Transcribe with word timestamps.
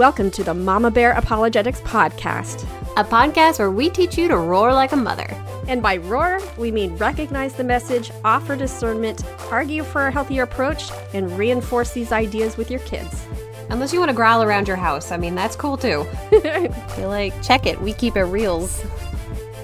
Welcome 0.00 0.30
to 0.30 0.42
the 0.42 0.54
Mama 0.54 0.90
Bear 0.90 1.12
Apologetics 1.12 1.82
Podcast, 1.82 2.62
a 2.96 3.04
podcast 3.04 3.58
where 3.58 3.70
we 3.70 3.90
teach 3.90 4.16
you 4.16 4.28
to 4.28 4.36
roar 4.38 4.72
like 4.72 4.92
a 4.92 4.96
mother. 4.96 5.28
And 5.68 5.82
by 5.82 5.98
roar, 5.98 6.40
we 6.56 6.72
mean 6.72 6.96
recognize 6.96 7.52
the 7.52 7.64
message, 7.64 8.10
offer 8.24 8.56
discernment, 8.56 9.22
argue 9.50 9.84
for 9.84 10.06
a 10.06 10.10
healthier 10.10 10.44
approach, 10.44 10.90
and 11.12 11.30
reinforce 11.36 11.90
these 11.90 12.12
ideas 12.12 12.56
with 12.56 12.70
your 12.70 12.80
kids. 12.80 13.26
Unless 13.68 13.92
you 13.92 13.98
want 13.98 14.08
to 14.08 14.14
growl 14.14 14.42
around 14.42 14.66
your 14.68 14.78
house. 14.78 15.12
I 15.12 15.18
mean, 15.18 15.34
that's 15.34 15.54
cool 15.54 15.76
too. 15.76 16.06
You're 16.32 17.06
like, 17.06 17.34
check 17.42 17.66
it. 17.66 17.78
We 17.78 17.92
keep 17.92 18.16
it 18.16 18.22
reals. 18.22 18.82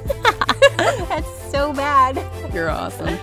that's 0.76 1.50
so 1.50 1.72
bad. 1.72 2.22
You're 2.52 2.68
awesome. 2.68 3.18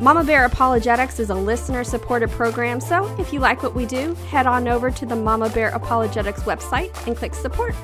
Mama 0.00 0.22
Bear 0.22 0.44
Apologetics 0.44 1.18
is 1.18 1.30
a 1.30 1.34
listener 1.34 1.82
supported 1.82 2.30
program, 2.30 2.80
so 2.80 3.06
if 3.18 3.32
you 3.32 3.40
like 3.40 3.62
what 3.62 3.74
we 3.74 3.86
do, 3.86 4.14
head 4.28 4.46
on 4.46 4.68
over 4.68 4.90
to 4.90 5.06
the 5.06 5.16
Mama 5.16 5.48
Bear 5.48 5.70
Apologetics 5.70 6.42
website 6.42 6.94
and 7.06 7.16
click 7.16 7.34
support. 7.34 7.74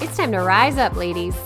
It's 0.00 0.16
time 0.16 0.30
to 0.30 0.38
rise 0.38 0.78
up, 0.78 0.94
ladies. 0.94 1.36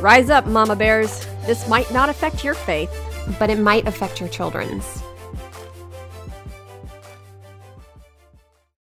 Rise 0.00 0.28
up, 0.28 0.46
Mama 0.46 0.74
Bears. 0.74 1.24
This 1.46 1.68
might 1.68 1.90
not 1.92 2.08
affect 2.08 2.42
your 2.42 2.54
faith, 2.54 2.90
but 3.38 3.48
it 3.48 3.60
might 3.60 3.86
affect 3.86 4.18
your 4.18 4.28
children's. 4.28 4.84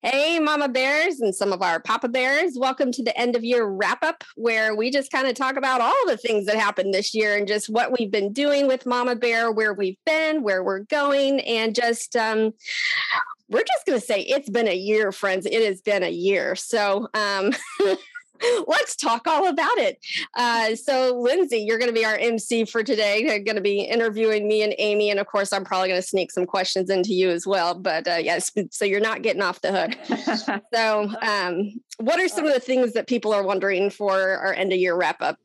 Hey, 0.03 0.39
Mama 0.39 0.67
Bears 0.67 1.19
and 1.19 1.33
some 1.35 1.53
of 1.53 1.61
our 1.61 1.79
Papa 1.79 2.07
Bears. 2.07 2.53
Welcome 2.57 2.91
to 2.93 3.03
the 3.03 3.15
end 3.15 3.35
of 3.35 3.43
year 3.43 3.67
wrap 3.67 4.03
up, 4.03 4.23
where 4.35 4.75
we 4.75 4.89
just 4.89 5.11
kind 5.11 5.27
of 5.27 5.35
talk 5.35 5.57
about 5.57 5.79
all 5.79 6.07
the 6.07 6.17
things 6.17 6.47
that 6.47 6.55
happened 6.55 6.91
this 6.91 7.13
year 7.13 7.37
and 7.37 7.47
just 7.47 7.69
what 7.69 7.91
we've 7.91 8.09
been 8.09 8.33
doing 8.33 8.67
with 8.67 8.87
Mama 8.87 9.15
Bear, 9.15 9.51
where 9.51 9.75
we've 9.75 9.99
been, 10.07 10.41
where 10.41 10.63
we're 10.63 10.79
going, 10.85 11.39
and 11.41 11.75
just 11.75 12.15
um, 12.15 12.51
we're 13.47 13.63
just 13.63 13.85
going 13.85 13.99
to 13.99 14.03
say 14.03 14.21
it's 14.21 14.49
been 14.49 14.67
a 14.67 14.75
year, 14.75 15.11
friends. 15.11 15.45
It 15.45 15.63
has 15.63 15.81
been 15.81 16.01
a 16.01 16.09
year. 16.09 16.55
So, 16.55 17.07
um, 17.13 17.51
let's 18.67 18.95
talk 18.95 19.27
all 19.27 19.47
about 19.47 19.77
it. 19.77 19.99
Uh, 20.35 20.75
so, 20.75 21.19
Lindsay, 21.19 21.57
you're 21.57 21.77
going 21.77 21.89
to 21.89 21.93
be 21.93 22.05
our 22.05 22.15
MC 22.15 22.65
for 22.65 22.83
today. 22.83 23.21
You're 23.21 23.39
going 23.39 23.55
to 23.55 23.61
be 23.61 23.81
interviewing 23.81 24.47
me 24.47 24.63
and 24.63 24.73
Amy. 24.77 25.09
And 25.09 25.19
of 25.19 25.27
course, 25.27 25.53
I'm 25.53 25.63
probably 25.63 25.89
going 25.89 26.01
to 26.01 26.07
sneak 26.07 26.31
some 26.31 26.45
questions 26.45 26.89
into 26.89 27.13
you 27.13 27.29
as 27.29 27.45
well. 27.45 27.75
But 27.75 28.07
uh, 28.07 28.15
yes, 28.15 28.51
so 28.71 28.85
you're 28.85 28.99
not 28.99 29.21
getting 29.21 29.41
off 29.41 29.61
the 29.61 29.71
hook. 29.71 30.61
so, 30.73 31.11
um, 31.21 31.79
what 31.97 32.19
are 32.19 32.27
some 32.27 32.45
of 32.45 32.53
the 32.53 32.59
things 32.59 32.93
that 32.93 33.07
people 33.07 33.31
are 33.33 33.43
wondering 33.43 33.89
for 33.89 34.19
our 34.19 34.53
end 34.53 34.73
of 34.73 34.79
year 34.79 34.95
wrap 34.95 35.21
up? 35.21 35.37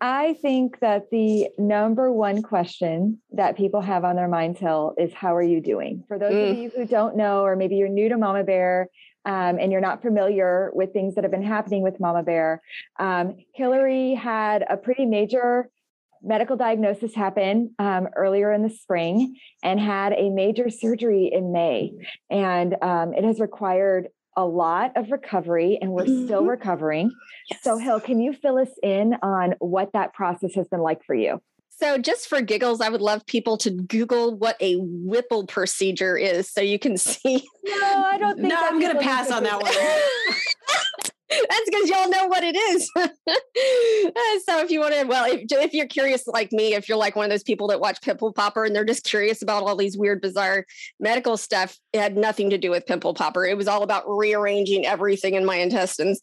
I 0.00 0.34
think 0.42 0.80
that 0.80 1.10
the 1.10 1.48
number 1.58 2.12
one 2.12 2.42
question 2.42 3.20
that 3.32 3.56
people 3.56 3.80
have 3.80 4.04
on 4.04 4.16
their 4.16 4.28
mind 4.28 4.58
till 4.58 4.94
is 4.98 5.12
how 5.14 5.34
are 5.34 5.42
you 5.42 5.60
doing? 5.60 6.04
For 6.08 6.18
those 6.18 6.32
mm. 6.32 6.50
of 6.50 6.58
you 6.58 6.70
who 6.76 6.84
don't 6.84 7.16
know, 7.16 7.44
or 7.44 7.56
maybe 7.56 7.76
you're 7.76 7.88
new 7.88 8.08
to 8.10 8.18
Mama 8.18 8.44
Bear, 8.44 8.88
um, 9.24 9.58
and 9.58 9.70
you're 9.70 9.80
not 9.80 10.02
familiar 10.02 10.70
with 10.74 10.92
things 10.92 11.14
that 11.14 11.24
have 11.24 11.30
been 11.30 11.42
happening 11.42 11.82
with 11.82 12.00
Mama 12.00 12.22
Bear, 12.22 12.62
um, 12.98 13.36
Hillary 13.54 14.14
had 14.14 14.64
a 14.68 14.76
pretty 14.76 15.06
major 15.06 15.68
medical 16.22 16.56
diagnosis 16.56 17.14
happen 17.14 17.74
um, 17.78 18.08
earlier 18.16 18.52
in 18.52 18.62
the 18.62 18.70
spring 18.70 19.36
and 19.62 19.80
had 19.80 20.12
a 20.12 20.30
major 20.30 20.70
surgery 20.70 21.30
in 21.32 21.52
May. 21.52 21.92
And 22.30 22.76
um, 22.80 23.12
it 23.12 23.24
has 23.24 23.40
required 23.40 24.08
a 24.36 24.44
lot 24.46 24.96
of 24.96 25.10
recovery, 25.10 25.78
and 25.80 25.92
we're 25.92 26.04
mm-hmm. 26.04 26.24
still 26.24 26.44
recovering. 26.44 27.12
Yes. 27.50 27.62
So, 27.62 27.76
Hill, 27.76 28.00
can 28.00 28.18
you 28.18 28.32
fill 28.32 28.56
us 28.56 28.70
in 28.82 29.14
on 29.22 29.54
what 29.58 29.92
that 29.92 30.14
process 30.14 30.54
has 30.54 30.68
been 30.68 30.80
like 30.80 31.04
for 31.04 31.14
you? 31.14 31.42
So, 31.78 31.98
just 31.98 32.28
for 32.28 32.40
giggles, 32.40 32.80
I 32.80 32.88
would 32.88 33.00
love 33.00 33.26
people 33.26 33.56
to 33.58 33.70
Google 33.70 34.36
what 34.36 34.56
a 34.60 34.76
Whipple 34.76 35.46
procedure 35.46 36.16
is 36.16 36.48
so 36.48 36.60
you 36.60 36.78
can 36.78 36.96
see. 36.96 37.48
No, 37.64 38.04
I 38.04 38.18
don't 38.18 38.36
think. 38.36 38.48
No, 38.48 38.56
I'm 38.60 38.78
going 38.80 38.94
to 38.94 39.02
pass 39.02 39.30
on 39.30 39.42
that 39.44 39.60
one. 39.60 39.72
That's 41.48 41.70
because 41.70 41.88
y'all 41.88 42.10
know 42.10 42.26
what 42.26 42.42
it 42.44 42.56
is. 42.56 42.90
so 44.46 44.60
if 44.60 44.70
you 44.70 44.80
want 44.80 44.94
to, 44.94 45.04
well, 45.04 45.30
if, 45.30 45.44
if, 45.50 45.72
you're 45.72 45.86
curious 45.86 46.26
like 46.26 46.52
me, 46.52 46.74
if 46.74 46.88
you're 46.88 46.98
like 46.98 47.16
one 47.16 47.24
of 47.24 47.30
those 47.30 47.42
people 47.42 47.68
that 47.68 47.80
watch 47.80 48.00
Pimple 48.02 48.32
Popper 48.32 48.64
and 48.64 48.74
they're 48.74 48.84
just 48.84 49.04
curious 49.04 49.42
about 49.42 49.62
all 49.62 49.76
these 49.76 49.96
weird, 49.96 50.20
bizarre 50.20 50.66
medical 51.00 51.36
stuff, 51.36 51.78
it 51.92 52.00
had 52.00 52.16
nothing 52.16 52.50
to 52.50 52.58
do 52.58 52.70
with 52.70 52.86
Pimple 52.86 53.14
Popper. 53.14 53.44
It 53.44 53.56
was 53.56 53.68
all 53.68 53.82
about 53.82 54.04
rearranging 54.06 54.86
everything 54.86 55.34
in 55.34 55.44
my 55.44 55.56
intestines. 55.56 56.20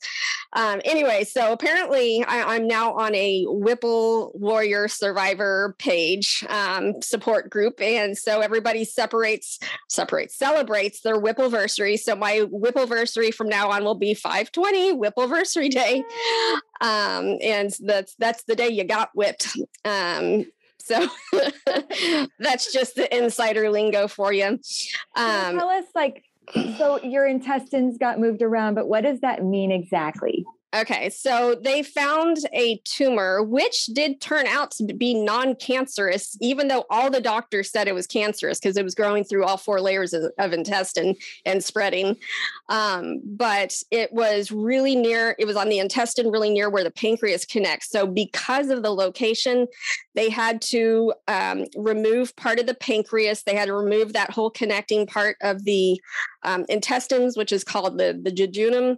Um, 0.53 0.81
anyway, 0.83 1.23
so 1.23 1.51
apparently 1.53 2.23
I, 2.27 2.55
am 2.55 2.67
now 2.67 2.93
on 2.93 3.13
a 3.13 3.45
Whipple 3.45 4.31
Warrior 4.33 4.87
Survivor 4.87 5.75
page 5.77 6.43
um, 6.49 7.01
support 7.01 7.49
group, 7.49 7.79
and 7.81 8.17
so 8.17 8.41
everybody 8.41 8.83
separates, 8.83 9.59
separates, 9.89 10.35
celebrates 10.35 11.01
their 11.01 11.21
Whippleversary. 11.21 11.99
So 11.99 12.15
my 12.15 12.47
Whippleversary 12.51 13.33
from 13.33 13.47
now 13.47 13.69
on 13.69 13.83
will 13.83 13.95
be 13.95 14.13
520 14.13 14.95
Whippleversary 14.95 15.69
Day, 15.69 16.03
um, 16.81 17.37
and 17.41 17.73
that's 17.81 18.15
that's 18.15 18.43
the 18.43 18.55
day 18.55 18.69
you 18.69 18.83
got 18.83 19.09
whipped. 19.13 19.57
Um, 19.85 20.45
so 20.77 21.07
that's 22.39 22.73
just 22.73 22.95
the 22.95 23.07
insider 23.15 23.69
lingo 23.69 24.07
for 24.07 24.33
you. 24.33 24.59
Um, 25.15 25.57
tell 25.57 25.69
us, 25.69 25.85
like, 25.93 26.23
so 26.77 26.99
your 27.03 27.27
intestines 27.27 27.97
got 27.97 28.19
moved 28.19 28.41
around, 28.41 28.75
but 28.75 28.87
what 28.87 29.01
does 29.01 29.19
that 29.21 29.43
mean 29.43 29.71
exactly? 29.71 30.45
Okay, 30.75 31.09
so 31.09 31.55
they 31.55 31.81
found 31.81 32.37
a 32.53 32.79
tumor 32.85 33.41
which 33.41 33.87
did 33.87 34.21
turn 34.21 34.45
out 34.45 34.69
to 34.71 34.93
be 34.93 35.15
non 35.15 35.55
cancerous, 35.55 36.37
even 36.41 36.67
though 36.67 36.85
all 36.91 37.09
the 37.09 37.19
doctors 37.19 37.71
said 37.71 37.87
it 37.87 37.95
was 37.95 38.05
cancerous 38.05 38.59
because 38.59 38.77
it 38.77 38.83
was 38.83 38.93
growing 38.93 39.23
through 39.23 39.45
all 39.45 39.57
four 39.57 39.81
layers 39.81 40.13
of, 40.13 40.31
of 40.37 40.53
intestine 40.53 41.15
and 41.43 41.63
spreading. 41.63 42.15
Um, 42.69 43.19
but 43.25 43.81
it 43.89 44.13
was 44.13 44.51
really 44.51 44.95
near, 44.95 45.35
it 45.39 45.45
was 45.45 45.55
on 45.55 45.69
the 45.69 45.79
intestine, 45.79 46.29
really 46.29 46.51
near 46.51 46.69
where 46.69 46.83
the 46.83 46.91
pancreas 46.91 47.45
connects. 47.45 47.89
So, 47.89 48.05
because 48.05 48.69
of 48.69 48.83
the 48.83 48.91
location, 48.91 49.65
they 50.13 50.29
had 50.29 50.61
to 50.63 51.13
um, 51.27 51.65
remove 51.77 52.35
part 52.35 52.59
of 52.59 52.67
the 52.67 52.75
pancreas, 52.75 53.41
they 53.41 53.55
had 53.55 53.65
to 53.65 53.73
remove 53.73 54.13
that 54.13 54.29
whole 54.29 54.51
connecting 54.51 55.07
part 55.07 55.37
of 55.41 55.63
the 55.63 55.99
um, 56.43 56.65
intestines, 56.69 57.37
which 57.37 57.51
is 57.51 57.63
called 57.63 57.97
the, 57.97 58.19
the 58.21 58.31
jejunum. 58.31 58.97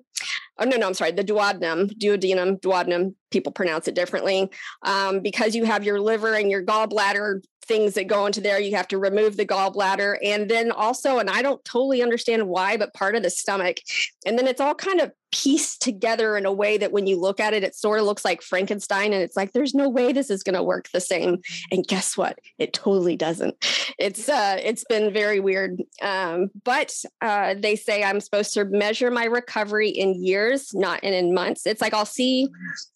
Oh 0.60 0.66
no 0.66 0.78
no 0.78 0.88
i'm 0.88 0.94
sorry 0.94 1.12
the 1.12 1.24
duodenum 1.24 1.90
duodenum 1.98 2.60
duodenum 2.60 3.16
people 3.32 3.52
pronounce 3.52 3.88
it 3.88 3.96
differently. 3.96 4.50
Um, 4.84 5.22
because 5.22 5.56
you 5.56 5.66
have 5.66 5.84
your 5.84 6.00
liver 6.00 6.36
and 6.36 6.52
your 6.52 6.64
gallbladder 6.64 7.44
things 7.66 7.94
that 7.94 8.08
go 8.08 8.26
into 8.26 8.42
there 8.42 8.60
you 8.60 8.76
have 8.76 8.88
to 8.90 8.98
remove 8.98 9.38
the 9.38 9.46
gallbladder. 9.46 10.18
And 10.24 10.50
then 10.50 10.72
also 10.72 11.20
and 11.20 11.30
i 11.30 11.42
don't 11.42 11.64
totally 11.66 12.02
understand 12.04 12.48
why 12.48 12.78
but 12.78 12.94
part 12.94 13.16
of 13.16 13.24
the 13.24 13.30
stomach. 13.30 13.78
And 14.26 14.38
then 14.38 14.48
it's 14.48 14.62
all 14.62 14.76
kind 14.76 15.02
of 15.02 15.12
pieced 15.32 15.82
together 15.82 16.38
in 16.38 16.46
a 16.46 16.52
way 16.52 16.78
that 16.78 16.92
when 16.92 17.08
you 17.08 17.20
look 17.20 17.40
at 17.40 17.54
it 17.54 17.64
it 17.64 17.76
sort 17.76 18.00
of 18.00 18.06
looks 18.06 18.26
like 18.26 18.42
frankenstein 18.42 19.14
and 19.14 19.24
it's 19.24 19.36
like 19.36 19.54
there's 19.54 19.74
no 19.74 19.90
way 19.90 20.12
this 20.12 20.30
is 20.30 20.44
going 20.44 20.56
to 20.56 20.64
work 20.64 20.90
the 20.94 21.02
same. 21.02 21.40
And 21.72 21.88
guess 21.88 22.18
what? 22.18 22.40
It 22.58 22.74
totally 22.74 23.16
doesn't. 23.16 23.56
It's 23.98 24.30
uh 24.30 24.58
it's 24.64 24.84
been 24.86 25.14
very 25.14 25.40
weird. 25.40 25.82
Um, 26.02 26.50
but 26.64 26.94
uh, 27.22 27.56
they 27.58 27.76
say 27.76 28.04
i'm 28.04 28.20
supposed 28.20 28.54
to 28.54 28.66
measure 28.66 29.12
my 29.12 29.26
recovery 29.26 29.90
in 29.90 30.24
years 30.24 30.74
not 30.74 31.04
in, 31.04 31.14
in 31.14 31.34
months. 31.34 31.66
It's 31.66 31.82
like 31.82 31.94
i'll 31.94 32.06
see 32.06 32.48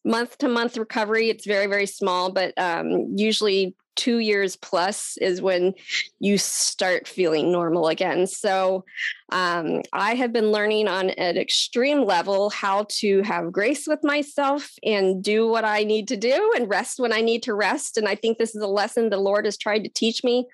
month 0.04 0.38
to 0.40 0.48
month 0.48 0.78
recovery. 0.78 1.30
It's 1.30 1.46
very 1.46 1.68
very 1.68 1.88
small 1.88 2.32
but 2.32 2.58
um, 2.58 3.14
usually 3.16 3.76
two 3.96 4.20
years 4.20 4.56
plus 4.56 5.18
is 5.18 5.42
when 5.42 5.74
you 6.20 6.38
start 6.38 7.08
feeling 7.08 7.52
normal 7.52 7.88
again. 7.88 8.28
So 8.28 8.84
um, 9.32 9.82
I 9.92 10.14
have 10.16 10.32
been 10.32 10.52
learning 10.52 10.88
on 10.88 11.10
an 11.12 11.38
extreme 11.38 12.04
level 12.04 12.50
how 12.52 12.86
to 13.00 13.22
have 13.24 13.52
grace 13.52 13.88
with 13.88 14.04
myself 14.04 14.72
and 14.84 15.24
do 15.24 15.48
what 15.48 15.66
I 15.66 15.84
need 15.84 16.08
to 16.10 16.18
do 16.18 16.54
and 16.56 16.70
rest 16.70 17.00
when 17.00 17.12
I 17.12 17.22
need 17.22 17.42
to 17.44 17.56
rest. 17.56 17.98
And 17.98 18.08
I 18.08 18.16
think 18.16 18.38
this 18.38 18.56
is 18.56 18.62
a 18.62 18.68
lesson 18.68 19.10
the 19.10 19.18
Lord 19.18 19.46
has 19.46 19.58
tried 19.58 19.84
to 19.84 19.90
teach 19.90 20.24
me 20.24 20.48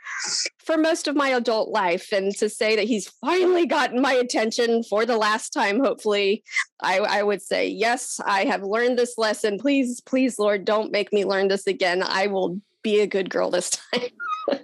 for 0.58 0.78
most 0.78 1.08
of 1.08 1.16
my 1.16 1.30
adult 1.30 1.70
life. 1.70 2.12
And 2.14 2.36
to 2.38 2.48
say 2.48 2.76
that 2.76 2.86
He's 2.86 3.10
finally 3.10 3.66
gotten 3.66 4.02
my 4.02 4.14
attention 4.14 4.84
for 4.84 5.06
the 5.06 5.18
last 5.18 5.50
time, 5.50 5.84
hopefully, 5.84 6.44
I, 6.82 7.00
I 7.00 7.24
would 7.24 7.42
say, 7.42 7.68
yes, 7.68 8.20
I 8.26 8.46
have 8.46 8.64
learned 8.64 8.98
this 8.98 9.18
lesson. 9.18 9.60
Please, 9.60 10.02
please, 10.02 10.40
Lord, 10.40 10.64
don't 10.64 10.92
make 10.92 11.12
me 11.12 11.26
learn 11.26 11.50
this 11.50 11.68
again. 11.68 12.04
I 12.04 12.28
will 12.28 12.62
be 12.84 13.02
a 13.02 13.08
good 13.08 13.30
girl 13.30 13.52
this 13.52 13.70
time. 13.94 14.60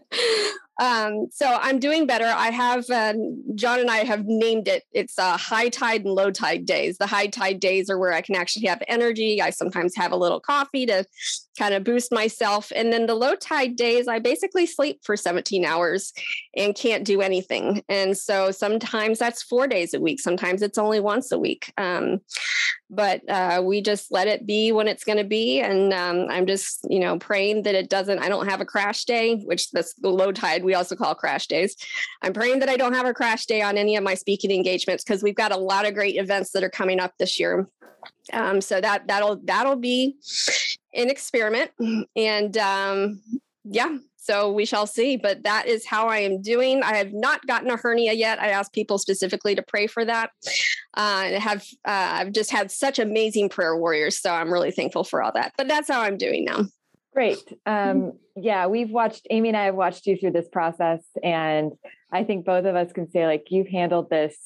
Um, 0.80 1.28
so 1.32 1.58
I'm 1.62 1.80
doing 1.80 2.06
better. 2.06 2.26
I 2.26 2.52
have 2.52 2.90
uh, 2.90 3.14
John 3.56 3.80
and 3.80 3.90
I 3.90 3.98
have 3.98 4.26
named 4.26 4.68
it. 4.68 4.84
It's 4.92 5.18
uh, 5.18 5.38
high 5.38 5.70
tide 5.70 6.06
and 6.06 6.14
low 6.14 6.32
tide 6.32 6.66
days. 6.66 6.98
The 6.98 7.08
high 7.08 7.28
tide 7.28 7.60
days 7.60 7.90
are 7.90 7.98
where 7.98 8.14
I 8.14 8.22
can 8.22 8.36
actually 8.36 8.68
have 8.68 8.84
energy. 8.88 9.42
I 9.42 9.50
sometimes 9.50 9.96
have 9.96 10.12
a 10.12 10.18
little 10.18 10.40
coffee 10.40 10.86
to 10.86 11.06
kind 11.58 11.74
of 11.74 11.84
boost 11.84 12.12
myself. 12.12 12.72
And 12.76 12.94
then 12.94 13.08
the 13.08 13.16
low 13.16 13.36
tide 13.36 13.76
days, 13.76 14.08
I 14.08 14.20
basically 14.20 14.66
sleep 14.66 15.00
for 15.04 15.18
17 15.18 15.66
hours 15.66 16.14
and 16.56 16.76
can't 16.76 17.04
do 17.04 17.22
anything. 17.22 17.84
And 17.90 18.18
so 18.18 18.52
sometimes 18.52 19.20
that's 19.20 19.44
four 19.44 19.68
days 19.68 19.94
a 19.94 20.00
week. 20.00 20.20
Sometimes 20.20 20.62
it's 20.62 20.78
only 20.78 21.00
once 21.00 21.32
a 21.32 21.40
week. 21.40 21.74
Um, 21.78 22.22
but 22.90 23.28
uh, 23.30 23.62
we 23.66 23.82
just 23.82 24.12
let 24.12 24.28
it 24.28 24.46
be 24.46 24.72
when 24.72 24.88
it's 24.88 25.04
going 25.04 25.18
to 25.18 25.24
be. 25.24 25.60
And 25.60 25.92
um, 25.94 26.28
I'm 26.30 26.46
just, 26.46 26.86
you 26.90 27.00
know, 27.00 27.18
praying 27.18 27.64
that 27.64 27.76
it 27.76 27.90
doesn't, 27.90 28.20
I 28.20 28.30
don't 28.30 28.48
have 28.48 28.62
a 28.62 28.66
crash 28.66 29.06
day, 29.06 29.36
which 29.36 29.72
that's 29.72 29.94
the 29.96 30.10
low 30.10 30.32
tide 30.32 30.64
we 30.68 30.76
also 30.76 30.96
call 30.96 31.16
crash 31.16 31.48
days. 31.48 31.76
I'm 32.22 32.34
praying 32.34 32.60
that 32.60 32.70
I 32.70 32.76
don't 32.76 32.94
have 32.94 33.08
a 33.08 33.14
crash 33.14 33.46
day 33.46 33.62
on 33.62 33.78
any 33.78 33.96
of 33.96 34.04
my 34.04 34.14
speaking 34.14 34.52
engagements 34.52 35.04
because 35.04 35.24
we've 35.24 35.34
got 35.34 35.52
a 35.52 35.58
lot 35.58 35.88
of 35.88 35.96
great 35.96 36.18
events 36.18 36.52
that 36.52 36.64
are 36.64 36.70
coming 36.70 37.00
up 37.00 37.14
this 37.18 37.40
year. 37.40 37.68
Um, 38.34 38.62
so 38.62 38.80
that 38.82 39.08
that'll 39.08 39.38
that'll 39.44 39.78
be 39.78 40.18
an 40.94 41.10
experiment, 41.10 41.72
and 42.16 42.58
um, 42.58 43.22
yeah, 43.64 43.98
so 44.18 44.52
we 44.52 44.66
shall 44.66 44.86
see. 44.86 45.16
But 45.16 45.44
that 45.44 45.68
is 45.68 45.86
how 45.86 46.08
I 46.08 46.20
am 46.20 46.42
doing. 46.42 46.84
I 46.84 46.98
have 46.98 47.14
not 47.14 47.48
gotten 47.48 47.70
a 47.72 47.78
hernia 47.78 48.14
yet. 48.14 48.42
I 48.42 48.50
asked 48.50 48.74
people 48.74 48.98
specifically 48.98 49.56
to 49.56 49.64
pray 49.64 49.88
for 49.88 50.04
that. 50.06 50.32
Uh, 50.96 51.24
and 51.26 51.42
have 51.42 51.66
uh, 51.86 52.10
I've 52.20 52.34
just 52.34 52.52
had 52.52 52.70
such 52.72 53.00
amazing 53.00 53.50
prayer 53.50 53.76
warriors, 53.76 54.20
so 54.20 54.32
I'm 54.32 54.52
really 54.52 54.72
thankful 54.72 55.04
for 55.04 55.24
all 55.24 55.32
that. 55.34 55.54
But 55.58 55.68
that's 55.68 55.90
how 55.90 56.02
I'm 56.02 56.18
doing 56.18 56.46
now. 56.46 56.66
Great. 57.18 57.52
Um, 57.66 58.14
yeah, 58.36 58.68
we've 58.68 58.92
watched 58.92 59.26
Amy 59.32 59.50
and 59.50 59.58
I 59.58 59.66
have 59.66 59.76
watched 59.76 60.06
you 60.06 60.18
through 60.18 60.32
this 60.32 60.48
process, 60.48 61.04
and 61.24 61.72
I 62.12 62.24
think 62.24 62.46
both 62.46 62.66
of 62.66 62.76
us 62.76 62.94
can 62.94 63.10
say 63.10 63.26
like 63.26 63.48
you've 63.50 63.68
handled 63.68 64.10
this 64.10 64.38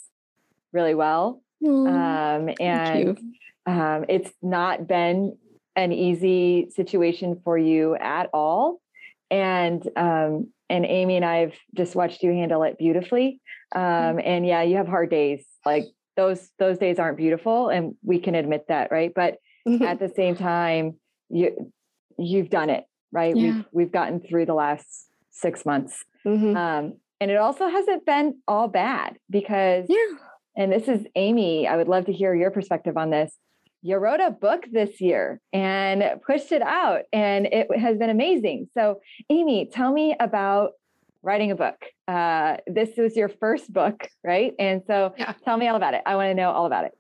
really 0.72 0.96
well. 0.96 1.42
Um, 1.66 2.50
and 2.60 3.20
um, 3.66 4.06
it's 4.08 4.32
not 4.42 4.88
been 4.88 5.38
an 5.76 5.92
easy 5.92 6.70
situation 6.74 7.42
for 7.44 7.58
you 7.58 7.96
at 7.96 8.30
all 8.34 8.82
and 9.32 9.88
um, 9.96 10.50
and 10.70 10.86
Amy 10.86 11.16
and 11.16 11.26
I've 11.26 11.56
just 11.76 11.96
watched 11.96 12.22
you 12.22 12.32
handle 12.32 12.64
it 12.64 12.78
beautifully. 12.78 13.42
Um, 13.74 14.20
and 14.24 14.46
yeah, 14.46 14.62
you 14.62 14.76
have 14.78 14.88
hard 14.88 15.10
days. 15.10 15.46
Like 15.66 15.86
those 16.16 16.50
those 16.60 16.78
days 16.78 17.00
aren't 17.00 17.18
beautiful, 17.18 17.70
and 17.70 17.96
we 18.04 18.20
can 18.20 18.36
admit 18.36 18.66
that, 18.68 18.92
right? 18.92 19.12
But 19.16 19.38
at 19.82 20.00
the 20.00 20.12
same 20.16 20.36
time, 20.36 21.00
you 21.30 21.72
you've 22.18 22.50
done 22.50 22.70
it, 22.70 22.86
right? 23.12 23.36
Yeah. 23.36 23.44
We've 23.44 23.66
we've 23.72 23.92
gotten 23.92 24.20
through 24.22 24.46
the 24.46 24.54
last 24.54 25.08
six 25.32 25.66
months, 25.66 26.04
mm-hmm. 26.26 26.56
um, 26.56 26.94
and 27.20 27.32
it 27.32 27.38
also 27.38 27.68
hasn't 27.68 28.06
been 28.06 28.40
all 28.48 28.68
bad 28.68 29.18
because. 29.30 29.86
Yeah. 29.90 30.18
And 30.58 30.70
this 30.70 30.90
is 30.90 31.08
Amy. 31.16 31.66
I 31.66 31.78
would 31.78 31.88
love 31.88 32.08
to 32.08 32.12
hear 32.12 32.36
your 32.36 32.52
perspective 32.52 32.98
on 32.98 33.10
this 33.10 33.38
you 33.82 33.98
wrote 33.98 34.20
a 34.20 34.32
book 34.32 34.66
this 34.72 35.02
year 35.02 35.42
and 35.52 36.04
pushed 36.26 36.52
it 36.52 36.62
out, 36.62 37.02
and 37.12 37.48
it 37.48 37.76
has 37.78 37.98
been 37.98 38.10
amazing. 38.10 38.70
So, 38.74 39.00
Amy, 39.30 39.70
tell 39.72 39.92
me 39.92 40.16
about 40.20 40.72
writing 41.24 41.52
a 41.52 41.56
book. 41.56 41.84
Uh, 42.08 42.58
this 42.68 42.90
was 42.98 43.16
your 43.16 43.30
first 43.30 43.72
book, 43.72 44.08
right? 44.24 44.54
And 44.60 44.84
so, 44.86 45.14
yeah. 45.18 45.34
tell 45.44 45.58
me 45.58 45.68
all 45.68 45.76
about 45.76 45.94
it. 45.94 46.02
I 46.06 46.16
want 46.16 46.30
to 46.30 46.36
know 46.36 46.52
all 46.52 46.66
about 46.66 46.86
it. 46.86 46.92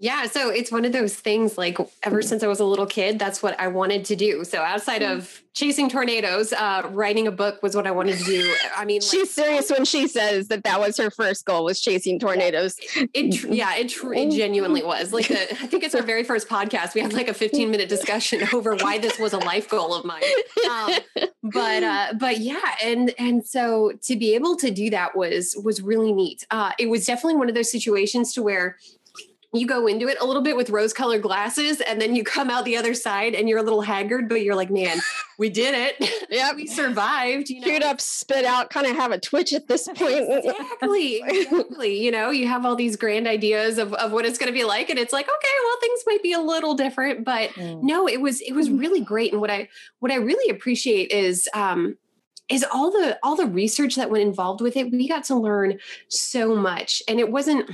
Yeah, 0.00 0.26
so 0.26 0.50
it's 0.50 0.72
one 0.72 0.84
of 0.84 0.92
those 0.92 1.14
things 1.14 1.56
like 1.56 1.78
ever 2.02 2.20
since 2.20 2.42
I 2.42 2.48
was 2.48 2.58
a 2.58 2.64
little 2.64 2.86
kid, 2.86 3.18
that's 3.18 3.42
what 3.42 3.58
I 3.60 3.68
wanted 3.68 4.04
to 4.06 4.16
do. 4.16 4.44
So 4.44 4.60
outside 4.60 5.02
mm. 5.02 5.12
of 5.12 5.40
chasing 5.54 5.88
tornadoes, 5.88 6.52
uh, 6.52 6.82
writing 6.90 7.28
a 7.28 7.30
book 7.30 7.62
was 7.62 7.76
what 7.76 7.86
I 7.86 7.92
wanted 7.92 8.18
to 8.18 8.24
do. 8.24 8.54
I 8.76 8.84
mean, 8.84 9.00
she's 9.00 9.36
like, 9.38 9.46
serious 9.46 9.70
when 9.70 9.84
she 9.84 10.08
says 10.08 10.48
that 10.48 10.64
that 10.64 10.80
was 10.80 10.96
her 10.96 11.10
first 11.10 11.44
goal 11.44 11.64
was 11.64 11.80
chasing 11.80 12.18
tornadoes. 12.18 12.76
It, 12.96 13.10
it 13.14 13.44
yeah, 13.44 13.76
it, 13.76 13.94
it 13.94 14.30
genuinely 14.32 14.82
was. 14.82 15.12
Like, 15.12 15.30
I 15.30 15.66
think 15.66 15.84
it's 15.84 15.94
our 15.94 16.02
very 16.02 16.24
first 16.24 16.48
podcast. 16.48 16.94
We 16.94 17.00
had 17.00 17.12
like 17.12 17.28
a 17.28 17.34
15 17.34 17.70
minute 17.70 17.88
discussion 17.88 18.42
over 18.52 18.74
why 18.74 18.98
this 18.98 19.18
was 19.20 19.32
a 19.32 19.38
life 19.38 19.68
goal 19.68 19.94
of 19.94 20.04
mine. 20.04 20.22
Um, 20.68 20.92
but 21.44 21.82
uh, 21.84 22.14
but 22.18 22.38
yeah, 22.40 22.74
and 22.82 23.14
and 23.16 23.46
so 23.46 23.92
to 24.02 24.16
be 24.16 24.34
able 24.34 24.56
to 24.56 24.72
do 24.72 24.90
that 24.90 25.16
was 25.16 25.56
was 25.62 25.80
really 25.80 26.12
neat. 26.12 26.44
Uh, 26.50 26.72
it 26.80 26.90
was 26.90 27.06
definitely 27.06 27.36
one 27.36 27.48
of 27.48 27.54
those 27.54 27.70
situations 27.70 28.32
to 28.34 28.42
where 28.42 28.76
you 29.54 29.66
go 29.66 29.86
into 29.86 30.08
it 30.08 30.18
a 30.20 30.24
little 30.24 30.42
bit 30.42 30.56
with 30.56 30.68
rose 30.68 30.92
colored 30.92 31.22
glasses 31.22 31.80
and 31.80 32.00
then 32.00 32.16
you 32.16 32.24
come 32.24 32.50
out 32.50 32.64
the 32.64 32.76
other 32.76 32.92
side 32.92 33.34
and 33.34 33.48
you're 33.48 33.58
a 33.58 33.62
little 33.62 33.82
haggard, 33.82 34.28
but 34.28 34.42
you're 34.42 34.56
like, 34.56 34.70
man, 34.70 34.98
we 35.38 35.48
did 35.48 35.74
it. 35.74 36.26
Yeah. 36.28 36.52
we 36.56 36.66
survived. 36.66 37.50
You 37.50 37.60
know? 37.60 37.66
Shoot 37.66 37.82
up, 37.82 38.00
spit 38.00 38.44
out, 38.44 38.70
kind 38.70 38.86
of 38.86 38.96
have 38.96 39.12
a 39.12 39.18
twitch 39.18 39.52
at 39.52 39.68
this 39.68 39.86
point. 39.94 40.26
exactly. 40.28 41.22
Exactly. 41.24 42.04
you 42.04 42.10
know, 42.10 42.30
you 42.30 42.48
have 42.48 42.66
all 42.66 42.74
these 42.74 42.96
grand 42.96 43.28
ideas 43.28 43.78
of, 43.78 43.94
of 43.94 44.12
what 44.12 44.26
it's 44.26 44.38
going 44.38 44.52
to 44.52 44.58
be 44.58 44.64
like. 44.64 44.90
And 44.90 44.98
it's 44.98 45.12
like, 45.12 45.26
okay, 45.26 45.48
well, 45.64 45.76
things 45.80 46.02
might 46.06 46.22
be 46.22 46.32
a 46.32 46.40
little 46.40 46.74
different, 46.74 47.24
but 47.24 47.50
mm. 47.50 47.80
no, 47.82 48.08
it 48.08 48.20
was, 48.20 48.40
it 48.40 48.52
was 48.52 48.70
really 48.70 49.00
great. 49.00 49.32
And 49.32 49.40
what 49.40 49.50
I, 49.50 49.68
what 50.00 50.10
I 50.10 50.16
really 50.16 50.50
appreciate 50.50 51.12
is, 51.12 51.48
um, 51.54 51.96
is 52.50 52.64
all 52.74 52.90
the 52.90 53.18
all 53.22 53.36
the 53.36 53.46
research 53.46 53.96
that 53.96 54.10
went 54.10 54.22
involved 54.22 54.60
with 54.60 54.76
it 54.76 54.90
we 54.90 55.08
got 55.08 55.24
to 55.24 55.34
learn 55.34 55.78
so 56.08 56.54
much 56.54 57.02
and 57.08 57.18
it 57.18 57.30
wasn't 57.30 57.70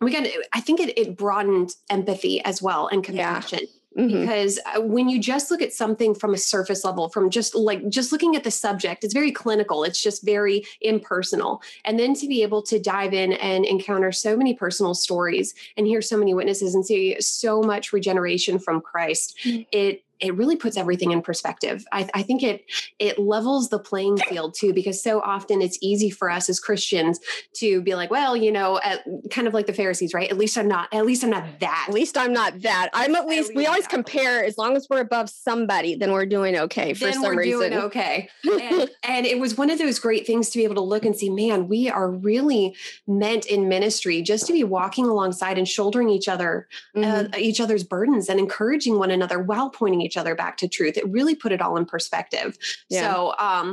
we 0.00 0.12
got 0.12 0.26
i 0.52 0.60
think 0.60 0.80
it, 0.80 0.96
it 0.98 1.16
broadened 1.16 1.74
empathy 1.90 2.42
as 2.44 2.62
well 2.62 2.88
and 2.88 3.04
compassion 3.04 3.60
yeah. 3.62 3.66
Mm-hmm. 3.98 4.20
because 4.20 4.60
uh, 4.66 4.80
when 4.80 5.08
you 5.08 5.18
just 5.18 5.50
look 5.50 5.60
at 5.60 5.72
something 5.72 6.14
from 6.14 6.32
a 6.32 6.38
surface 6.38 6.84
level 6.84 7.08
from 7.08 7.30
just 7.30 7.54
like 7.54 7.88
just 7.88 8.12
looking 8.12 8.36
at 8.36 8.44
the 8.44 8.50
subject 8.50 9.02
it's 9.02 9.14
very 9.14 9.32
clinical 9.32 9.82
it's 9.82 10.00
just 10.00 10.24
very 10.24 10.64
impersonal 10.82 11.62
and 11.84 11.98
then 11.98 12.14
to 12.14 12.28
be 12.28 12.42
able 12.42 12.62
to 12.62 12.78
dive 12.78 13.12
in 13.12 13.32
and 13.32 13.64
encounter 13.64 14.12
so 14.12 14.36
many 14.36 14.54
personal 14.54 14.94
stories 14.94 15.54
and 15.76 15.86
hear 15.86 16.02
so 16.02 16.16
many 16.16 16.32
witnesses 16.32 16.74
and 16.74 16.86
see 16.86 17.20
so 17.20 17.60
much 17.62 17.92
regeneration 17.92 18.58
from 18.58 18.80
christ 18.80 19.36
mm-hmm. 19.44 19.62
it 19.72 20.04
it 20.20 20.34
really 20.34 20.56
puts 20.56 20.76
everything 20.76 21.12
in 21.12 21.22
perspective. 21.22 21.84
I, 21.92 22.08
I, 22.14 22.22
think 22.22 22.42
it 22.42 22.64
it 22.98 23.18
levels 23.18 23.68
the 23.68 23.78
playing 23.78 24.18
field 24.18 24.54
too, 24.54 24.72
because 24.72 25.02
so 25.02 25.20
often 25.20 25.62
it's 25.62 25.78
easy 25.80 26.10
for 26.10 26.30
us 26.30 26.48
as 26.48 26.58
Christians 26.58 27.20
to 27.54 27.80
be 27.82 27.94
like, 27.94 28.10
well, 28.10 28.36
you 28.36 28.50
know, 28.50 28.80
at, 28.82 29.04
kind 29.30 29.46
of 29.46 29.54
like 29.54 29.66
the 29.66 29.72
Pharisees, 29.72 30.14
right? 30.14 30.30
At 30.30 30.36
least 30.36 30.58
I'm 30.58 30.68
not. 30.68 30.92
At 30.92 31.06
least 31.06 31.24
I'm 31.24 31.30
not 31.30 31.60
that. 31.60 31.86
At 31.88 31.94
least 31.94 32.18
I'm 32.18 32.32
not 32.32 32.60
that. 32.62 32.90
I'm 32.92 33.14
at 33.14 33.26
least. 33.26 33.50
At 33.50 33.56
least 33.56 33.56
we 33.56 33.66
always 33.66 33.86
compare. 33.86 34.44
As 34.44 34.58
long 34.58 34.76
as 34.76 34.86
we're 34.90 35.00
above 35.00 35.30
somebody, 35.30 35.94
then 35.94 36.12
we're 36.12 36.26
doing 36.26 36.56
okay 36.56 36.94
for 36.94 37.06
then 37.06 37.14
some 37.14 37.22
we're 37.24 37.36
reason. 37.36 37.70
Doing 37.70 37.82
okay. 37.84 38.28
and, 38.44 38.90
and 39.02 39.26
it 39.26 39.38
was 39.38 39.56
one 39.56 39.70
of 39.70 39.78
those 39.78 39.98
great 39.98 40.26
things 40.26 40.50
to 40.50 40.58
be 40.58 40.64
able 40.64 40.76
to 40.76 40.80
look 40.80 41.04
and 41.04 41.16
see, 41.16 41.30
man, 41.30 41.68
we 41.68 41.88
are 41.88 42.10
really 42.10 42.74
meant 43.06 43.46
in 43.46 43.68
ministry 43.68 44.22
just 44.22 44.46
to 44.46 44.52
be 44.52 44.64
walking 44.64 45.04
alongside 45.06 45.58
and 45.58 45.68
shouldering 45.68 46.08
each 46.08 46.28
other, 46.28 46.68
uh, 46.96 47.00
mm-hmm. 47.00 47.34
uh, 47.34 47.38
each 47.38 47.60
other's 47.60 47.84
burdens, 47.84 48.28
and 48.28 48.38
encouraging 48.38 48.98
one 48.98 49.10
another 49.10 49.38
while 49.38 49.70
pointing 49.70 50.00
each 50.08 50.18
other 50.20 50.34
back 50.34 50.54
to 50.58 50.68
truth. 50.76 50.96
It 50.96 51.08
really 51.18 51.36
put 51.42 51.52
it 51.52 51.60
all 51.64 51.76
in 51.80 51.86
perspective. 51.94 52.50
Yeah. 52.88 53.00
So 53.00 53.34
um, 53.38 53.66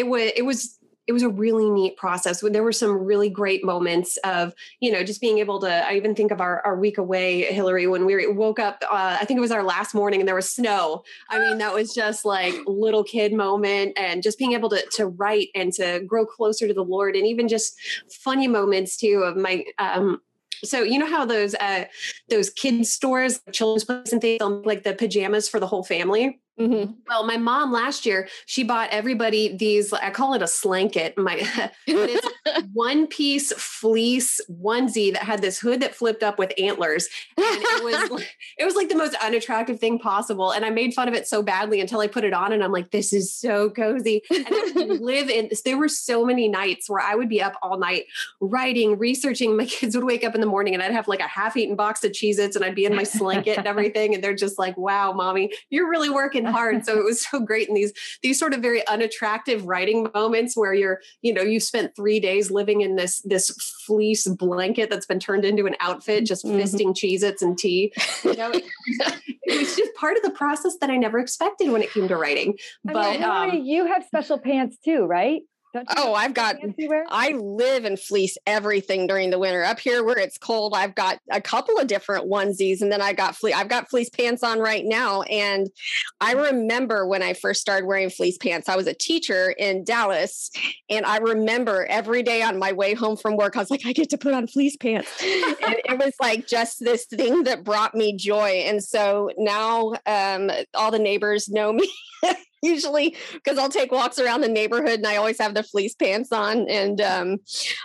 it 0.00 0.06
was 0.12 0.26
it 0.36 0.44
was 0.50 0.58
it 1.06 1.12
was 1.12 1.22
a 1.24 1.28
really 1.28 1.68
neat 1.68 1.96
process. 1.96 2.40
There 2.40 2.62
were 2.62 2.80
some 2.84 2.92
really 2.92 3.28
great 3.28 3.64
moments 3.64 4.16
of, 4.18 4.54
you 4.78 4.92
know, 4.92 5.02
just 5.02 5.20
being 5.20 5.38
able 5.38 5.58
to, 5.60 5.72
I 5.88 5.94
even 5.94 6.14
think 6.14 6.30
of 6.30 6.40
our, 6.40 6.62
our 6.64 6.76
week 6.78 6.98
away, 6.98 7.42
Hillary, 7.58 7.88
when 7.88 8.06
we 8.06 8.28
woke 8.28 8.60
up, 8.60 8.84
uh, 8.88 9.16
I 9.20 9.24
think 9.24 9.38
it 9.38 9.40
was 9.40 9.50
our 9.50 9.64
last 9.64 9.92
morning 9.92 10.20
and 10.20 10.28
there 10.28 10.36
was 10.36 10.48
snow. 10.48 11.02
I 11.28 11.40
mean, 11.40 11.58
that 11.58 11.74
was 11.74 11.92
just 11.92 12.24
like 12.24 12.54
little 12.64 13.02
kid 13.02 13.32
moment 13.32 13.98
and 13.98 14.22
just 14.22 14.38
being 14.38 14.52
able 14.52 14.68
to, 14.70 14.84
to 14.98 15.08
write 15.08 15.48
and 15.56 15.72
to 15.72 16.00
grow 16.06 16.24
closer 16.24 16.68
to 16.68 16.74
the 16.74 16.84
Lord 16.84 17.16
and 17.16 17.26
even 17.26 17.48
just 17.48 17.74
funny 18.08 18.46
moments 18.46 18.96
too 18.96 19.24
of 19.24 19.36
my, 19.36 19.64
um, 19.78 20.20
so 20.64 20.82
you 20.82 20.98
know 20.98 21.06
how 21.06 21.24
those 21.24 21.54
uh 21.56 21.84
those 22.28 22.50
kids 22.50 22.90
stores, 22.90 23.40
children's 23.52 23.84
place 23.84 24.12
and 24.12 24.20
things, 24.20 24.42
like 24.64 24.82
the 24.82 24.94
pajamas 24.94 25.48
for 25.48 25.60
the 25.60 25.66
whole 25.66 25.84
family. 25.84 26.40
Mm-hmm. 26.60 26.92
Well, 27.08 27.24
my 27.24 27.38
mom 27.38 27.72
last 27.72 28.04
year, 28.04 28.28
she 28.44 28.64
bought 28.64 28.90
everybody 28.90 29.56
these, 29.56 29.94
I 29.94 30.10
call 30.10 30.34
it 30.34 30.42
a 30.42 30.46
slanket. 30.46 31.16
My 31.16 31.40
it's 31.86 32.28
one 32.74 33.06
piece 33.06 33.50
fleece 33.54 34.40
onesie 34.50 35.12
that 35.14 35.22
had 35.22 35.40
this 35.40 35.58
hood 35.58 35.80
that 35.80 35.94
flipped 35.94 36.22
up 36.22 36.38
with 36.38 36.52
antlers. 36.58 37.08
And 37.38 37.46
it 37.46 37.84
was 38.10 38.24
it 38.58 38.64
was 38.66 38.74
like 38.74 38.90
the 38.90 38.94
most 38.94 39.14
unattractive 39.22 39.80
thing 39.80 39.98
possible. 39.98 40.50
And 40.50 40.66
I 40.66 40.70
made 40.70 40.92
fun 40.92 41.08
of 41.08 41.14
it 41.14 41.26
so 41.26 41.42
badly 41.42 41.80
until 41.80 42.00
I 42.00 42.06
put 42.06 42.24
it 42.24 42.34
on 42.34 42.52
and 42.52 42.62
I'm 42.62 42.72
like, 42.72 42.90
this 42.90 43.14
is 43.14 43.32
so 43.32 43.70
cozy. 43.70 44.22
And 44.30 44.46
I 44.50 44.72
live 45.00 45.30
in 45.30 45.50
there 45.64 45.78
were 45.78 45.88
so 45.88 46.26
many 46.26 46.46
nights 46.46 46.90
where 46.90 47.00
I 47.00 47.14
would 47.14 47.28
be 47.28 47.40
up 47.40 47.54
all 47.62 47.78
night 47.78 48.04
writing, 48.40 48.98
researching. 48.98 49.56
My 49.56 49.64
kids 49.64 49.94
would 49.94 50.04
wake 50.04 50.24
up 50.24 50.34
in 50.34 50.42
the 50.42 50.46
morning 50.46 50.74
and 50.74 50.82
I'd 50.82 50.92
have 50.92 51.08
like 51.08 51.20
a 51.20 51.28
half-eaten 51.28 51.74
box 51.74 52.04
of 52.04 52.12
Cheez-Its 52.12 52.54
and 52.54 52.64
I'd 52.64 52.74
be 52.74 52.84
in 52.84 52.94
my 52.94 53.04
slanket 53.04 53.56
and 53.56 53.66
everything. 53.66 54.14
And 54.14 54.22
they're 54.22 54.34
just 54.34 54.58
like, 54.58 54.76
wow, 54.76 55.12
mommy, 55.12 55.52
you're 55.70 55.88
really 55.88 56.10
working 56.10 56.49
hard. 56.56 56.84
So 56.84 56.98
it 56.98 57.04
was 57.04 57.24
so 57.24 57.40
great 57.40 57.68
in 57.68 57.74
these 57.74 57.92
these 58.22 58.38
sort 58.38 58.54
of 58.54 58.60
very 58.60 58.86
unattractive 58.86 59.64
writing 59.64 60.08
moments 60.14 60.56
where 60.56 60.74
you're, 60.74 61.00
you 61.22 61.32
know, 61.32 61.42
you 61.42 61.60
spent 61.60 61.94
three 61.96 62.20
days 62.20 62.50
living 62.50 62.80
in 62.80 62.96
this 62.96 63.20
this 63.22 63.50
fleece 63.86 64.26
blanket 64.26 64.90
that's 64.90 65.06
been 65.06 65.20
turned 65.20 65.44
into 65.44 65.66
an 65.66 65.76
outfit, 65.80 66.26
just 66.26 66.44
mm-hmm. 66.44 66.58
fisting 66.58 66.94
Cheez-Its 66.94 67.42
and 67.42 67.56
tea. 67.56 67.92
You 68.24 68.36
know, 68.36 68.50
it, 68.50 68.64
it, 69.42 69.58
was 69.58 69.76
just 69.76 69.94
part 69.94 70.16
of 70.16 70.22
the 70.22 70.30
process 70.30 70.76
that 70.80 70.90
I 70.90 70.96
never 70.96 71.18
expected 71.18 71.70
when 71.70 71.82
it 71.82 71.92
came 71.92 72.08
to 72.08 72.16
writing. 72.16 72.56
But 72.84 72.96
I 72.96 73.46
mean, 73.46 73.60
um, 73.60 73.64
you 73.64 73.86
have 73.86 74.04
special 74.04 74.38
pants 74.38 74.76
too, 74.84 75.04
right? 75.04 75.42
Oh, 75.96 76.14
I've 76.14 76.34
got, 76.34 76.56
I 77.08 77.32
live 77.32 77.84
and 77.84 77.98
fleece 77.98 78.36
everything 78.46 79.06
during 79.06 79.30
the 79.30 79.38
winter. 79.38 79.62
Up 79.62 79.78
here 79.78 80.04
where 80.04 80.18
it's 80.18 80.38
cold, 80.38 80.74
I've 80.74 80.94
got 80.94 81.18
a 81.30 81.40
couple 81.40 81.78
of 81.78 81.86
different 81.86 82.30
onesies 82.30 82.80
and 82.80 82.90
then 82.90 83.00
I 83.00 83.12
got 83.12 83.36
fleece, 83.36 83.54
I've 83.54 83.68
got 83.68 83.88
fleece 83.88 84.10
pants 84.10 84.42
on 84.42 84.58
right 84.58 84.84
now. 84.84 85.22
And 85.22 85.68
I 86.20 86.32
remember 86.32 87.06
when 87.06 87.22
I 87.22 87.34
first 87.34 87.60
started 87.60 87.86
wearing 87.86 88.10
fleece 88.10 88.38
pants, 88.38 88.68
I 88.68 88.76
was 88.76 88.86
a 88.86 88.94
teacher 88.94 89.50
in 89.50 89.84
Dallas. 89.84 90.50
And 90.88 91.06
I 91.06 91.18
remember 91.18 91.86
every 91.88 92.22
day 92.22 92.42
on 92.42 92.58
my 92.58 92.72
way 92.72 92.94
home 92.94 93.16
from 93.16 93.36
work, 93.36 93.56
I 93.56 93.60
was 93.60 93.70
like, 93.70 93.86
I 93.86 93.92
get 93.92 94.10
to 94.10 94.18
put 94.18 94.34
on 94.34 94.46
fleece 94.46 94.76
pants. 94.76 95.10
and 95.22 95.76
it 95.84 95.98
was 95.98 96.14
like 96.20 96.46
just 96.46 96.80
this 96.80 97.06
thing 97.06 97.44
that 97.44 97.64
brought 97.64 97.94
me 97.94 98.16
joy. 98.16 98.64
And 98.66 98.82
so 98.82 99.30
now 99.38 99.92
um, 100.06 100.50
all 100.74 100.90
the 100.90 100.98
neighbors 100.98 101.48
know 101.48 101.72
me 101.72 101.90
usually 102.70 103.16
because 103.32 103.58
I'll 103.58 103.68
take 103.68 103.92
walks 103.92 104.18
around 104.18 104.42
the 104.42 104.48
neighborhood 104.48 104.98
and 104.98 105.06
I 105.06 105.16
always 105.16 105.38
have 105.38 105.54
the 105.54 105.62
fleece 105.62 105.94
pants 105.94 106.32
on. 106.32 106.68
And 106.68 107.00
um, 107.00 107.38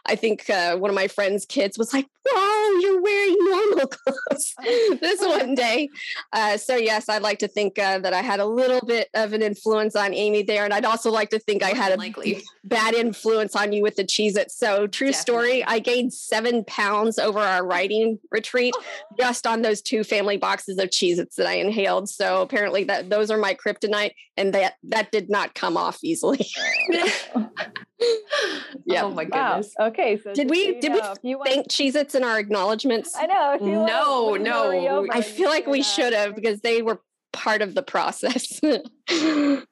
I 0.05 0.15
think 0.15 0.49
uh, 0.49 0.77
one 0.77 0.89
of 0.89 0.95
my 0.95 1.07
friend's 1.07 1.45
kids 1.45 1.77
was 1.77 1.93
like, 1.93 2.07
"Whoa, 2.25 2.79
you're 2.79 3.01
wearing 3.01 3.37
normal 3.39 3.87
clothes. 3.87 4.53
This 4.99 5.21
one 5.21 5.55
day." 5.55 5.89
Uh, 6.33 6.57
so 6.57 6.75
yes, 6.75 7.09
I'd 7.09 7.21
like 7.21 7.39
to 7.39 7.47
think 7.47 7.79
uh, 7.79 7.99
that 7.99 8.13
I 8.13 8.21
had 8.21 8.39
a 8.39 8.45
little 8.45 8.85
bit 8.85 9.09
of 9.13 9.33
an 9.33 9.41
influence 9.41 9.95
on 9.95 10.13
Amy 10.13 10.43
there, 10.43 10.65
and 10.65 10.73
I'd 10.73 10.85
also 10.85 11.11
like 11.11 11.29
to 11.29 11.39
think 11.39 11.63
I 11.63 11.69
had 11.69 11.93
a 11.93 11.97
likely. 11.97 12.43
bad 12.63 12.93
influence 12.93 13.55
on 13.55 13.71
you 13.71 13.81
with 13.81 13.95
the 13.95 14.03
cheese. 14.03 14.35
It 14.35 14.51
so 14.51 14.87
true 14.87 15.13
story. 15.13 15.63
I 15.63 15.79
gained 15.79 16.13
seven 16.13 16.63
pounds 16.65 17.19
over 17.19 17.39
our 17.39 17.65
writing 17.65 18.19
retreat 18.31 18.73
just 19.17 19.47
on 19.47 19.61
those 19.61 19.81
two 19.81 20.03
family 20.03 20.37
boxes 20.37 20.77
of 20.77 20.89
cheez 20.89 21.17
its 21.17 21.35
that 21.35 21.47
i 21.47 21.53
inhaled. 21.53 22.09
So 22.09 22.41
apparently 22.41 22.83
that 22.85 23.09
those 23.09 23.31
are 23.31 23.37
my 23.37 23.53
kryptonite 23.53 24.11
and 24.37 24.53
that 24.65 24.75
that 24.83 25.11
did 25.11 25.29
not 25.29 25.53
come 25.55 25.77
off 25.77 25.99
easily. 26.03 26.45
Yeah. 28.85 29.03
Oh 29.03 29.11
my 29.11 29.23
goodness. 29.23 29.73
Wow. 29.79 29.87
okay 29.87 30.19
so 30.21 30.33
did 30.33 30.49
we 30.49 30.79
did 30.79 30.91
know, 30.91 31.15
we 31.23 31.35
thank 31.45 31.69
cheez 31.69 31.95
its 31.95 32.13
in 32.13 32.23
our 32.23 32.37
acknowledgments? 32.37 33.15
I 33.15 33.25
know 33.25 33.57
no 33.59 34.35
no. 34.35 35.07
I 35.11 35.21
feel 35.21 35.49
like 35.49 35.65
we 35.65 35.81
should 35.81 36.13
have 36.13 36.35
because 36.35 36.59
they 36.59 36.81
were 36.81 37.01
part 37.33 37.61
of 37.61 37.73
the 37.73 37.81
process. 37.81 38.59
That's 38.61 39.65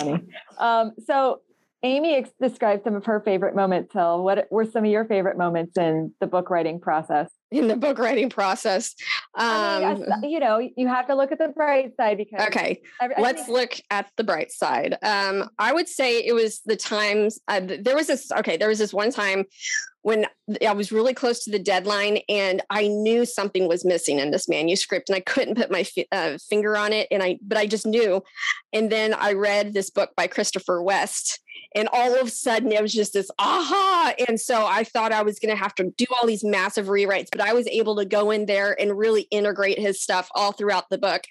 funny. 0.00 0.20
Um, 0.58 0.92
so 1.04 1.40
Amy 1.82 2.16
ex- 2.16 2.30
described 2.40 2.84
some 2.84 2.94
of 2.94 3.04
her 3.06 3.20
favorite 3.20 3.54
moments. 3.54 3.92
Tell 3.92 4.22
what 4.22 4.46
were 4.50 4.64
some 4.64 4.84
of 4.84 4.90
your 4.90 5.04
favorite 5.04 5.36
moments 5.36 5.76
in 5.76 6.14
the 6.20 6.26
book 6.26 6.48
writing 6.48 6.80
process? 6.80 7.30
In 7.52 7.68
the 7.68 7.76
book 7.76 7.98
writing 7.98 8.28
process, 8.28 8.94
um, 9.36 9.46
I 9.46 9.94
mean, 9.94 10.12
um, 10.12 10.24
you 10.24 10.40
know, 10.40 10.58
you 10.76 10.88
have 10.88 11.06
to 11.06 11.14
look 11.14 11.30
at 11.30 11.38
the 11.38 11.48
bright 11.48 11.92
side 11.96 12.16
because. 12.16 12.44
Okay, 12.48 12.82
I, 13.00 13.08
let's 13.18 13.48
look 13.48 13.74
at 13.90 14.10
the 14.16 14.24
bright 14.24 14.50
side. 14.50 14.96
Um, 15.02 15.48
I 15.58 15.72
would 15.72 15.88
say 15.88 16.18
it 16.18 16.34
was 16.34 16.60
the 16.66 16.76
times 16.76 17.38
uh, 17.46 17.60
there 17.60 17.94
was 17.94 18.08
this. 18.08 18.32
Okay, 18.32 18.56
there 18.56 18.68
was 18.68 18.80
this 18.80 18.92
one 18.92 19.12
time 19.12 19.44
when 20.06 20.24
I 20.64 20.72
was 20.72 20.92
really 20.92 21.14
close 21.14 21.42
to 21.42 21.50
the 21.50 21.58
deadline 21.58 22.18
and 22.28 22.62
I 22.70 22.86
knew 22.86 23.26
something 23.26 23.66
was 23.66 23.84
missing 23.84 24.20
in 24.20 24.30
this 24.30 24.48
manuscript 24.48 25.08
and 25.08 25.16
I 25.16 25.20
couldn't 25.20 25.56
put 25.56 25.68
my 25.68 25.82
fi- 25.82 26.06
uh, 26.12 26.38
finger 26.48 26.76
on 26.76 26.92
it 26.92 27.08
and 27.10 27.24
I 27.24 27.40
but 27.42 27.58
I 27.58 27.66
just 27.66 27.86
knew 27.86 28.22
and 28.72 28.88
then 28.88 29.14
I 29.14 29.32
read 29.32 29.74
this 29.74 29.90
book 29.90 30.10
by 30.16 30.28
Christopher 30.28 30.80
West 30.80 31.40
and 31.76 31.88
all 31.92 32.18
of 32.18 32.26
a 32.26 32.30
sudden 32.30 32.72
it 32.72 32.82
was 32.82 32.92
just 32.92 33.12
this 33.12 33.30
aha. 33.38 34.14
And 34.26 34.40
so 34.40 34.66
i 34.66 34.82
thought 34.82 35.12
i 35.12 35.22
was 35.22 35.38
going 35.38 35.54
to 35.54 35.62
have 35.62 35.74
to 35.76 35.90
do 35.96 36.06
all 36.10 36.26
these 36.26 36.42
massive 36.42 36.86
rewrites 36.86 37.28
but 37.30 37.40
i 37.40 37.52
was 37.52 37.66
able 37.68 37.96
to 37.96 38.04
go 38.04 38.30
in 38.30 38.46
there 38.46 38.78
and 38.80 38.98
really 38.98 39.22
integrate 39.30 39.78
his 39.78 40.02
stuff 40.02 40.28
all 40.34 40.52
throughout 40.52 40.88
the 40.90 40.98
book. 40.98 41.22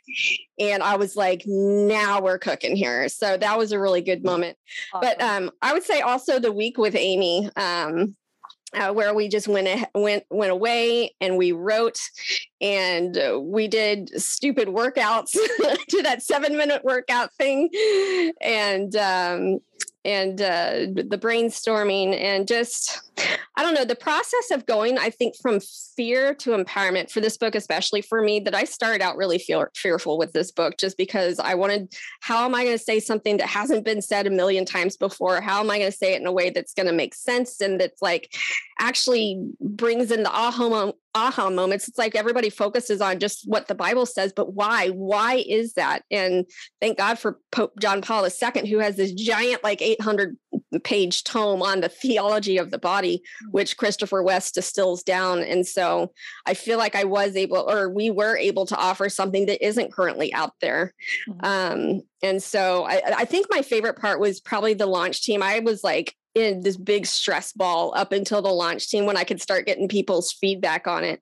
And 0.60 0.84
i 0.84 0.96
was 0.96 1.16
like 1.16 1.44
now 1.46 2.22
we're 2.22 2.38
cooking 2.38 2.76
here. 2.76 3.10
So 3.10 3.38
that 3.38 3.58
was 3.58 3.72
a 3.72 3.80
really 3.80 4.02
good 4.02 4.24
moment. 4.24 4.58
Awesome. 4.94 5.10
but 5.18 5.22
um, 5.22 5.52
i 5.62 5.74
would 5.74 5.84
say 5.84 6.02
also 6.02 6.40
the 6.40 6.52
week 6.52 6.78
with 6.78 6.96
amy 6.96 7.50
um, 7.58 8.16
uh, 8.76 8.92
where 8.92 9.14
we 9.14 9.28
just 9.28 9.48
went 9.48 9.88
went 9.94 10.24
went 10.30 10.52
away 10.52 11.14
and 11.22 11.38
we 11.38 11.52
wrote 11.52 12.00
and 12.62 13.18
uh, 13.18 13.40
we 13.42 13.68
did 13.68 14.10
stupid 14.22 14.68
workouts 14.68 15.32
to 15.90 16.02
that 16.04 16.22
seven 16.22 16.58
minute 16.58 16.84
workout 16.84 17.34
thing. 17.36 17.70
And 18.42 18.96
um, 18.96 19.60
and 20.06 20.42
uh, 20.42 20.72
the 20.94 21.20
brainstorming 21.20 22.20
and 22.20 22.48
just 22.48 23.02
i 23.58 23.64
don't 23.64 23.74
know 23.74 23.86
the 23.86 23.96
process 23.96 24.52
of 24.52 24.66
going 24.66 24.98
i 24.98 25.10
think 25.10 25.36
from 25.42 25.60
fear 25.96 26.34
to 26.34 26.52
empowerment 26.52 27.12
for 27.12 27.22
this 27.22 27.38
book 27.38 27.56
especially 27.56 28.02
for 28.02 28.22
me 28.22 28.40
that 28.40 28.56
i 28.56 28.64
started 28.64 29.02
out 29.02 29.18
really 29.18 29.38
fear, 29.38 29.72
fearful 29.76 30.18
with 30.18 30.34
this 30.34 30.52
book 30.52 30.78
just 30.78 30.98
because 30.98 31.40
i 31.40 31.54
wanted 31.54 31.94
how 32.22 32.46
am 32.46 32.56
i 32.56 32.64
going 32.64 32.78
to 32.78 32.84
say 32.84 33.00
something 33.00 33.38
that 33.38 33.48
hasn't 33.48 33.86
been 33.86 34.02
said 34.02 34.28
a 34.28 34.30
million 34.30 34.66
times 34.66 34.98
before? 34.98 35.42
How 35.42 35.60
am 35.60 35.70
i 35.70 35.78
going 35.78 35.92
to 35.92 35.98
say 35.98 36.14
it 36.14 36.22
in 36.22 36.28
a 36.28 36.32
way 36.32 36.50
that's 36.50 36.74
going 36.74 36.88
to 36.88 36.94
make 36.94 37.16
sense 37.16 37.62
and 37.62 37.80
that's 37.80 38.02
like 38.02 38.34
actually 38.80 39.42
brings 39.60 40.12
in 40.12 40.24
the 40.24 40.32
aha 40.32 40.92
aha 41.16 41.50
moments? 41.50 41.88
It's 41.88 41.98
like 41.98 42.16
everybody 42.16 42.50
focuses 42.50 43.02
on 43.02 43.20
just 43.20 43.48
what 43.48 43.68
the 43.68 43.76
bible 43.76 44.06
says 44.06 44.34
but 44.36 44.54
why? 44.54 44.90
Why 44.90 45.44
is 45.48 45.74
that? 45.74 46.04
And 46.12 46.46
thank 46.82 46.98
god 46.98 47.20
for 47.20 47.40
pope 47.52 47.74
john 47.80 48.02
paul 48.02 48.26
ii 48.26 48.70
who 48.70 48.80
has 48.80 48.96
this 48.96 49.14
giant 49.14 49.64
like 49.64 49.82
800 49.82 50.38
page 50.80 51.24
tome 51.24 51.62
on 51.62 51.82
the 51.82 51.90
theology 51.90 52.58
of 52.58 52.72
the 52.72 52.78
body 52.78 53.22
mm. 53.44 53.52
which 53.52 53.78
christopher 53.78 54.22
west 54.24 54.56
distills 54.56 55.04
down 55.04 55.42
and 55.42 55.66
so 55.68 56.12
i 56.46 56.54
feel 56.54 56.78
like 56.78 56.96
i 56.96 57.04
was 57.04 57.36
able 57.36 57.70
or 57.70 57.90
we 57.90 58.10
were 58.10 58.38
able 58.38 58.66
to 58.66 58.78
offer 58.78 59.10
something 59.10 59.46
that 59.46 59.66
isn't 59.66 59.94
currently 59.94 60.34
out 60.34 60.54
there 60.62 60.94
mm-hmm. 61.28 61.46
um, 61.46 62.02
and 62.24 62.42
so 62.42 62.86
I, 62.86 63.02
I 63.18 63.26
think 63.26 63.48
my 63.50 63.62
favorite 63.62 63.98
part 63.98 64.20
was 64.20 64.40
probably 64.40 64.74
the 64.74 64.86
launch 64.86 65.24
team 65.24 65.42
i 65.44 65.60
was 65.60 65.84
like 65.84 66.16
in 66.36 66.62
this 66.62 66.78
big 66.78 67.06
stress 67.06 67.54
ball 67.54 67.94
up 67.96 68.12
until 68.12 68.42
the 68.42 68.50
launch 68.50 68.90
team 68.90 69.06
when 69.06 69.18
I 69.18 69.24
could 69.24 69.42
start 69.42 69.66
getting 69.66 69.88
people's 69.88 70.34
feedback 70.34 70.86
on 70.86 71.04
it. 71.04 71.22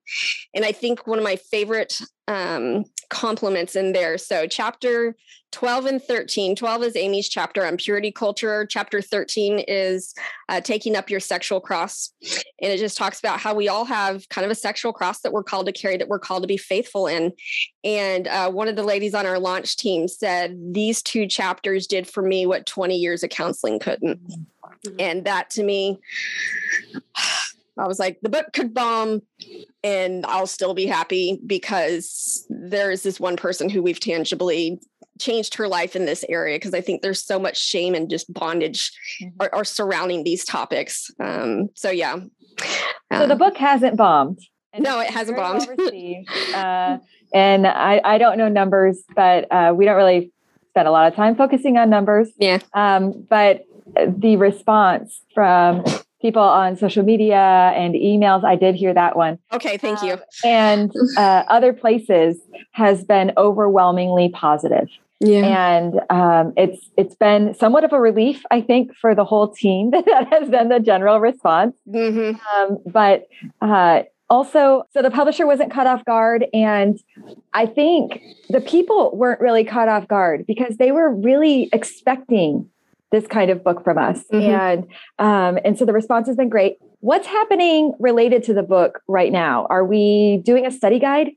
And 0.55 0.65
I 0.65 0.72
think 0.72 1.05
one 1.05 1.20
of 1.20 1.24
my 1.24 1.36
favorite 1.36 2.00
um, 2.27 2.86
compliments 3.10 3.75
in 3.75 3.93
there. 3.93 4.17
So, 4.17 4.48
chapter 4.48 5.15
12 5.51 5.86
and 5.86 6.01
13 6.01 6.55
12 6.55 6.84
is 6.84 6.96
Amy's 6.96 7.29
chapter 7.29 7.65
on 7.65 7.77
purity 7.77 8.12
culture. 8.12 8.65
Chapter 8.65 9.01
13 9.01 9.60
is 9.67 10.15
uh, 10.50 10.62
taking 10.62 10.96
up 10.96 11.10
your 11.10 11.20
sexual 11.20 11.62
cross. 11.62 12.12
And 12.62 12.72
it 12.72 12.79
just 12.79 12.98
talks 12.98 13.20
about 13.20 13.39
how 13.39 13.53
we 13.53 13.70
all 13.70 13.86
have 13.86 14.27
kind 14.29 14.46
of 14.46 14.51
a 14.51 14.55
sexual 14.55 14.93
cross 14.93 15.22
that 15.22 15.32
we're 15.32 15.43
called 15.43 15.67
to 15.67 15.72
carry, 15.72 15.98
that 15.98 16.08
we're 16.08 16.17
called 16.17 16.43
to 16.43 16.48
be 16.48 16.58
faithful 16.58 17.08
in. 17.08 17.34
And 17.84 18.27
uh, 18.27 18.50
one 18.50 18.67
of 18.67 18.75
the 18.75 18.84
ladies 18.84 19.13
on 19.13 19.27
our 19.27 19.38
launch 19.38 19.77
team 19.77 20.08
said, 20.08 20.58
These 20.74 21.03
two 21.03 21.27
chapters 21.27 21.86
did 21.86 22.08
for 22.08 22.24
me 22.24 22.46
what 22.48 22.65
20 22.65 22.96
years 22.96 23.24
of 23.24 23.29
counseling 23.29 23.79
couldn't. 23.79 24.24
Mm-hmm. 24.27 24.43
And 25.00 25.25
that 25.25 25.50
to 25.51 25.63
me, 25.63 26.00
I 27.77 27.88
was 27.88 28.00
like, 28.00 28.20
the 28.22 28.29
book 28.29 28.53
could 28.53 28.74
bomb 28.74 29.22
and 29.84 30.25
I'll 30.25 30.48
still 30.48 30.74
be 30.74 30.86
happy 30.86 31.39
because 31.46 32.46
there 32.50 32.91
is 32.91 33.03
this 33.03 33.20
one 33.20 33.36
person 33.36 33.70
who 33.70 33.82
we've 33.82 34.00
tangibly 34.00 34.79
changed 35.20 35.55
her 35.55 35.67
life 35.67 35.96
in 35.96 36.05
this 36.05 36.24
area 36.29 36.58
because 36.58 36.74
I 36.74 36.82
think 36.82 37.01
there's 37.01 37.24
so 37.24 37.39
much 37.39 37.58
shame 37.58 37.96
and 37.96 38.10
just 38.10 38.32
bondage 38.32 38.91
mm-hmm. 39.22 39.36
are, 39.39 39.50
are, 39.53 39.63
surrounding 39.63 40.24
these 40.24 40.43
topics. 40.43 41.10
Um, 41.20 41.70
so 41.75 41.89
yeah. 41.89 42.17
So 43.12 43.27
the 43.27 43.36
book 43.36 43.58
hasn't 43.58 43.98
bombed. 43.98 44.39
No, 44.77 45.00
it 45.00 45.10
hasn't 45.10 45.38
bombed. 45.38 45.67
uh, 46.55 46.98
and 47.34 47.67
I, 47.67 48.01
I 48.03 48.17
don't 48.17 48.38
know 48.38 48.50
numbers, 48.50 49.03
but 49.15 49.51
uh, 49.51 49.74
we 49.75 49.86
don't 49.86 49.96
really 49.96 50.32
spend 50.70 50.88
a 50.88 50.91
lot 50.91 51.08
of 51.08 51.15
time 51.15 51.36
focusing 51.36 51.77
on 51.77 51.89
numbers. 51.89 52.29
Yeah. 52.39 52.60
Um, 52.74 53.25
but 53.29 53.65
the 54.07 54.37
response 54.37 55.21
from 55.33 55.83
people 56.21 56.41
on 56.41 56.77
social 56.77 57.03
media 57.03 57.73
and 57.75 57.93
emails. 57.95 58.43
I 58.43 58.55
did 58.55 58.75
hear 58.75 58.93
that 58.93 59.15
one. 59.15 59.37
Okay, 59.51 59.77
thank 59.77 60.01
you. 60.01 60.13
Um, 60.13 60.19
and 60.45 60.91
uh, 61.17 61.43
other 61.49 61.73
places 61.73 62.37
has 62.71 63.03
been 63.03 63.33
overwhelmingly 63.37 64.29
positive. 64.29 64.87
Yeah. 65.19 65.77
And 65.77 66.01
um, 66.09 66.53
it's 66.57 66.89
it's 66.97 67.15
been 67.15 67.53
somewhat 67.53 67.83
of 67.83 67.93
a 67.93 67.99
relief, 67.99 68.43
I 68.51 68.61
think, 68.61 68.95
for 68.95 69.15
the 69.15 69.23
whole 69.23 69.49
team 69.49 69.91
that, 69.91 70.05
that 70.07 70.27
has 70.29 70.49
been 70.49 70.69
the 70.69 70.79
general 70.79 71.19
response. 71.19 71.75
Mm-hmm. 71.87 72.39
Um, 72.55 72.77
but 72.85 73.27
uh, 73.61 74.03
also, 74.29 74.83
so 74.91 75.01
the 75.01 75.11
publisher 75.11 75.45
wasn't 75.45 75.71
caught 75.71 75.87
off 75.87 76.03
guard, 76.05 76.45
and 76.53 76.99
I 77.53 77.65
think 77.65 78.21
the 78.49 78.61
people 78.61 79.15
weren't 79.15 79.41
really 79.41 79.63
caught 79.63 79.89
off 79.89 80.07
guard 80.07 80.45
because 80.47 80.77
they 80.77 80.91
were 80.91 81.13
really 81.13 81.69
expecting 81.71 82.69
this 83.13 83.27
kind 83.27 83.51
of 83.51 83.63
book 83.63 83.84
from 83.84 83.98
us. 83.98 84.24
Mm-hmm. 84.34 84.50
And 84.50 84.84
um, 85.20 85.60
and 85.63 85.77
so 85.77 85.86
the 85.86 85.93
response 85.93 86.27
has 86.27 86.36
been 86.36 86.50
great. 86.50 86.77
What's 87.00 87.27
happening 87.27 87.93
related 88.00 88.43
to 88.46 88.53
the 88.53 88.63
book 88.63 89.01
right 89.08 89.32
now? 89.32 89.67
Are 89.70 89.86
we 89.86 90.41
doing 90.43 90.65
a 90.65 90.72
study 90.72 91.00
guide? 91.00 91.29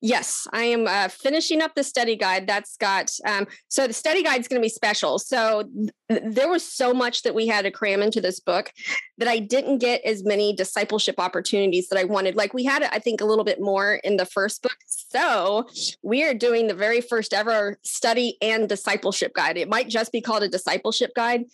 Yes, 0.00 0.46
I 0.52 0.64
am 0.64 0.86
uh, 0.86 1.08
finishing 1.08 1.62
up 1.62 1.74
the 1.74 1.82
study 1.82 2.16
guide. 2.16 2.46
That's 2.46 2.76
got 2.76 3.10
um, 3.26 3.46
so 3.68 3.86
the 3.86 3.94
study 3.94 4.22
guide 4.22 4.40
is 4.40 4.48
going 4.48 4.60
to 4.60 4.64
be 4.64 4.68
special. 4.68 5.18
So 5.18 5.64
th- 6.10 6.22
there 6.26 6.48
was 6.48 6.62
so 6.62 6.92
much 6.92 7.22
that 7.22 7.34
we 7.34 7.46
had 7.46 7.62
to 7.62 7.70
cram 7.70 8.02
into 8.02 8.20
this 8.20 8.38
book 8.40 8.70
that 9.16 9.28
I 9.28 9.38
didn't 9.38 9.78
get 9.78 10.02
as 10.04 10.22
many 10.22 10.54
discipleship 10.54 11.14
opportunities 11.18 11.88
that 11.88 11.98
I 11.98 12.04
wanted. 12.04 12.36
Like 12.36 12.52
we 12.52 12.64
had, 12.64 12.82
I 12.82 12.98
think, 12.98 13.22
a 13.22 13.24
little 13.24 13.44
bit 13.44 13.60
more 13.60 13.94
in 14.04 14.18
the 14.18 14.26
first 14.26 14.62
book. 14.62 14.76
So 14.86 15.66
we 16.02 16.22
are 16.24 16.34
doing 16.34 16.66
the 16.66 16.74
very 16.74 17.00
first 17.00 17.32
ever 17.32 17.78
study 17.82 18.36
and 18.42 18.68
discipleship 18.68 19.32
guide. 19.32 19.56
It 19.56 19.70
might 19.70 19.88
just 19.88 20.12
be 20.12 20.20
called 20.20 20.42
a 20.42 20.48
discipleship 20.48 21.12
guide, 21.16 21.44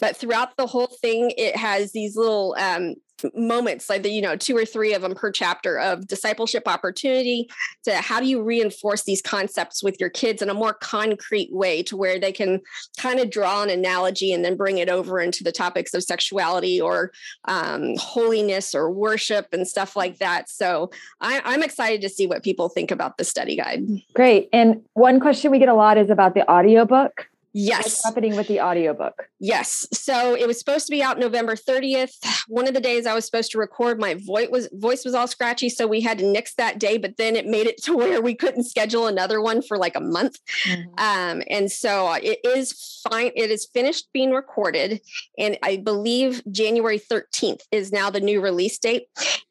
but 0.00 0.16
throughout 0.16 0.56
the 0.56 0.66
whole 0.66 0.90
thing, 1.00 1.32
it 1.36 1.56
has 1.56 1.92
these 1.92 2.16
little 2.16 2.56
um, 2.58 2.94
moments 3.34 3.88
like 3.88 4.02
the 4.02 4.10
you 4.10 4.22
know 4.22 4.36
two 4.36 4.56
or 4.56 4.64
three 4.64 4.92
of 4.94 5.02
them 5.02 5.14
per 5.14 5.30
chapter 5.30 5.78
of 5.78 6.06
discipleship 6.06 6.66
opportunity 6.66 7.48
to 7.84 7.94
how 7.96 8.20
do 8.20 8.26
you 8.26 8.42
reinforce 8.42 9.04
these 9.04 9.22
concepts 9.22 9.82
with 9.82 9.98
your 10.00 10.10
kids 10.10 10.42
in 10.42 10.50
a 10.50 10.54
more 10.54 10.74
concrete 10.74 11.52
way 11.52 11.82
to 11.82 11.96
where 11.96 12.18
they 12.18 12.32
can 12.32 12.60
kind 12.98 13.20
of 13.20 13.30
draw 13.30 13.62
an 13.62 13.70
analogy 13.70 14.32
and 14.32 14.44
then 14.44 14.56
bring 14.56 14.78
it 14.78 14.88
over 14.88 15.20
into 15.20 15.42
the 15.42 15.52
topics 15.52 15.94
of 15.94 16.02
sexuality 16.02 16.80
or 16.80 17.12
um, 17.46 17.94
holiness 17.96 18.74
or 18.74 18.90
worship 18.90 19.48
and 19.52 19.66
stuff 19.66 19.96
like 19.96 20.18
that. 20.18 20.48
So 20.48 20.90
I, 21.20 21.40
i'm 21.44 21.62
excited 21.62 22.00
to 22.02 22.08
see 22.08 22.26
what 22.26 22.42
people 22.42 22.68
think 22.68 22.90
about 22.90 23.18
the 23.18 23.24
study 23.24 23.56
guide. 23.56 23.86
Great. 24.14 24.48
And 24.52 24.82
one 24.94 25.20
question 25.20 25.50
we 25.50 25.58
get 25.58 25.68
a 25.68 25.74
lot 25.74 25.98
is 25.98 26.10
about 26.10 26.34
the 26.34 26.48
audiobook 26.50 27.29
Yes. 27.52 27.84
What's 27.84 28.04
happening 28.04 28.36
with 28.36 28.46
the 28.46 28.60
audiobook? 28.60 29.28
Yes. 29.40 29.86
So 29.92 30.36
it 30.36 30.46
was 30.46 30.58
supposed 30.58 30.86
to 30.86 30.90
be 30.90 31.02
out 31.02 31.18
November 31.18 31.56
30th. 31.56 32.12
One 32.46 32.68
of 32.68 32.74
the 32.74 32.80
days 32.80 33.06
I 33.06 33.14
was 33.14 33.24
supposed 33.24 33.50
to 33.52 33.58
record, 33.58 33.98
my 33.98 34.14
voice 34.14 34.48
was 34.50 34.68
voice 34.72 35.04
was 35.04 35.14
all 35.14 35.26
scratchy, 35.26 35.68
so 35.68 35.86
we 35.86 36.00
had 36.00 36.18
to 36.18 36.24
nix 36.24 36.54
that 36.54 36.78
day. 36.78 36.96
But 36.96 37.16
then 37.16 37.34
it 37.34 37.46
made 37.46 37.66
it 37.66 37.82
to 37.84 37.96
where 37.96 38.22
we 38.22 38.34
couldn't 38.34 38.64
schedule 38.64 39.06
another 39.06 39.40
one 39.40 39.62
for 39.62 39.76
like 39.76 39.96
a 39.96 40.00
month. 40.00 40.38
Mm-hmm. 40.64 40.90
Um, 40.98 41.42
and 41.48 41.70
so 41.70 42.12
it 42.14 42.38
is 42.44 43.00
fine. 43.08 43.32
It 43.34 43.50
is 43.50 43.66
finished 43.72 44.08
being 44.12 44.30
recorded, 44.30 45.00
and 45.38 45.58
I 45.62 45.78
believe 45.78 46.42
January 46.50 47.00
13th 47.00 47.62
is 47.72 47.90
now 47.90 48.10
the 48.10 48.20
new 48.20 48.40
release 48.40 48.78
date. 48.78 49.06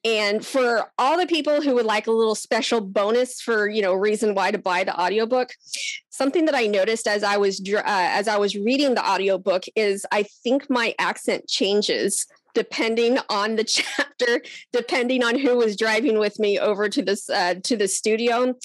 And 0.06 0.46
for 0.46 0.91
all 0.98 1.18
the 1.18 1.27
people 1.27 1.62
who 1.62 1.75
would 1.75 1.86
like 1.86 2.08
a 2.08 2.12
little 2.12 2.36
special 2.36 2.79
bonus 2.79 3.41
for 3.41 3.68
you 3.68 3.82
know 3.82 3.94
reason 3.94 4.36
why 4.36 4.51
to 4.51 4.58
buy 4.58 4.86
the 4.86 4.98
audiobook, 4.98 5.50
something 6.10 6.46
that 6.46 6.56
I 6.56 6.66
noticed 6.66 7.08
as 7.08 7.24
I 7.24 7.38
was 7.38 7.62
uh, 7.62 7.82
as 7.86 8.28
I 8.28 8.38
was 8.38 8.56
reading 8.56 8.96
the 8.96 9.08
audiobook 9.08 9.63
is 9.75 10.06
I 10.12 10.24
think 10.24 10.70
my 10.70 10.94
accent 11.00 11.48
changes 11.48 12.25
depending 12.54 13.20
on 13.30 13.56
the 13.56 13.63
chapter 14.20 14.42
depending 14.74 15.24
on 15.24 15.38
who 15.38 15.56
was 15.56 15.75
driving 15.75 16.18
with 16.18 16.39
me 16.39 16.60
over 16.60 16.89
to 16.89 17.01
this 17.01 17.30
uh, 17.30 17.56
to 17.63 17.78
the 17.78 17.88
studio. 17.88 18.56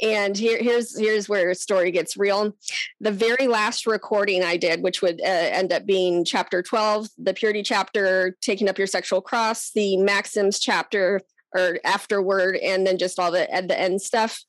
And 0.00 0.36
here, 0.36 0.62
here's 0.62 0.98
here's 0.98 1.28
where 1.28 1.52
story 1.54 1.90
gets 1.90 2.16
real. 2.16 2.54
The 3.00 3.10
very 3.10 3.46
last 3.46 3.86
recording 3.86 4.42
i 4.42 4.56
did 4.56 4.82
which 4.82 5.02
would 5.02 5.20
uh, 5.20 5.24
end 5.24 5.72
up 5.72 5.86
being 5.86 6.24
chapter 6.24 6.62
12 6.62 7.08
the 7.18 7.34
purity 7.34 7.62
chapter 7.62 8.36
taking 8.40 8.68
up 8.68 8.78
your 8.78 8.86
sexual 8.86 9.20
cross 9.20 9.70
the 9.72 9.96
maxims 9.96 10.58
chapter 10.58 11.20
or 11.54 11.78
afterward 11.84 12.56
and 12.56 12.86
then 12.86 12.98
just 12.98 13.18
all 13.18 13.30
the 13.30 13.50
at 13.52 13.68
the 13.68 13.78
end 13.78 14.00
stuff 14.00 14.42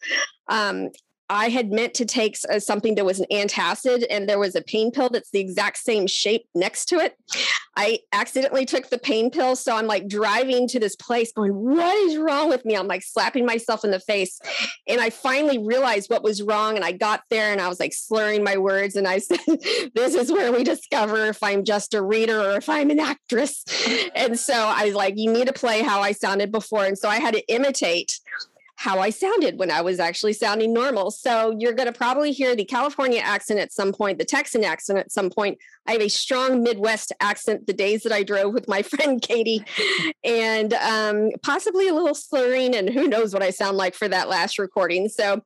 um, 0.49 0.89
I 1.31 1.47
had 1.47 1.71
meant 1.71 1.93
to 1.93 2.05
take 2.05 2.37
uh, 2.51 2.59
something 2.59 2.95
that 2.95 3.05
was 3.05 3.21
an 3.21 3.25
antacid, 3.31 4.05
and 4.09 4.27
there 4.27 4.37
was 4.37 4.53
a 4.53 4.61
pain 4.61 4.91
pill 4.91 5.09
that's 5.09 5.31
the 5.31 5.39
exact 5.39 5.77
same 5.77 6.05
shape 6.05 6.45
next 6.53 6.87
to 6.87 6.97
it. 6.97 7.15
I 7.77 7.99
accidentally 8.11 8.65
took 8.65 8.89
the 8.89 8.97
pain 8.97 9.31
pill. 9.31 9.55
So 9.55 9.73
I'm 9.73 9.87
like 9.87 10.09
driving 10.09 10.67
to 10.67 10.79
this 10.79 10.97
place 10.97 11.31
going, 11.31 11.53
What 11.53 11.95
is 11.99 12.17
wrong 12.17 12.49
with 12.49 12.65
me? 12.65 12.75
I'm 12.75 12.87
like 12.87 13.01
slapping 13.01 13.45
myself 13.45 13.85
in 13.85 13.91
the 13.91 13.99
face. 14.01 14.41
And 14.89 14.99
I 14.99 15.09
finally 15.09 15.57
realized 15.57 16.09
what 16.09 16.21
was 16.21 16.41
wrong. 16.41 16.75
And 16.75 16.83
I 16.83 16.91
got 16.91 17.21
there 17.29 17.53
and 17.53 17.61
I 17.61 17.69
was 17.69 17.79
like 17.79 17.93
slurring 17.93 18.43
my 18.43 18.57
words. 18.57 18.97
And 18.97 19.07
I 19.07 19.17
said, 19.19 19.39
This 19.95 20.15
is 20.15 20.33
where 20.33 20.51
we 20.51 20.65
discover 20.65 21.27
if 21.27 21.41
I'm 21.41 21.63
just 21.63 21.93
a 21.93 22.03
reader 22.03 22.41
or 22.41 22.57
if 22.57 22.67
I'm 22.67 22.89
an 22.89 22.99
actress. 22.99 23.63
And 24.15 24.37
so 24.37 24.53
I 24.53 24.87
was 24.87 24.95
like, 24.95 25.13
You 25.17 25.31
need 25.31 25.47
to 25.47 25.53
play 25.53 25.81
how 25.81 26.01
I 26.01 26.11
sounded 26.11 26.51
before. 26.51 26.83
And 26.83 26.97
so 26.97 27.07
I 27.07 27.19
had 27.19 27.35
to 27.35 27.53
imitate 27.53 28.19
how 28.81 28.97
I 28.97 29.11
sounded 29.11 29.59
when 29.59 29.69
I 29.69 29.81
was 29.81 29.99
actually 29.99 30.33
sounding 30.33 30.73
normal. 30.73 31.11
So 31.11 31.55
you're 31.59 31.73
going 31.73 31.85
to 31.85 31.93
probably 31.93 32.31
hear 32.31 32.55
the 32.55 32.65
California 32.65 33.19
accent 33.19 33.59
at 33.59 33.71
some 33.71 33.93
point, 33.93 34.17
the 34.17 34.25
Texan 34.25 34.63
accent 34.63 34.97
at 34.97 35.11
some 35.11 35.29
point. 35.29 35.59
I 35.85 35.91
have 35.91 36.01
a 36.01 36.07
strong 36.07 36.63
Midwest 36.63 37.13
accent 37.19 37.67
the 37.67 37.73
days 37.73 38.01
that 38.01 38.11
I 38.11 38.23
drove 38.23 38.55
with 38.55 38.67
my 38.67 38.81
friend 38.91 39.21
Katie, 39.21 39.63
and 40.23 40.73
um, 40.73 41.29
possibly 41.43 41.89
a 41.89 41.93
little 41.93 42.15
slurring, 42.15 42.75
and 42.75 42.89
who 42.89 43.07
knows 43.07 43.35
what 43.35 43.43
I 43.43 43.51
sound 43.51 43.77
like 43.77 43.93
for 43.93 44.07
that 44.07 44.29
last 44.29 44.57
recording. 44.57 45.09
So 45.09 45.43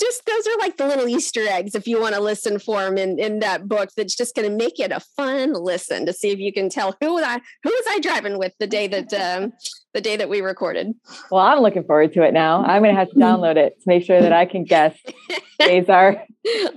just 0.00 0.26
those 0.26 0.48
are 0.48 0.58
like 0.58 0.76
the 0.76 0.88
little 0.88 1.06
Easter 1.06 1.46
eggs 1.46 1.76
if 1.76 1.86
you 1.86 2.00
want 2.00 2.16
to 2.16 2.20
listen 2.20 2.58
for 2.58 2.80
them 2.80 2.98
in, 2.98 3.20
in 3.20 3.38
that 3.38 3.68
book. 3.68 3.90
That's 3.96 4.16
just 4.16 4.34
going 4.34 4.50
to 4.50 4.56
make 4.56 4.80
it 4.80 4.90
a 4.90 4.98
fun 5.16 5.52
listen 5.52 6.04
to 6.06 6.12
see 6.12 6.30
if 6.30 6.40
you 6.40 6.52
can 6.52 6.68
tell 6.68 6.96
who 7.00 7.22
I 7.22 7.40
who 7.62 7.70
was 7.70 7.84
I 7.88 8.00
driving 8.00 8.40
with 8.40 8.54
the 8.58 8.66
day 8.66 8.88
that 8.88 9.12
um, 9.14 9.52
the 9.94 10.00
day 10.00 10.16
that 10.16 10.28
we 10.28 10.40
recorded. 10.40 10.94
Well, 11.30 11.44
I'm 11.44 11.60
looking 11.60 11.84
forward 11.84 12.12
to 12.14 12.22
it 12.22 12.32
now. 12.32 12.64
I'm 12.64 12.82
going 12.82 12.94
to 12.94 12.98
have 12.98 13.10
to 13.10 13.16
download 13.16 13.56
it 13.56 13.80
to 13.80 13.88
make 13.88 14.04
sure 14.04 14.20
that 14.20 14.32
I 14.32 14.46
can 14.46 14.64
guess 14.64 14.98
days 15.58 15.88
are. 15.88 16.24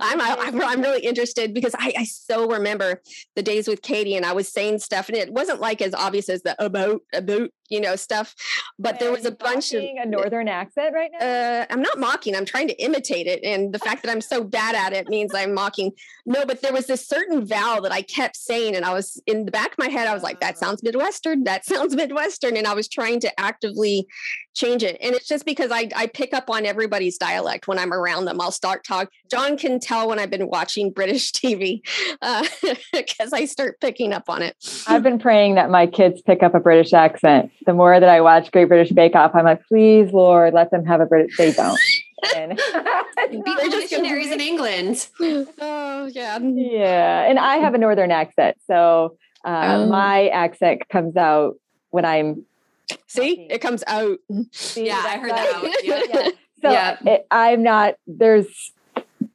I'm, 0.00 0.20
I'm, 0.20 0.62
I'm 0.62 0.80
really 0.80 1.00
interested 1.00 1.52
because 1.52 1.74
I, 1.78 1.92
I 1.98 2.04
so 2.04 2.48
remember 2.48 3.02
the 3.34 3.42
days 3.42 3.66
with 3.66 3.82
Katie 3.82 4.14
and 4.14 4.24
I 4.24 4.32
was 4.32 4.48
saying 4.48 4.78
stuff 4.78 5.08
and 5.08 5.16
it 5.18 5.32
wasn't 5.32 5.60
like 5.60 5.82
as 5.82 5.92
obvious 5.92 6.28
as 6.28 6.42
the 6.42 6.62
about 6.64 7.00
about 7.12 7.50
you 7.68 7.80
know 7.80 7.96
stuff, 7.96 8.34
but 8.78 9.00
there 9.00 9.10
was 9.10 9.24
a 9.24 9.32
bunch 9.32 9.72
of 9.74 9.82
a 9.82 10.06
northern 10.06 10.46
accent 10.46 10.94
right 10.94 11.10
now. 11.18 11.26
Uh, 11.26 11.66
I'm 11.68 11.82
not 11.82 11.98
mocking. 11.98 12.36
I'm 12.36 12.44
trying 12.44 12.68
to 12.68 12.80
imitate 12.80 13.26
it, 13.26 13.42
and 13.42 13.72
the 13.72 13.80
fact 13.80 14.04
that 14.04 14.12
I'm 14.12 14.20
so 14.20 14.44
bad 14.44 14.76
at 14.76 14.92
it 14.92 15.08
means 15.08 15.34
I'm 15.34 15.52
mocking. 15.52 15.90
No, 16.24 16.46
but 16.46 16.62
there 16.62 16.72
was 16.72 16.86
this 16.86 17.06
certain 17.06 17.44
vowel 17.44 17.82
that 17.82 17.90
I 17.90 18.02
kept 18.02 18.36
saying, 18.36 18.76
and 18.76 18.84
I 18.84 18.92
was 18.92 19.20
in 19.26 19.46
the 19.46 19.50
back 19.50 19.72
of 19.72 19.78
my 19.78 19.88
head. 19.88 20.06
I 20.06 20.14
was 20.14 20.22
like, 20.22 20.38
"That 20.38 20.58
sounds 20.58 20.82
Midwestern. 20.84 21.42
That 21.44 21.64
sounds 21.64 21.96
Midwestern," 21.96 22.56
and 22.56 22.66
I 22.66 22.74
was 22.74 22.88
trying 22.88 23.05
to 23.14 23.40
actively 23.40 24.06
change 24.54 24.82
it. 24.82 24.96
And 25.00 25.14
it's 25.14 25.28
just 25.28 25.44
because 25.44 25.70
I, 25.70 25.88
I 25.94 26.06
pick 26.06 26.32
up 26.34 26.50
on 26.50 26.66
everybody's 26.66 27.18
dialect 27.18 27.68
when 27.68 27.78
I'm 27.78 27.92
around 27.92 28.24
them. 28.24 28.40
I'll 28.40 28.50
start 28.50 28.84
talk. 28.84 29.10
John 29.30 29.56
can 29.56 29.78
tell 29.78 30.08
when 30.08 30.18
I've 30.18 30.30
been 30.30 30.48
watching 30.48 30.90
British 30.90 31.32
TV 31.32 31.82
because 32.92 33.32
uh, 33.32 33.36
I 33.36 33.44
start 33.44 33.80
picking 33.80 34.12
up 34.12 34.24
on 34.28 34.42
it. 34.42 34.56
I've 34.86 35.02
been 35.02 35.18
praying 35.18 35.54
that 35.54 35.70
my 35.70 35.86
kids 35.86 36.22
pick 36.22 36.42
up 36.42 36.54
a 36.54 36.60
British 36.60 36.92
accent. 36.92 37.52
The 37.66 37.74
more 37.74 38.00
that 38.00 38.08
I 38.08 38.20
watch 38.20 38.50
Great 38.50 38.68
British 38.68 38.92
Bake 38.92 39.14
Off, 39.14 39.34
I'm 39.34 39.44
like, 39.44 39.64
please, 39.66 40.12
Lord, 40.12 40.54
let 40.54 40.70
them 40.70 40.84
have 40.86 41.00
a 41.00 41.06
British. 41.06 41.36
They 41.36 41.52
don't. 41.52 41.78
And 42.34 42.58
they're 43.16 43.68
just 43.68 43.92
missionaries 43.92 44.32
in 44.32 44.40
England. 44.40 45.06
Oh 45.20 46.06
yeah, 46.12 46.38
yeah. 46.38 47.28
And 47.28 47.38
I 47.38 47.56
have 47.56 47.74
a 47.74 47.78
northern 47.78 48.10
accent, 48.10 48.56
so 48.66 49.18
uh, 49.44 49.48
um, 49.82 49.90
my 49.90 50.28
accent 50.28 50.88
comes 50.88 51.16
out 51.16 51.56
when 51.90 52.04
I'm 52.04 52.44
See, 53.06 53.46
it 53.50 53.60
comes 53.60 53.82
out. 53.86 54.18
See, 54.52 54.86
yeah, 54.86 55.02
I 55.04 55.18
heard 55.18 55.30
that. 55.30 55.80
Yeah. 55.82 56.02
yeah. 56.08 56.28
So 56.62 56.70
yeah. 56.72 56.96
It, 57.04 57.26
I'm 57.30 57.62
not. 57.62 57.96
There's 58.06 58.72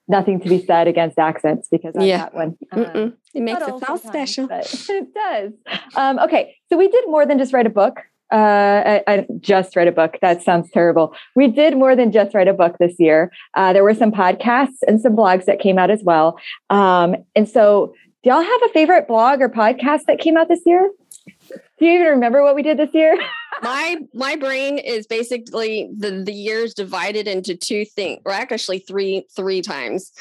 nothing 0.07 0.39
to 0.41 0.49
be 0.49 0.63
said 0.63 0.87
against 0.87 1.19
accents 1.19 1.67
because 1.69 1.95
I'm 1.95 2.01
yeah. 2.01 2.29
one. 2.31 2.57
Um, 2.71 3.13
it 3.33 3.41
makes 3.41 3.61
it 3.61 3.79
sound 3.85 3.99
special. 4.01 4.47
It 4.51 5.13
does. 5.13 5.53
Um, 5.95 6.19
okay, 6.19 6.55
so 6.69 6.77
we 6.77 6.87
did 6.87 7.05
more 7.07 7.25
than 7.25 7.37
just 7.37 7.53
write 7.53 7.65
a 7.65 7.71
book. 7.71 7.99
Uh, 8.31 9.01
I, 9.07 9.13
I, 9.13 9.27
just 9.41 9.75
read 9.75 9.89
a 9.89 9.91
book. 9.91 10.17
That 10.21 10.41
sounds 10.41 10.69
terrible. 10.71 11.13
We 11.35 11.49
did 11.49 11.75
more 11.75 11.97
than 11.97 12.13
just 12.13 12.33
write 12.33 12.47
a 12.47 12.53
book 12.53 12.77
this 12.79 12.95
year. 12.97 13.29
Uh, 13.55 13.73
there 13.73 13.83
were 13.83 13.93
some 13.93 14.11
podcasts 14.11 14.77
and 14.87 15.01
some 15.01 15.17
blogs 15.17 15.45
that 15.45 15.59
came 15.59 15.77
out 15.77 15.91
as 15.91 16.01
well. 16.01 16.39
Um, 16.69 17.15
and 17.35 17.47
so, 17.47 17.93
do 18.23 18.29
y'all 18.29 18.41
have 18.41 18.61
a 18.63 18.69
favorite 18.69 19.07
blog 19.07 19.41
or 19.41 19.49
podcast 19.49 20.03
that 20.07 20.19
came 20.19 20.37
out 20.37 20.47
this 20.47 20.61
year? 20.65 20.91
Do 21.49 21.85
you 21.85 21.93
even 21.93 22.07
remember 22.07 22.41
what 22.41 22.55
we 22.55 22.63
did 22.63 22.77
this 22.77 22.93
year? 22.93 23.17
my 23.62 23.97
my 24.13 24.36
brain 24.36 24.78
is 24.78 25.08
basically 25.08 25.89
the 25.97 26.24
the 26.24 26.34
years 26.34 26.74
divided 26.74 27.28
into 27.28 27.56
two 27.56 27.86
things, 27.86 28.21
or 28.26 28.32
actually 28.32 28.80
three 28.80 29.26
three 29.36 29.62
times 29.62 30.12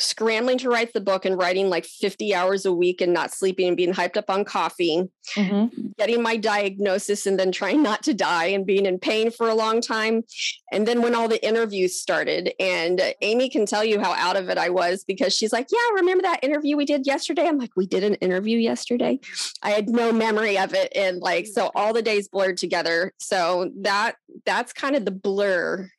scrambling 0.00 0.58
to 0.58 0.70
write 0.70 0.92
the 0.92 1.00
book 1.00 1.24
and 1.24 1.38
writing 1.38 1.68
like 1.68 1.84
50 1.84 2.34
hours 2.34 2.64
a 2.64 2.72
week 2.72 3.00
and 3.00 3.12
not 3.12 3.32
sleeping 3.32 3.68
and 3.68 3.76
being 3.76 3.92
hyped 3.92 4.16
up 4.16 4.30
on 4.30 4.44
coffee, 4.44 5.08
mm-hmm. 5.34 5.88
getting 5.98 6.22
my 6.22 6.36
diagnosis 6.36 7.26
and 7.26 7.38
then 7.38 7.52
trying 7.52 7.82
not 7.82 8.02
to 8.04 8.14
die 8.14 8.46
and 8.46 8.66
being 8.66 8.86
in 8.86 8.98
pain 8.98 9.30
for 9.30 9.48
a 9.48 9.54
long 9.54 9.80
time. 9.80 10.24
And 10.72 10.88
then 10.88 11.02
when 11.02 11.14
all 11.14 11.28
the 11.28 11.44
interviews 11.46 12.00
started, 12.00 12.52
and 12.58 13.00
Amy 13.20 13.50
can 13.50 13.66
tell 13.66 13.84
you 13.84 14.00
how 14.00 14.14
out 14.14 14.36
of 14.36 14.48
it 14.48 14.56
I 14.56 14.70
was 14.70 15.04
because 15.04 15.34
she's 15.34 15.52
like, 15.52 15.68
Yeah, 15.70 15.94
remember 15.94 16.22
that 16.22 16.42
interview 16.42 16.76
we 16.76 16.86
did 16.86 17.06
yesterday? 17.06 17.46
I'm 17.46 17.58
like, 17.58 17.76
We 17.76 17.86
did 17.86 18.02
an 18.02 18.14
interview 18.14 18.58
yesterday. 18.58 19.20
I 19.62 19.70
had 19.70 19.88
no 19.88 20.12
memory 20.12 20.58
of 20.58 20.74
it. 20.74 20.92
And 20.96 21.18
like, 21.18 21.46
so 21.46 21.70
all 21.74 21.92
the 21.92 22.02
days 22.02 22.28
blurred 22.28 22.56
together. 22.56 23.12
So 23.18 23.70
that 23.80 24.16
that's 24.46 24.72
kind 24.72 24.96
of 24.96 25.04
the 25.04 25.10
blur 25.10 25.90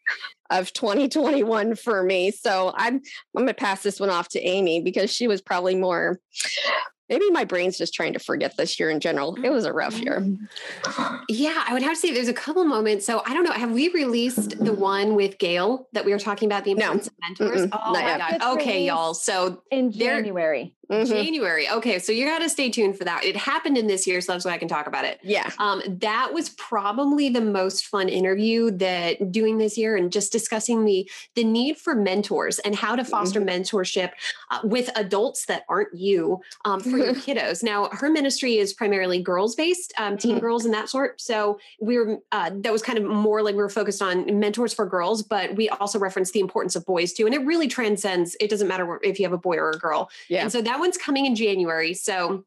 of 0.51 0.71
2021 0.73 1.75
for 1.75 2.03
me. 2.03 2.29
So 2.29 2.73
I'm 2.75 3.01
I'm 3.35 3.43
gonna 3.43 3.53
pass 3.53 3.81
this 3.81 3.99
one 3.99 4.09
off 4.09 4.29
to 4.29 4.39
Amy 4.39 4.81
because 4.81 5.11
she 5.11 5.27
was 5.27 5.41
probably 5.41 5.75
more 5.75 6.19
maybe 7.11 7.29
my 7.29 7.43
brain's 7.43 7.77
just 7.77 7.93
trying 7.93 8.13
to 8.13 8.19
forget 8.19 8.55
this 8.55 8.79
year 8.79 8.89
in 8.89 9.01
general. 9.01 9.35
It 9.43 9.49
was 9.49 9.65
a 9.65 9.73
rough 9.73 9.99
year. 9.99 10.25
Yeah, 11.27 11.63
I 11.67 11.73
would 11.73 11.81
have 11.83 11.93
to 11.93 11.99
say 11.99 12.13
there's 12.13 12.29
a 12.29 12.33
couple 12.33 12.63
moments. 12.63 13.05
So 13.05 13.21
I 13.25 13.33
don't 13.33 13.43
know. 13.43 13.51
Have 13.51 13.71
we 13.71 13.89
released 13.89 14.63
the 14.63 14.71
one 14.71 15.15
with 15.15 15.37
Gail 15.37 15.89
that 15.91 16.05
we 16.05 16.13
were 16.13 16.19
talking 16.19 16.47
about 16.47 16.63
the 16.63 16.71
importance 16.71 17.09
no. 17.09 17.11
of 17.11 17.49
mentors? 17.51 17.67
Mm-mm, 17.67 17.79
oh 17.83 17.91
my 17.91 17.99
yet. 17.99 18.39
god. 18.39 18.57
Okay, 18.57 18.85
y'all. 18.85 19.13
So 19.13 19.61
in 19.71 19.91
January. 19.91 20.73
Mm-hmm. 20.91 21.11
January. 21.11 21.69
Okay, 21.69 21.99
so 21.99 22.11
you 22.11 22.25
got 22.25 22.39
to 22.39 22.49
stay 22.49 22.69
tuned 22.69 22.97
for 22.97 23.05
that. 23.05 23.23
It 23.23 23.37
happened 23.37 23.77
in 23.77 23.87
this 23.87 24.05
year, 24.05 24.19
so 24.19 24.33
that's 24.33 24.43
why 24.43 24.51
I 24.51 24.57
can 24.57 24.67
talk 24.67 24.87
about 24.87 25.05
it. 25.05 25.19
Yeah. 25.23 25.49
Um, 25.57 25.81
that 25.87 26.33
was 26.33 26.49
probably 26.49 27.29
the 27.29 27.39
most 27.39 27.87
fun 27.87 28.09
interview 28.09 28.71
that 28.71 29.31
doing 29.31 29.57
this 29.57 29.77
year, 29.77 29.95
and 29.95 30.11
just 30.11 30.33
discussing 30.33 30.83
the 30.83 31.09
the 31.35 31.45
need 31.45 31.77
for 31.77 31.95
mentors 31.95 32.59
and 32.59 32.75
how 32.75 32.97
to 32.97 33.05
foster 33.05 33.39
mm-hmm. 33.39 33.61
mentorship 33.61 34.11
uh, 34.49 34.59
with 34.65 34.89
adults 34.95 35.45
that 35.45 35.63
aren't 35.69 35.93
you 35.93 36.41
um, 36.65 36.81
for 36.81 36.97
your 36.97 37.13
kiddos. 37.25 37.63
Now, 37.63 37.87
her 37.93 38.09
ministry 38.09 38.57
is 38.57 38.73
primarily 38.73 39.21
girls 39.21 39.55
based, 39.55 39.93
um, 39.97 40.17
teen 40.17 40.31
mm-hmm. 40.31 40.41
girls 40.41 40.65
and 40.65 40.73
that 40.73 40.89
sort. 40.89 41.21
So 41.21 41.57
we 41.79 41.97
were 41.97 42.17
uh, 42.33 42.51
that 42.53 42.73
was 42.73 42.81
kind 42.81 42.97
of 42.97 43.05
more 43.05 43.41
like 43.41 43.55
we 43.55 43.61
were 43.61 43.69
focused 43.69 44.01
on 44.01 44.39
mentors 44.41 44.73
for 44.73 44.85
girls, 44.85 45.23
but 45.23 45.55
we 45.55 45.69
also 45.69 45.97
referenced 45.99 46.33
the 46.33 46.41
importance 46.41 46.75
of 46.75 46.85
boys 46.85 47.13
too, 47.13 47.25
and 47.25 47.33
it 47.33 47.45
really 47.45 47.69
transcends. 47.69 48.35
It 48.41 48.49
doesn't 48.49 48.67
matter 48.67 48.99
if 49.03 49.19
you 49.19 49.25
have 49.25 49.31
a 49.31 49.37
boy 49.37 49.55
or 49.55 49.69
a 49.69 49.77
girl. 49.77 50.09
Yeah. 50.27 50.41
And 50.41 50.51
so 50.51 50.61
that 50.61 50.80
one's 50.81 50.97
coming 50.97 51.25
in 51.25 51.35
January. 51.35 51.93
So 51.93 52.43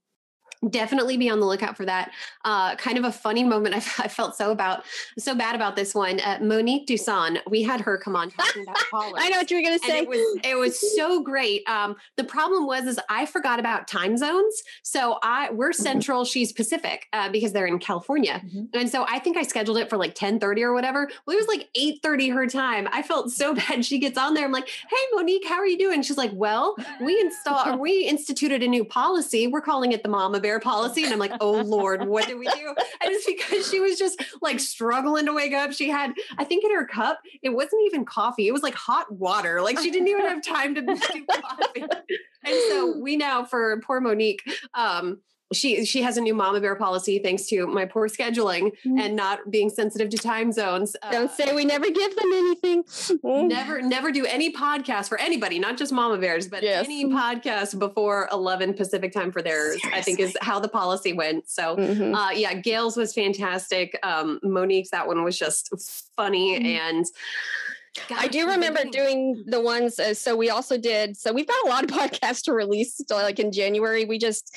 definitely 0.70 1.16
be 1.16 1.29
on 1.29 1.40
the 1.40 1.46
lookout 1.46 1.77
for 1.77 1.85
that. 1.85 2.11
Uh, 2.44 2.74
kind 2.77 2.98
of 2.98 3.05
a 3.05 3.12
funny 3.12 3.44
moment. 3.44 3.74
I, 3.74 4.05
I, 4.05 4.09
felt 4.09 4.37
so 4.37 4.50
about 4.50 4.85
so 5.18 5.35
bad 5.35 5.55
about 5.55 5.77
this 5.77 5.94
one. 5.94 6.20
Uh, 6.20 6.38
Monique 6.40 6.87
Duson, 6.87 7.38
we 7.48 7.62
had 7.62 7.81
her 7.81 7.98
come 7.98 8.16
on 8.16 8.31
talking 8.31 8.62
about 8.62 8.77
college. 8.90 9.14
I 9.18 9.29
know 9.29 9.38
what 9.38 9.50
you 9.50 9.57
were 9.57 9.62
going 9.62 9.79
to 9.79 9.87
say. 9.87 10.00
It 10.00 10.09
was 10.09 10.40
it 10.44 10.55
was 10.57 10.96
so 10.96 11.22
great. 11.22 11.68
Um, 11.68 11.96
the 12.16 12.24
problem 12.24 12.66
was 12.66 12.87
is 12.87 12.98
I 13.09 13.27
forgot 13.27 13.59
about 13.59 13.88
time 13.88 14.16
zones. 14.16 14.62
So 14.83 15.18
I 15.22 15.50
we're 15.50 15.70
mm-hmm. 15.70 15.83
central, 15.83 16.24
she's 16.24 16.53
Pacific 16.53 17.09
uh, 17.12 17.31
because 17.31 17.53
they're 17.53 17.66
in 17.66 17.79
California, 17.79 18.42
mm-hmm. 18.44 18.64
and 18.74 18.90
so 18.90 19.05
I 19.09 19.18
think 19.18 19.37
I 19.37 19.42
scheduled 19.42 19.79
it 19.79 19.88
for 19.90 19.96
like 19.96 20.14
ten 20.14 20.38
thirty 20.38 20.62
or 20.62 20.72
whatever. 20.72 21.09
Well, 21.27 21.37
it 21.37 21.40
was 21.40 21.48
like 21.48 21.68
eight 21.74 22.00
thirty 22.03 22.29
her 22.29 22.46
time. 22.46 22.88
I 22.92 23.03
felt 23.03 23.31
so 23.31 23.55
bad. 23.68 23.85
She 23.85 23.98
gets 23.98 24.18
on 24.18 24.35
there. 24.35 24.44
I'm 24.44 24.53
like, 24.53 24.68
Hey, 24.68 24.96
Monique, 25.12 25.46
how 25.46 25.57
are 25.57 25.66
you 25.66 25.79
doing? 25.79 26.03
She's 26.03 26.18
like, 26.18 26.33
Well, 26.35 26.77
we 27.00 27.20
install 27.20 27.79
we 27.85 28.07
instituted 28.07 28.62
a 28.62 28.68
new 28.68 28.85
policy. 28.85 29.46
We're 29.46 29.61
calling 29.61 29.92
it 29.92 30.03
the 30.03 30.09
Mama 30.09 30.40
Bear 30.40 30.54
policy. 30.61 31.05
And 31.05 31.12
I'm 31.12 31.19
like, 31.19 31.33
oh 31.40 31.53
Lord, 31.53 32.07
what 32.07 32.27
did 32.27 32.38
we 32.38 32.47
do? 32.47 32.69
And 32.69 33.12
it's 33.12 33.27
because 33.27 33.69
she 33.71 33.81
was 33.81 33.99
just 33.99 34.23
like 34.40 34.61
struggling 34.61 35.27
to 35.27 35.33
wake 35.33 35.53
up. 35.53 35.73
She 35.73 35.88
had, 35.88 36.12
I 36.38 36.45
think 36.45 36.64
in 36.64 36.75
her 36.75 36.87
cup, 36.87 37.21
it 37.43 37.51
wasn't 37.51 37.83
even 37.87 38.05
coffee. 38.05 38.49
It 38.49 38.53
was 38.53 38.62
like 38.62 38.75
hot 38.75 39.11
water. 39.12 39.61
Like 39.61 39.79
she 39.79 39.90
didn't 39.90 40.09
even 40.09 40.27
have 40.27 40.43
time 40.43 40.75
to 40.75 40.83
do 40.87 40.97
coffee. 40.97 41.85
And 42.45 42.55
so 42.69 42.99
we 42.99 43.17
now 43.17 43.45
for 43.45 43.81
poor 43.81 44.01
Monique, 44.01 44.43
um, 44.75 45.21
she 45.57 45.85
she 45.85 46.03
has 46.03 46.17
a 46.17 46.21
new 46.21 46.35
mama 46.35 46.61
bear 46.61 46.75
policy 46.77 47.19
thanks 47.19 47.47
to 47.47 47.67
my 47.67 47.85
poor 47.85 48.09
scheduling 48.09 48.73
mm-hmm. 48.85 48.99
and 48.99 49.17
not 49.17 49.51
being 49.51 49.71
sensitive 49.71 50.11
to 50.11 50.19
time 50.19 50.53
zones. 50.53 50.97
Don't 51.11 51.31
uh, 51.31 51.35
say 51.35 51.55
we 51.55 51.64
never 51.64 51.90
give 51.90 52.17
them 52.17 52.33
anything. 52.33 52.85
never 53.49 53.83
never 53.83 54.12
do 54.12 54.25
any 54.27 54.53
podcast 54.53 55.09
for 55.09 55.19
anybody, 55.19 55.59
not 55.59 55.77
just 55.77 55.93
mama 55.93 56.19
bears, 56.19 56.49
but 56.49 56.62
yes. 56.62 56.85
any 56.85 57.07
podcast 57.07 57.79
before 57.79 58.29
11 58.33 58.75
Pacific 58.75 59.12
time 59.12 59.33
for 59.33 59.43
theirs. 59.43 59.81
Seriously. 59.81 59.99
I 59.99 60.03
think 60.03 60.21
is 60.21 60.37
how 60.40 60.61
the 60.61 60.69
policy 60.69 61.12
went. 61.12 61.49
So 61.49 61.77
mm-hmm. 61.77 62.14
uh, 62.14 62.31
yeah, 62.31 62.55
Gail's 62.55 62.97
was 62.97 63.12
fantastic. 63.12 63.99
Um, 64.03 64.40
Monique's 64.43 64.90
that 64.90 65.07
one 65.07 65.23
was 65.25 65.38
just 65.38 65.71
funny 66.17 66.59
mm-hmm. 66.59 66.67
and 66.67 67.07
Gosh, 68.09 68.18
I 68.24 68.28
do 68.28 68.48
remember 68.48 68.80
doing 68.90 69.44
the 69.46 69.61
ones. 69.61 69.98
Uh, 69.98 70.14
so 70.14 70.37
we 70.37 70.50
also 70.50 70.76
did. 70.76 71.16
So 71.16 71.33
we've 71.33 71.46
got 71.46 71.64
a 71.64 71.68
lot 71.68 71.85
of 71.85 71.90
podcasts 71.98 72.42
to 72.44 72.52
release. 72.52 73.00
So 73.07 73.16
like 73.16 73.38
in 73.38 73.52
January, 73.52 74.04
we 74.04 74.18
just, 74.18 74.57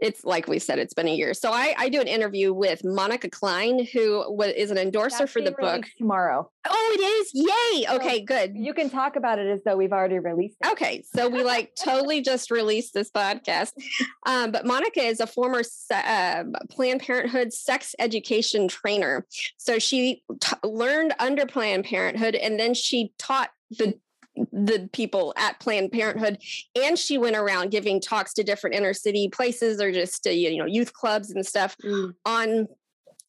it's 0.00 0.24
like 0.24 0.48
we 0.48 0.58
said, 0.58 0.78
it's 0.78 0.94
been 0.94 1.08
a 1.08 1.14
year. 1.14 1.34
So 1.34 1.52
I, 1.52 1.74
I 1.76 1.88
do 1.88 2.00
an 2.00 2.08
interview 2.08 2.52
with 2.52 2.82
Monica 2.84 3.28
Cline, 3.28 3.86
who 3.92 4.42
is 4.42 4.70
an 4.70 4.78
endorser 4.78 5.18
That's 5.20 5.32
for 5.32 5.42
the 5.42 5.52
book 5.52 5.84
tomorrow. 5.98 6.50
Oh, 6.68 6.96
it 6.98 7.00
is! 7.00 7.30
Yay! 7.34 7.94
Okay, 7.96 8.20
good. 8.20 8.54
You 8.54 8.74
can 8.74 8.90
talk 8.90 9.16
about 9.16 9.38
it 9.38 9.46
as 9.46 9.60
though 9.64 9.76
we've 9.76 9.92
already 9.92 10.18
released 10.18 10.56
it. 10.60 10.70
Okay, 10.72 11.02
so 11.14 11.28
we 11.28 11.42
like 11.42 11.74
totally 11.74 12.20
just 12.20 12.50
released 12.50 12.92
this 12.92 13.10
podcast. 13.10 13.72
Um, 14.26 14.50
but 14.52 14.66
Monica 14.66 15.00
is 15.00 15.20
a 15.20 15.26
former 15.26 15.62
uh, 15.92 16.44
Planned 16.70 17.00
Parenthood 17.00 17.52
sex 17.52 17.94
education 17.98 18.68
trainer. 18.68 19.26
So 19.56 19.78
she 19.78 20.22
t- 20.40 20.56
learned 20.62 21.14
under 21.18 21.46
Planned 21.46 21.84
Parenthood, 21.84 22.34
and 22.34 22.60
then 22.60 22.74
she 22.74 23.12
taught 23.18 23.50
the 23.70 23.98
the 24.52 24.88
people 24.92 25.34
at 25.36 25.58
Planned 25.60 25.92
Parenthood, 25.92 26.38
and 26.76 26.98
she 26.98 27.18
went 27.18 27.36
around 27.36 27.70
giving 27.70 28.00
talks 28.00 28.32
to 28.34 28.42
different 28.42 28.76
inner 28.76 28.94
city 28.94 29.28
places 29.28 29.80
or 29.80 29.92
just 29.92 30.24
to, 30.24 30.32
you 30.32 30.58
know 30.58 30.66
youth 30.66 30.92
clubs 30.92 31.30
and 31.30 31.44
stuff 31.44 31.76
mm. 31.84 32.14
on 32.24 32.68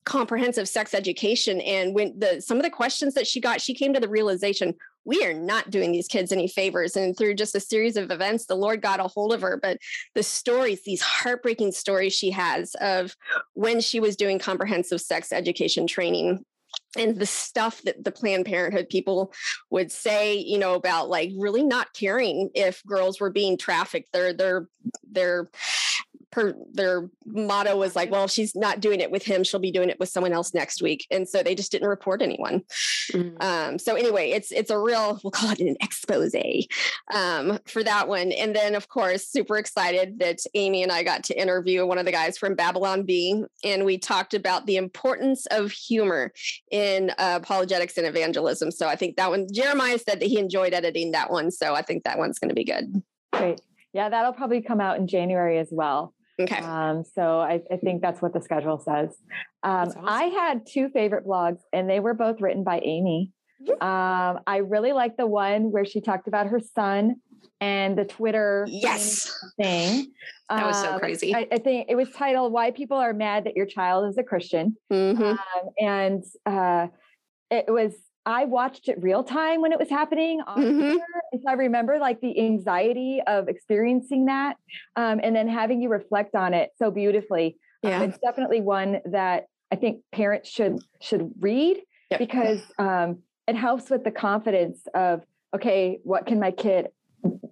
comprehensive 0.05 0.67
sex 0.67 0.93
education. 0.93 1.61
And 1.61 1.93
when 1.93 2.17
the 2.17 2.41
some 2.41 2.57
of 2.57 2.63
the 2.63 2.69
questions 2.69 3.13
that 3.13 3.27
she 3.27 3.39
got 3.39 3.61
she 3.61 3.73
came 3.73 3.93
to 3.93 3.99
the 3.99 4.09
realization 4.09 4.73
we 5.03 5.25
are 5.25 5.33
not 5.33 5.71
doing 5.71 5.91
these 5.91 6.07
kids 6.07 6.31
any 6.31 6.47
favors. 6.47 6.95
And 6.95 7.17
through 7.17 7.33
just 7.33 7.55
a 7.55 7.59
series 7.59 7.97
of 7.97 8.11
events 8.11 8.45
the 8.45 8.55
lord 8.55 8.81
got 8.81 8.99
a 8.99 9.03
hold 9.03 9.33
of 9.33 9.41
her. 9.41 9.59
But 9.61 9.77
the 10.15 10.23
stories 10.23 10.83
these 10.83 11.01
heartbreaking 11.01 11.71
stories 11.71 12.13
she 12.13 12.31
has 12.31 12.75
of 12.81 13.15
when 13.53 13.79
she 13.79 13.99
was 13.99 14.15
doing 14.15 14.39
comprehensive 14.39 15.01
sex 15.01 15.31
education 15.31 15.87
training 15.87 16.43
and 16.97 17.17
the 17.17 17.25
stuff 17.25 17.81
that 17.83 18.03
the 18.03 18.11
planned 18.11 18.45
parenthood 18.45 18.89
people 18.89 19.31
would 19.69 19.91
say 19.91 20.35
you 20.35 20.57
know 20.57 20.73
about 20.73 21.09
like 21.09 21.31
really 21.37 21.63
not 21.63 21.93
caring 21.93 22.49
if 22.53 22.83
girls 22.85 23.19
were 23.19 23.29
being 23.29 23.57
trafficked 23.57 24.09
they're 24.11 24.33
they're 24.33 24.67
they're 25.11 25.49
per 26.31 26.55
their 26.73 27.09
motto 27.25 27.75
was 27.77 27.95
like, 27.95 28.11
well, 28.11 28.27
she's 28.27 28.55
not 28.55 28.79
doing 28.79 28.99
it 28.99 29.11
with 29.11 29.23
him, 29.23 29.43
she'll 29.43 29.59
be 29.59 29.71
doing 29.71 29.89
it 29.89 29.99
with 29.99 30.09
someone 30.09 30.33
else 30.33 30.53
next 30.53 30.81
week. 30.81 31.05
And 31.11 31.27
so 31.27 31.43
they 31.43 31.55
just 31.55 31.71
didn't 31.71 31.87
report 31.87 32.21
anyone. 32.21 32.61
Mm-hmm. 33.11 33.41
Um, 33.41 33.79
so 33.79 33.95
anyway, 33.95 34.31
it's 34.31 34.51
it's 34.51 34.71
a 34.71 34.79
real, 34.79 35.19
we'll 35.23 35.31
call 35.31 35.51
it 35.51 35.59
an 35.59 35.75
expose 35.81 36.31
um, 37.13 37.59
for 37.65 37.83
that 37.83 38.07
one. 38.07 38.31
And 38.31 38.55
then 38.55 38.75
of 38.75 38.87
course, 38.87 39.27
super 39.27 39.57
excited 39.57 40.19
that 40.19 40.39
Amy 40.53 40.83
and 40.83 40.91
I 40.91 41.03
got 41.03 41.23
to 41.25 41.39
interview 41.39 41.85
one 41.85 41.97
of 41.97 42.05
the 42.05 42.11
guys 42.11 42.37
from 42.37 42.55
Babylon 42.55 43.03
Bee, 43.03 43.43
and 43.63 43.85
we 43.85 43.97
talked 43.97 44.33
about 44.33 44.65
the 44.65 44.77
importance 44.77 45.45
of 45.47 45.71
humor 45.71 46.31
in 46.71 47.09
uh, 47.17 47.39
apologetics 47.41 47.97
and 47.97 48.07
evangelism. 48.07 48.71
So 48.71 48.87
I 48.87 48.95
think 48.95 49.15
that 49.17 49.29
one, 49.29 49.47
Jeremiah 49.51 49.97
said 49.99 50.19
that 50.19 50.27
he 50.27 50.37
enjoyed 50.37 50.73
editing 50.73 51.11
that 51.11 51.31
one. 51.31 51.51
So 51.51 51.73
I 51.73 51.81
think 51.81 52.03
that 52.03 52.17
one's 52.17 52.39
going 52.39 52.49
to 52.49 52.55
be 52.55 52.63
good. 52.63 53.01
Great. 53.33 53.61
Yeah, 53.93 54.09
that'll 54.09 54.33
probably 54.33 54.61
come 54.61 54.79
out 54.79 54.97
in 54.97 55.07
January 55.07 55.57
as 55.57 55.69
well. 55.71 56.13
Okay. 56.43 56.58
Um, 56.58 57.04
so 57.04 57.39
I, 57.39 57.62
I, 57.71 57.77
think 57.77 58.01
that's 58.01 58.21
what 58.21 58.34
the 58.34 58.41
schedule 58.41 58.80
says. 58.80 59.15
Um, 59.63 59.88
awesome. 59.88 60.06
I 60.06 60.23
had 60.23 60.65
two 60.65 60.89
favorite 60.89 61.25
blogs, 61.25 61.60
and 61.73 61.89
they 61.89 61.99
were 61.99 62.13
both 62.13 62.41
written 62.41 62.63
by 62.63 62.80
Amy. 62.84 63.32
Mm-hmm. 63.62 63.84
Um, 63.86 64.39
I 64.47 64.58
really 64.58 64.93
like 64.93 65.17
the 65.17 65.27
one 65.27 65.71
where 65.71 65.86
she 65.86 66.01
talked 66.01 66.27
about 66.27 66.47
her 66.47 66.60
son 66.60 67.17
and 67.60 67.97
the 67.97 68.06
Twitter 68.06 68.65
yes 68.69 69.32
thing. 69.62 70.12
That 70.49 70.65
was 70.65 70.82
so 70.82 70.93
um, 70.93 70.99
crazy. 70.99 71.34
I, 71.34 71.47
I, 71.51 71.60
think 71.60 71.88
it 71.89 71.95
was 71.95 72.10
titled 72.12 72.51
"Why 72.51 72.71
People 72.71 72.97
Are 72.97 73.13
Mad 73.13 73.45
That 73.45 73.56
Your 73.56 73.67
Child 73.67 74.10
Is 74.10 74.17
a 74.17 74.23
Christian," 74.23 74.75
mm-hmm. 74.91 75.23
Um, 75.23 75.69
and 75.80 76.23
uh, 76.45 76.88
it 77.49 77.71
was 77.71 77.93
I 78.25 78.45
watched 78.45 78.88
it 78.88 79.01
real 79.01 79.23
time 79.23 79.62
when 79.62 79.71
it 79.71 79.79
was 79.79 79.89
happening 79.89 80.41
on 80.45 80.57
mm-hmm. 80.57 80.79
Twitter. 80.79 81.21
And 81.31 81.41
so 81.41 81.49
I 81.49 81.53
remember 81.53 81.97
like 81.97 82.21
the 82.21 82.39
anxiety 82.39 83.21
of 83.25 83.47
experiencing 83.47 84.25
that 84.25 84.57
um, 84.95 85.19
and 85.23 85.36
then 85.36 85.47
having 85.47 85.81
you 85.81 85.89
reflect 85.89 86.36
on 86.36 86.53
it 86.53 86.69
so 86.77 86.91
beautifully. 86.91 87.57
Um, 87.84 87.89
yeah. 87.89 87.97
Um, 87.97 88.10
it's 88.10 88.19
definitely 88.19 88.62
one 88.62 88.99
that 89.05 89.45
I 89.71 89.75
think 89.75 90.01
parents 90.12 90.49
should 90.49 90.79
should 91.01 91.31
read 91.39 91.81
yep. 92.12 92.19
because 92.19 92.62
um, 92.77 93.19
it 93.47 93.55
helps 93.55 93.89
with 93.89 94.03
the 94.03 94.12
confidence 94.12 94.86
of 94.93 95.23
okay, 95.55 95.99
what 96.03 96.25
can 96.25 96.39
my 96.39 96.51
kid 96.51 96.88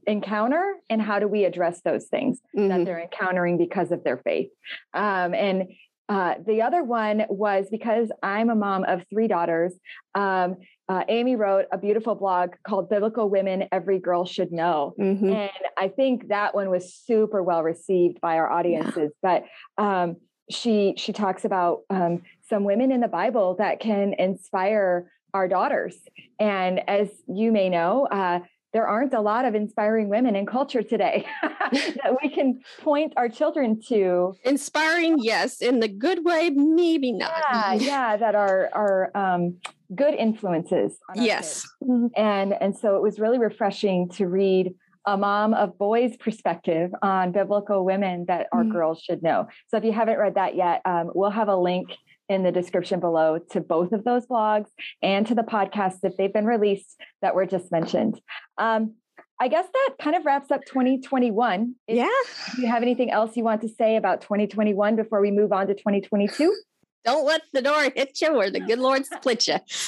encounter 0.08 0.76
and 0.90 1.02
how 1.02 1.20
do 1.20 1.28
we 1.28 1.46
address 1.46 1.82
those 1.82 2.06
things 2.06 2.40
mm-hmm. 2.58 2.70
that 2.70 2.86
they're 2.86 3.02
encountering 3.02 3.58
because 3.58 3.92
of 3.92 4.04
their 4.04 4.18
faith 4.18 4.50
um, 4.94 5.34
and 5.34 5.68
uh, 6.10 6.34
the 6.46 6.64
other 6.64 6.84
one 6.84 7.24
was 7.30 7.68
because 7.70 8.12
I'm 8.24 8.50
a 8.50 8.56
mom 8.56 8.84
of 8.84 9.04
three 9.10 9.28
daughters. 9.28 9.74
Um, 10.16 10.58
uh, 10.90 11.04
Amy 11.08 11.36
wrote 11.36 11.66
a 11.72 11.78
beautiful 11.78 12.16
blog 12.16 12.56
called 12.68 12.90
Biblical 12.90 13.30
Women 13.30 13.66
Every 13.72 14.00
Girl 14.00 14.26
Should 14.26 14.52
Know. 14.52 14.96
Mm-hmm. 15.00 15.32
And 15.32 15.52
I 15.78 15.88
think 15.88 16.30
that 16.30 16.56
one 16.56 16.72
was 16.72 16.96
super 16.96 17.44
well 17.44 17.62
received 17.62 18.20
by 18.22 18.38
our 18.38 18.52
audiences. 18.52 19.12
Yeah. 19.24 19.42
But 19.78 19.84
um, 19.84 20.18
she 20.50 20.96
she 20.98 21.14
talks 21.14 21.46
about 21.46 21.82
um, 21.92 22.24
some 22.50 22.64
women 22.64 22.92
in 22.92 23.02
the 23.02 23.08
Bible 23.08 23.56
that 23.60 23.80
can 23.80 24.14
inspire 24.18 25.12
our 25.36 25.48
daughters. 25.48 25.96
And 26.40 26.82
as 26.90 27.10
you 27.28 27.52
may 27.52 27.70
know, 27.70 28.08
uh, 28.08 28.40
there 28.74 28.88
aren't 28.88 29.14
a 29.14 29.22
lot 29.22 29.46
of 29.46 29.56
inspiring 29.56 30.10
women 30.10 30.36
in 30.36 30.46
culture 30.46 30.84
today 30.84 31.26
that 31.42 32.18
we 32.22 32.30
can 32.30 32.62
point 32.82 33.14
our 33.18 33.28
children 33.28 33.80
to. 33.88 34.36
Inspiring, 34.44 35.18
yes, 35.20 35.62
in 35.62 35.80
the 35.80 35.88
good 35.88 36.24
way, 36.24 36.50
maybe 36.52 37.12
not. 37.12 37.32
Yeah, 37.52 37.74
yeah, 37.80 38.18
that 38.18 38.36
are 38.36 38.70
are 38.74 39.12
um, 39.16 39.58
good 39.96 40.14
influences. 40.14 40.98
yes, 41.16 41.68
mm-hmm. 41.84 42.08
and 42.16 42.54
and 42.54 42.78
so 42.78 42.96
it 42.96 43.02
was 43.02 43.20
really 43.20 43.40
refreshing 43.40 44.10
to 44.10 44.28
read 44.28 44.74
a 45.06 45.18
mom 45.18 45.54
of 45.54 45.78
boys 45.78 46.16
perspective 46.18 46.92
on 47.02 47.32
biblical 47.32 47.84
women 47.86 48.26
that 48.28 48.48
our 48.52 48.62
mm-hmm. 48.62 48.74
girls 48.74 49.02
should 49.02 49.24
know. 49.24 49.48
So 49.68 49.78
if 49.78 49.84
you 49.84 49.92
haven't 49.92 50.18
read 50.20 50.36
that 50.36 50.56
yet, 50.56 50.82
um, 50.86 51.10
we'll 51.16 51.32
have 51.32 51.48
a 51.48 51.56
link 51.56 51.90
in 52.30 52.44
the 52.44 52.52
description 52.52 53.00
below 53.00 53.40
to 53.52 53.60
both 53.60 53.92
of 53.92 54.04
those 54.04 54.26
blogs 54.28 54.68
and 55.02 55.26
to 55.28 55.36
the 55.36 55.42
podcasts 55.42 56.00
if 56.04 56.16
they've 56.16 56.32
been 56.32 56.46
released 56.46 57.02
that 57.22 57.36
were 57.36 57.46
just 57.46 57.72
mentioned. 57.72 58.22
Um, 58.58 58.94
I 59.42 59.48
guess 59.48 59.66
that 59.72 59.96
kind 60.02 60.16
of 60.16 60.26
wraps 60.26 60.52
up 60.52 60.66
2021. 60.66 61.76
yeah. 61.88 62.08
Do 62.56 62.62
you 62.62 62.68
have 62.68 62.84
anything 62.84 63.10
else 63.10 63.38
you 63.38 63.44
want 63.44 63.62
to 63.62 63.70
say 63.70 63.96
about 63.96 64.22
2021 64.22 64.96
before 64.96 65.22
we 65.22 65.32
move 65.32 65.52
on 65.52 65.68
to 65.68 65.74
2022? 65.74 66.56
Don't 67.06 67.26
let 67.26 67.42
the 67.54 67.62
door 67.62 67.90
hit 67.96 68.20
you 68.22 68.36
or 68.36 68.52
the 68.52 68.60
good 68.60 68.78
Lord 68.78 69.06
split 69.06 69.48
you. 69.48 69.56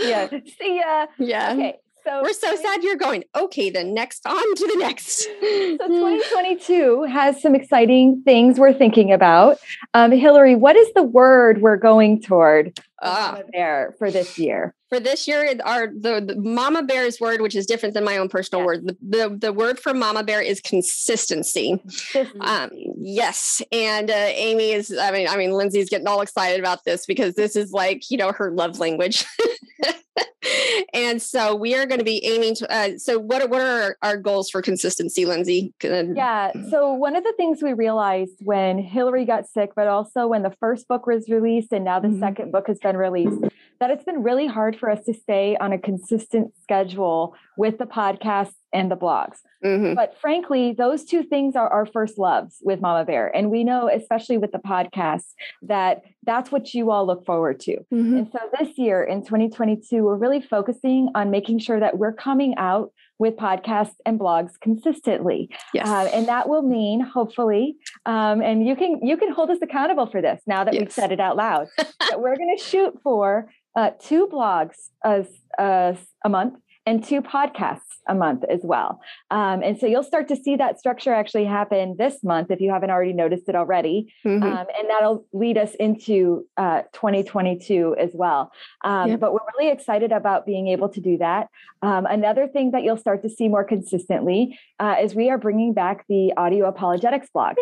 yeah. 0.00 0.28
See 0.58 0.78
ya. 0.78 1.06
Yeah. 1.18 1.52
Okay. 1.52 1.76
So 2.06 2.22
we're 2.22 2.34
so 2.34 2.54
sad 2.54 2.84
you're 2.84 2.94
going. 2.94 3.24
Okay, 3.34 3.68
then 3.68 3.92
next 3.92 4.24
on 4.26 4.54
to 4.54 4.66
the 4.68 4.76
next. 4.78 5.24
so 5.24 5.28
2022 5.40 7.02
has 7.02 7.42
some 7.42 7.56
exciting 7.56 8.22
things 8.24 8.60
we're 8.60 8.72
thinking 8.72 9.12
about. 9.12 9.58
Um, 9.92 10.12
Hillary, 10.12 10.54
what 10.54 10.76
is 10.76 10.92
the 10.94 11.02
word 11.02 11.60
we're 11.60 11.76
going 11.76 12.22
toward 12.22 12.78
ah. 13.02 13.40
there 13.52 13.96
for 13.98 14.12
this 14.12 14.38
year? 14.38 14.72
for 14.88 15.00
this 15.00 15.26
year 15.26 15.52
our 15.64 15.88
the, 15.88 16.22
the, 16.24 16.36
mama 16.36 16.82
bear's 16.82 17.20
word 17.20 17.40
which 17.40 17.54
is 17.54 17.66
different 17.66 17.94
than 17.94 18.04
my 18.04 18.16
own 18.16 18.28
personal 18.28 18.62
yeah. 18.62 18.66
word 18.66 18.86
the, 18.86 18.96
the, 19.02 19.36
the 19.36 19.52
word 19.52 19.78
for 19.78 19.92
mama 19.92 20.22
bear 20.22 20.40
is 20.40 20.60
consistency, 20.60 21.78
consistency. 21.78 22.40
Um, 22.40 22.70
yes 22.98 23.62
and 23.72 24.10
uh, 24.10 24.14
amy 24.14 24.72
is 24.72 24.96
i 24.96 25.10
mean 25.10 25.28
i 25.28 25.36
mean 25.36 25.52
lindsay's 25.52 25.88
getting 25.88 26.06
all 26.06 26.20
excited 26.20 26.60
about 26.60 26.84
this 26.84 27.06
because 27.06 27.34
this 27.34 27.56
is 27.56 27.72
like 27.72 28.10
you 28.10 28.16
know 28.16 28.32
her 28.32 28.50
love 28.50 28.78
language 28.78 29.24
and 30.92 31.20
so 31.20 31.54
we 31.54 31.74
are 31.74 31.86
going 31.86 31.98
to 31.98 32.04
be 32.04 32.24
aiming 32.24 32.54
to 32.54 32.72
uh, 32.72 32.90
so 32.98 33.18
what 33.18 33.42
are, 33.42 33.48
what 33.48 33.60
are 33.60 33.82
our, 33.82 33.96
our 34.02 34.16
goals 34.16 34.50
for 34.50 34.62
consistency 34.62 35.24
lindsay 35.24 35.72
yeah 35.82 36.52
so 36.70 36.92
one 36.92 37.16
of 37.16 37.24
the 37.24 37.34
things 37.36 37.62
we 37.62 37.72
realized 37.72 38.36
when 38.40 38.78
hillary 38.78 39.24
got 39.24 39.46
sick 39.46 39.70
but 39.74 39.88
also 39.88 40.26
when 40.26 40.42
the 40.42 40.54
first 40.60 40.88
book 40.88 41.06
was 41.06 41.28
released 41.28 41.72
and 41.72 41.84
now 41.84 41.98
the 41.98 42.08
mm-hmm. 42.08 42.20
second 42.20 42.52
book 42.52 42.66
has 42.66 42.78
been 42.78 42.96
released 42.96 43.42
that 43.80 43.90
it's 43.90 44.04
been 44.04 44.22
really 44.22 44.46
hard 44.46 44.76
for 44.78 44.90
us 44.90 45.04
to 45.04 45.12
stay 45.12 45.56
on 45.60 45.72
a 45.72 45.78
consistent 45.78 46.52
schedule 46.62 47.34
with 47.56 47.78
the 47.78 47.84
podcasts 47.84 48.54
and 48.72 48.90
the 48.90 48.96
blogs. 48.96 49.38
Mm-hmm. 49.64 49.94
But 49.94 50.14
frankly, 50.20 50.74
those 50.76 51.04
two 51.04 51.22
things 51.22 51.56
are 51.56 51.68
our 51.68 51.86
first 51.86 52.18
loves 52.18 52.56
with 52.62 52.80
Mama 52.80 53.04
Bear. 53.04 53.34
And 53.34 53.50
we 53.50 53.64
know, 53.64 53.88
especially 53.88 54.38
with 54.38 54.52
the 54.52 54.58
podcasts, 54.58 55.32
that 55.62 56.02
that's 56.26 56.50
what 56.50 56.74
you 56.74 56.90
all 56.90 57.06
look 57.06 57.24
forward 57.24 57.60
to. 57.60 57.76
Mm-hmm. 57.92 58.16
And 58.16 58.32
so 58.32 58.38
this 58.58 58.76
year 58.76 59.02
in 59.02 59.22
2022, 59.22 60.02
we're 60.02 60.16
really 60.16 60.40
focusing 60.40 61.08
on 61.14 61.30
making 61.30 61.60
sure 61.60 61.80
that 61.80 61.98
we're 61.98 62.12
coming 62.12 62.54
out 62.58 62.92
with 63.18 63.36
podcasts 63.36 63.94
and 64.04 64.20
blogs 64.20 64.50
consistently. 64.60 65.48
Yes. 65.72 65.88
Uh, 65.88 66.10
and 66.12 66.28
that 66.28 66.48
will 66.48 66.62
mean 66.62 67.00
hopefully, 67.00 67.76
um, 68.04 68.42
and 68.42 68.66
you 68.66 68.76
can 68.76 69.00
you 69.02 69.16
can 69.16 69.32
hold 69.32 69.50
us 69.50 69.58
accountable 69.62 70.06
for 70.06 70.20
this 70.20 70.42
now 70.46 70.64
that 70.64 70.74
yes. 70.74 70.80
we've 70.80 70.92
said 70.92 71.12
it 71.12 71.20
out 71.20 71.36
loud. 71.36 71.68
that 71.78 72.20
we're 72.20 72.36
going 72.36 72.54
to 72.56 72.62
shoot 72.62 72.98
for 73.02 73.48
uh, 73.76 73.90
two 74.00 74.26
blogs 74.26 74.88
as, 75.04 75.26
as 75.58 75.96
a 76.24 76.28
month 76.28 76.54
and 76.86 77.04
two 77.04 77.20
podcasts 77.20 77.80
a 78.08 78.14
month 78.14 78.44
as 78.48 78.60
well. 78.62 79.00
Um, 79.30 79.62
and 79.62 79.78
so 79.78 79.86
you'll 79.86 80.04
start 80.04 80.28
to 80.28 80.36
see 80.36 80.56
that 80.56 80.78
structure 80.78 81.12
actually 81.12 81.44
happen 81.44 81.96
this 81.98 82.22
month 82.22 82.52
if 82.52 82.60
you 82.60 82.70
haven't 82.70 82.90
already 82.90 83.12
noticed 83.12 83.48
it 83.48 83.56
already. 83.56 84.14
Mm-hmm. 84.24 84.42
Um, 84.44 84.66
and 84.78 84.88
that'll 84.88 85.26
lead 85.32 85.58
us 85.58 85.74
into 85.74 86.46
uh, 86.56 86.82
2022 86.92 87.96
as 87.98 88.10
well. 88.14 88.52
Um, 88.84 89.10
yep. 89.10 89.20
But 89.20 89.32
we're 89.32 89.40
really 89.58 89.72
excited 89.72 90.12
about 90.12 90.46
being 90.46 90.68
able 90.68 90.88
to 90.90 91.00
do 91.00 91.18
that. 91.18 91.48
Um, 91.82 92.06
another 92.06 92.46
thing 92.46 92.70
that 92.70 92.84
you'll 92.84 92.96
start 92.96 93.22
to 93.22 93.28
see 93.28 93.48
more 93.48 93.64
consistently 93.64 94.58
uh, 94.78 94.96
is 95.02 95.14
we 95.14 95.28
are 95.30 95.38
bringing 95.38 95.74
back 95.74 96.04
the 96.08 96.32
audio 96.36 96.66
apologetics 96.68 97.28
blog. 97.34 97.56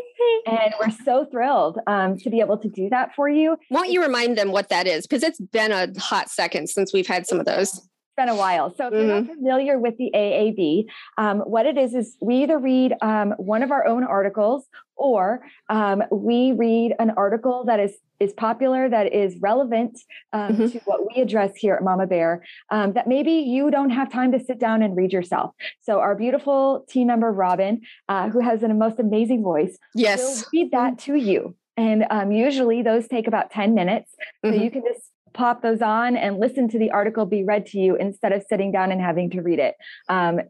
and 0.47 0.75
we're 0.79 0.91
so 0.91 1.25
thrilled 1.31 1.79
um, 1.87 2.19
to 2.19 2.29
be 2.29 2.41
able 2.41 2.59
to 2.59 2.69
do 2.69 2.91
that 2.91 3.15
for 3.15 3.29
you. 3.29 3.57
Won't 3.71 3.91
you 3.91 4.03
remind 4.03 4.37
them 4.37 4.53
what 4.53 4.69
that 4.69 4.87
is? 4.87 5.07
Because 5.07 5.23
it's 5.23 5.41
been 5.41 5.73
a 5.73 5.89
hot 5.99 6.29
second 6.29 6.69
since 6.69 6.93
we've 6.93 7.07
had 7.07 7.27
some 7.27 7.41
of 7.41 7.47
those 7.47 7.89
been 8.16 8.29
a 8.29 8.35
while. 8.35 8.74
So 8.74 8.87
if 8.87 8.92
mm-hmm. 8.92 8.96
you're 8.96 9.14
not 9.14 9.24
mm-hmm. 9.24 9.35
familiar 9.35 9.79
with 9.79 9.96
the 9.98 10.11
AAB, 10.14 10.87
um, 11.18 11.40
what 11.40 11.66
it 11.66 11.77
is 11.77 11.94
is 11.94 12.16
we 12.20 12.42
either 12.42 12.59
read 12.59 12.94
um, 13.03 13.35
one 13.38 13.62
of 13.62 13.70
our 13.70 13.87
own 13.87 14.05
articles 14.05 14.66
or 14.96 15.44
um, 15.68 16.03
we 16.11 16.53
read 16.53 16.94
an 16.98 17.11
article 17.11 17.64
that 17.66 17.81
is 17.81 17.96
is 18.20 18.33
popular, 18.33 18.88
that 18.88 19.12
is 19.12 19.37
relevant 19.40 19.98
um, 20.33 20.53
mm-hmm. 20.53 20.68
to 20.68 20.79
what 20.85 21.00
we 21.07 21.20
address 21.20 21.50
here 21.57 21.74
at 21.74 21.83
Mama 21.83 22.07
Bear, 22.07 22.44
um, 22.70 22.92
that 22.92 23.09
maybe 23.09 23.33
you 23.33 23.72
don't 23.72 23.90
have 23.90 24.11
time 24.11 24.31
to 24.33 24.42
sit 24.42 24.61
down 24.61 24.83
and 24.83 24.96
read 24.96 25.12
yourself. 25.12 25.53
So 25.83 25.98
our 25.98 26.14
beautiful 26.14 26.87
team 26.88 27.09
member 27.09 27.33
Robin, 27.33 27.83
uh, 28.09 28.31
who 28.31 28.40
has 28.40 28.62
an 28.62 28.79
most 28.79 29.00
amazing 29.00 29.42
voice, 29.42 29.77
yes, 29.94 30.20
will 30.20 30.48
read 30.53 30.70
that 30.70 30.98
to 31.00 31.16
you. 31.16 31.57
And 31.77 32.07
um, 32.09 32.31
usually 32.31 32.83
those 32.83 33.09
take 33.09 33.27
about 33.27 33.50
10 33.50 33.74
minutes. 33.74 34.14
So 34.44 34.50
mm-hmm. 34.50 34.62
you 34.62 34.70
can 34.70 34.83
just 34.83 35.11
pop 35.35 35.62
those 35.62 35.83
on 35.83 36.16
and 36.16 36.38
listen 36.38 36.68
to 36.68 36.79
the 36.79 36.90
article 36.90 37.27
be 37.27 37.44
read 37.44 37.66
to 37.66 37.79
you 37.79 37.97
instead 37.97 38.33
of 38.33 38.44
sitting 38.49 38.73
down 38.73 38.90
and 38.92 39.01
having 39.01 39.31
to 39.31 39.42
read 39.42 39.59
it. 39.59 39.75
Um, 40.09 40.40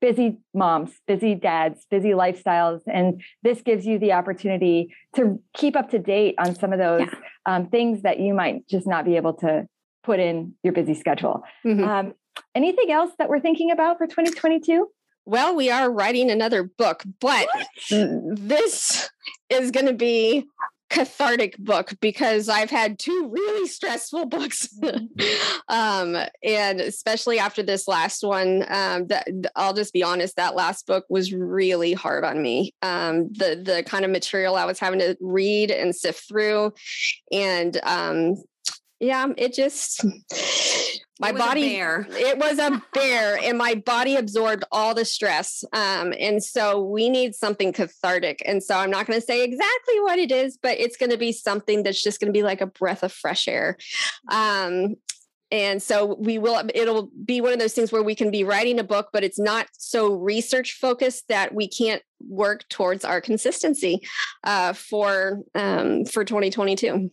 busy 0.00 0.38
moms, 0.52 0.90
busy 1.06 1.34
dads, 1.34 1.86
busy 1.90 2.10
lifestyles. 2.10 2.80
And 2.86 3.22
this 3.42 3.62
gives 3.62 3.86
you 3.86 3.98
the 3.98 4.12
opportunity 4.12 4.94
to 5.16 5.40
keep 5.54 5.76
up 5.76 5.90
to 5.90 5.98
date 5.98 6.34
on 6.38 6.54
some 6.54 6.72
of 6.72 6.78
those 6.78 7.08
yeah. 7.10 7.18
um, 7.46 7.68
things 7.68 8.02
that 8.02 8.18
you 8.18 8.34
might 8.34 8.66
just 8.68 8.86
not 8.86 9.04
be 9.04 9.16
able 9.16 9.34
to 9.34 9.66
put 10.02 10.20
in 10.20 10.54
your 10.62 10.72
busy 10.72 10.94
schedule. 10.94 11.42
Mm-hmm. 11.64 11.84
Um, 11.84 12.14
anything 12.54 12.90
else 12.90 13.12
that 13.18 13.28
we're 13.28 13.40
thinking 13.40 13.70
about 13.70 13.98
for 13.98 14.06
2022? 14.06 14.88
Well, 15.26 15.56
we 15.56 15.70
are 15.70 15.90
writing 15.90 16.30
another 16.30 16.64
book, 16.64 17.02
but 17.20 17.48
this 17.90 19.08
is 19.48 19.70
going 19.70 19.86
to 19.86 19.94
be 19.94 20.44
cathartic 20.94 21.58
book 21.58 21.92
because 22.00 22.48
I've 22.48 22.70
had 22.70 23.00
two 23.00 23.28
really 23.32 23.66
stressful 23.66 24.26
books. 24.36 24.68
Um, 25.68 26.16
and 26.42 26.80
especially 26.80 27.40
after 27.40 27.62
this 27.62 27.88
last 27.88 28.22
one, 28.22 28.64
um, 28.68 29.08
that 29.08 29.28
I'll 29.56 29.74
just 29.74 29.92
be 29.92 30.04
honest, 30.04 30.36
that 30.36 30.54
last 30.54 30.86
book 30.86 31.04
was 31.08 31.32
really 31.32 31.94
hard 31.94 32.24
on 32.24 32.40
me. 32.40 32.74
Um, 32.80 33.32
the 33.32 33.60
the 33.62 33.82
kind 33.84 34.04
of 34.04 34.10
material 34.12 34.54
I 34.54 34.66
was 34.66 34.78
having 34.78 35.00
to 35.00 35.16
read 35.20 35.72
and 35.72 35.94
sift 35.94 36.28
through. 36.28 36.72
And 37.32 37.78
um, 37.82 38.36
yeah, 39.00 39.26
it 39.36 39.52
just 39.52 40.04
my 41.20 41.30
it 41.30 41.36
body 41.36 41.76
it 41.76 42.38
was 42.38 42.58
a 42.58 42.82
bear 42.92 43.38
and 43.42 43.56
my 43.56 43.74
body 43.74 44.16
absorbed 44.16 44.64
all 44.72 44.94
the 44.94 45.04
stress 45.04 45.64
um, 45.72 46.12
and 46.18 46.42
so 46.42 46.82
we 46.82 47.08
need 47.08 47.34
something 47.34 47.72
cathartic 47.72 48.42
and 48.44 48.62
so 48.62 48.76
i'm 48.76 48.90
not 48.90 49.06
going 49.06 49.18
to 49.18 49.24
say 49.24 49.44
exactly 49.44 50.00
what 50.00 50.18
it 50.18 50.30
is 50.30 50.56
but 50.56 50.78
it's 50.78 50.96
going 50.96 51.10
to 51.10 51.18
be 51.18 51.32
something 51.32 51.82
that's 51.82 52.02
just 52.02 52.20
going 52.20 52.28
to 52.28 52.36
be 52.36 52.42
like 52.42 52.60
a 52.60 52.66
breath 52.66 53.02
of 53.02 53.12
fresh 53.12 53.48
air. 53.48 53.76
Um, 54.30 54.96
and 55.50 55.82
so 55.82 56.16
we 56.18 56.38
will 56.38 56.62
it'll 56.74 57.10
be 57.24 57.40
one 57.40 57.52
of 57.52 57.58
those 57.58 57.74
things 57.74 57.92
where 57.92 58.02
we 58.02 58.14
can 58.14 58.30
be 58.30 58.42
writing 58.42 58.80
a 58.80 58.84
book 58.84 59.10
but 59.12 59.22
it's 59.22 59.38
not 59.38 59.66
so 59.72 60.14
research 60.14 60.72
focused 60.80 61.28
that 61.28 61.54
we 61.54 61.68
can't 61.68 62.02
work 62.26 62.66
towards 62.68 63.04
our 63.04 63.20
consistency 63.20 64.00
uh, 64.44 64.72
for 64.72 65.42
um, 65.54 66.06
for 66.06 66.24
2022 66.24 67.10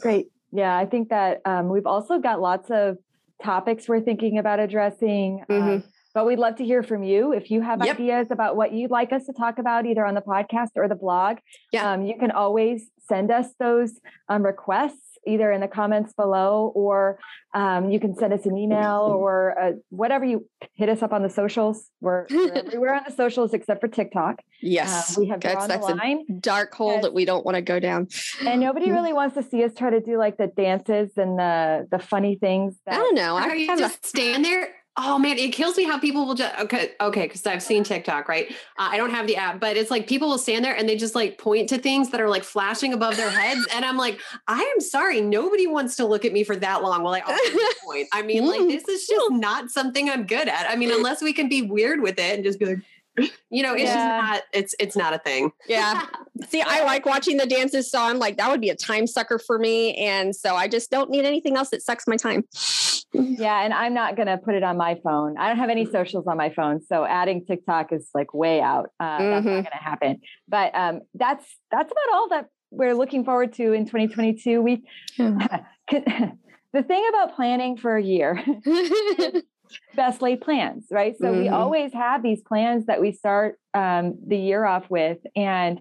great. 0.00 0.28
Yeah, 0.52 0.76
I 0.76 0.86
think 0.86 1.10
that 1.10 1.42
um, 1.44 1.68
we've 1.68 1.86
also 1.86 2.18
got 2.18 2.40
lots 2.40 2.70
of 2.70 2.98
topics 3.42 3.88
we're 3.88 4.00
thinking 4.00 4.38
about 4.38 4.60
addressing. 4.60 5.44
Um, 5.48 5.56
mm-hmm. 5.62 5.88
But 6.14 6.26
we'd 6.26 6.38
love 6.38 6.56
to 6.56 6.64
hear 6.64 6.82
from 6.82 7.02
you. 7.02 7.32
If 7.32 7.50
you 7.50 7.60
have 7.62 7.84
yep. 7.84 7.96
ideas 7.96 8.28
about 8.30 8.56
what 8.56 8.72
you'd 8.72 8.90
like 8.90 9.12
us 9.12 9.26
to 9.26 9.32
talk 9.32 9.58
about, 9.58 9.86
either 9.86 10.04
on 10.04 10.14
the 10.14 10.20
podcast 10.20 10.70
or 10.76 10.88
the 10.88 10.94
blog, 10.94 11.38
yeah. 11.72 11.92
Um, 11.92 12.02
you 12.02 12.16
can 12.18 12.30
always 12.30 12.90
send 13.08 13.30
us 13.30 13.46
those 13.58 14.00
um, 14.28 14.44
requests 14.44 15.10
either 15.26 15.52
in 15.52 15.60
the 15.60 15.68
comments 15.68 16.12
below 16.14 16.72
or 16.74 17.18
um, 17.52 17.90
you 17.90 18.00
can 18.00 18.14
send 18.14 18.32
us 18.32 18.46
an 18.46 18.56
email 18.56 19.00
or 19.18 19.58
uh, 19.60 19.72
whatever 19.90 20.24
you 20.24 20.48
hit 20.74 20.88
us 20.88 21.02
up 21.02 21.12
on 21.12 21.22
the 21.22 21.28
socials. 21.28 21.90
We're, 22.00 22.26
we're 22.30 22.52
everywhere 22.54 22.94
on 22.94 23.02
the 23.06 23.12
socials 23.12 23.52
except 23.52 23.80
for 23.80 23.88
TikTok. 23.88 24.40
Yes. 24.62 25.16
Uh, 25.16 25.20
we 25.20 25.28
have 25.28 25.40
that's, 25.40 25.66
that's 25.66 25.86
line. 25.86 26.24
a 26.28 26.32
dark 26.34 26.74
hole 26.74 27.00
that 27.00 27.12
we 27.12 27.24
don't 27.24 27.44
want 27.44 27.56
to 27.56 27.62
go 27.62 27.80
down. 27.80 28.08
And 28.46 28.60
nobody 28.60 28.90
really 28.90 29.12
wants 29.12 29.34
to 29.36 29.42
see 29.42 29.64
us 29.64 29.72
try 29.76 29.90
to 29.90 30.00
do 30.00 30.16
like 30.16 30.36
the 30.36 30.46
dances 30.46 31.10
and 31.16 31.38
the 31.38 31.86
the 31.90 31.98
funny 31.98 32.36
things. 32.36 32.76
That, 32.86 32.94
I 32.94 32.98
don't 32.98 33.14
know. 33.14 33.36
I 33.36 33.52
you 33.54 33.76
just 33.76 34.04
stand 34.04 34.44
there 34.44 34.68
Oh 34.96 35.18
man, 35.18 35.38
it 35.38 35.52
kills 35.52 35.76
me 35.76 35.84
how 35.84 35.98
people 35.98 36.26
will 36.26 36.34
just 36.34 36.58
okay, 36.60 36.92
okay, 37.00 37.22
because 37.22 37.46
I've 37.46 37.62
seen 37.62 37.84
TikTok, 37.84 38.28
right? 38.28 38.50
Uh, 38.78 38.88
I 38.90 38.96
don't 38.96 39.10
have 39.10 39.26
the 39.26 39.36
app, 39.36 39.60
but 39.60 39.76
it's 39.76 39.90
like 39.90 40.08
people 40.08 40.28
will 40.28 40.38
stand 40.38 40.64
there 40.64 40.76
and 40.76 40.88
they 40.88 40.96
just 40.96 41.14
like 41.14 41.38
point 41.38 41.68
to 41.68 41.78
things 41.78 42.10
that 42.10 42.20
are 42.20 42.28
like 42.28 42.42
flashing 42.42 42.92
above 42.92 43.16
their 43.16 43.30
heads, 43.30 43.66
and 43.72 43.84
I'm 43.84 43.96
like, 43.96 44.18
I 44.48 44.60
am 44.60 44.80
sorry, 44.80 45.20
nobody 45.20 45.66
wants 45.66 45.96
to 45.96 46.06
look 46.06 46.24
at 46.24 46.32
me 46.32 46.42
for 46.42 46.56
that 46.56 46.82
long 46.82 47.02
while 47.02 47.14
I 47.14 47.20
point. 47.84 48.08
I 48.12 48.22
mean, 48.22 48.46
like 48.46 48.60
this 48.68 48.88
is 48.88 49.06
just 49.06 49.30
not 49.30 49.70
something 49.70 50.10
I'm 50.10 50.26
good 50.26 50.48
at. 50.48 50.68
I 50.68 50.76
mean, 50.76 50.90
unless 50.90 51.22
we 51.22 51.32
can 51.32 51.48
be 51.48 51.62
weird 51.62 52.00
with 52.00 52.18
it 52.18 52.34
and 52.34 52.44
just 52.44 52.58
be 52.58 52.66
like, 52.66 52.78
you 53.50 53.62
know, 53.62 53.74
it's 53.74 53.84
yeah. 53.84 53.94
just 53.94 54.32
not 54.32 54.42
it's 54.52 54.74
it's 54.78 54.96
not 54.96 55.14
a 55.14 55.18
thing. 55.18 55.52
Yeah. 55.68 56.06
See, 56.48 56.62
I 56.62 56.84
like 56.84 57.06
watching 57.06 57.36
the 57.36 57.46
dances, 57.46 57.90
so 57.90 58.00
I'm 58.00 58.18
like, 58.18 58.38
that 58.38 58.50
would 58.50 58.60
be 58.60 58.70
a 58.70 58.76
time 58.76 59.06
sucker 59.06 59.38
for 59.38 59.58
me. 59.58 59.94
And 59.96 60.34
so 60.34 60.56
I 60.56 60.68
just 60.68 60.90
don't 60.90 61.10
need 61.10 61.24
anything 61.24 61.56
else 61.56 61.70
that 61.70 61.82
sucks 61.82 62.06
my 62.06 62.16
time. 62.16 62.44
yeah, 63.38 63.62
and 63.62 63.72
I'm 63.72 63.94
not 63.94 64.16
gonna 64.16 64.38
put 64.38 64.54
it 64.54 64.62
on 64.62 64.76
my 64.76 64.98
phone. 65.02 65.36
I 65.38 65.48
don't 65.48 65.58
have 65.58 65.70
any 65.70 65.84
socials 65.84 66.26
on 66.26 66.36
my 66.36 66.50
phone, 66.50 66.80
so 66.82 67.04
adding 67.04 67.44
TikTok 67.44 67.92
is 67.92 68.08
like 68.14 68.32
way 68.34 68.60
out. 68.60 68.90
Uh, 69.00 69.18
mm-hmm. 69.18 69.30
That's 69.30 69.44
not 69.44 69.50
mm-hmm. 69.50 69.62
gonna 69.62 69.82
happen. 69.82 70.20
But 70.48 70.74
um, 70.74 71.00
that's 71.14 71.44
that's 71.70 71.90
about 71.90 72.14
all 72.14 72.28
that 72.30 72.46
we're 72.70 72.94
looking 72.94 73.24
forward 73.24 73.52
to 73.54 73.72
in 73.72 73.84
2022. 73.84 74.62
We 74.62 74.84
the 75.18 76.82
thing 76.82 77.06
about 77.08 77.34
planning 77.34 77.76
for 77.76 77.96
a 77.96 78.02
year 78.02 78.42
best 79.94 80.22
laid 80.22 80.40
plans, 80.40 80.86
right? 80.90 81.16
So 81.18 81.26
mm-hmm. 81.26 81.40
we 81.40 81.48
always 81.48 81.92
have 81.92 82.22
these 82.22 82.42
plans 82.42 82.86
that 82.86 83.00
we 83.00 83.12
start 83.12 83.58
um, 83.74 84.18
the 84.26 84.36
year 84.36 84.64
off 84.64 84.88
with, 84.88 85.18
and 85.36 85.80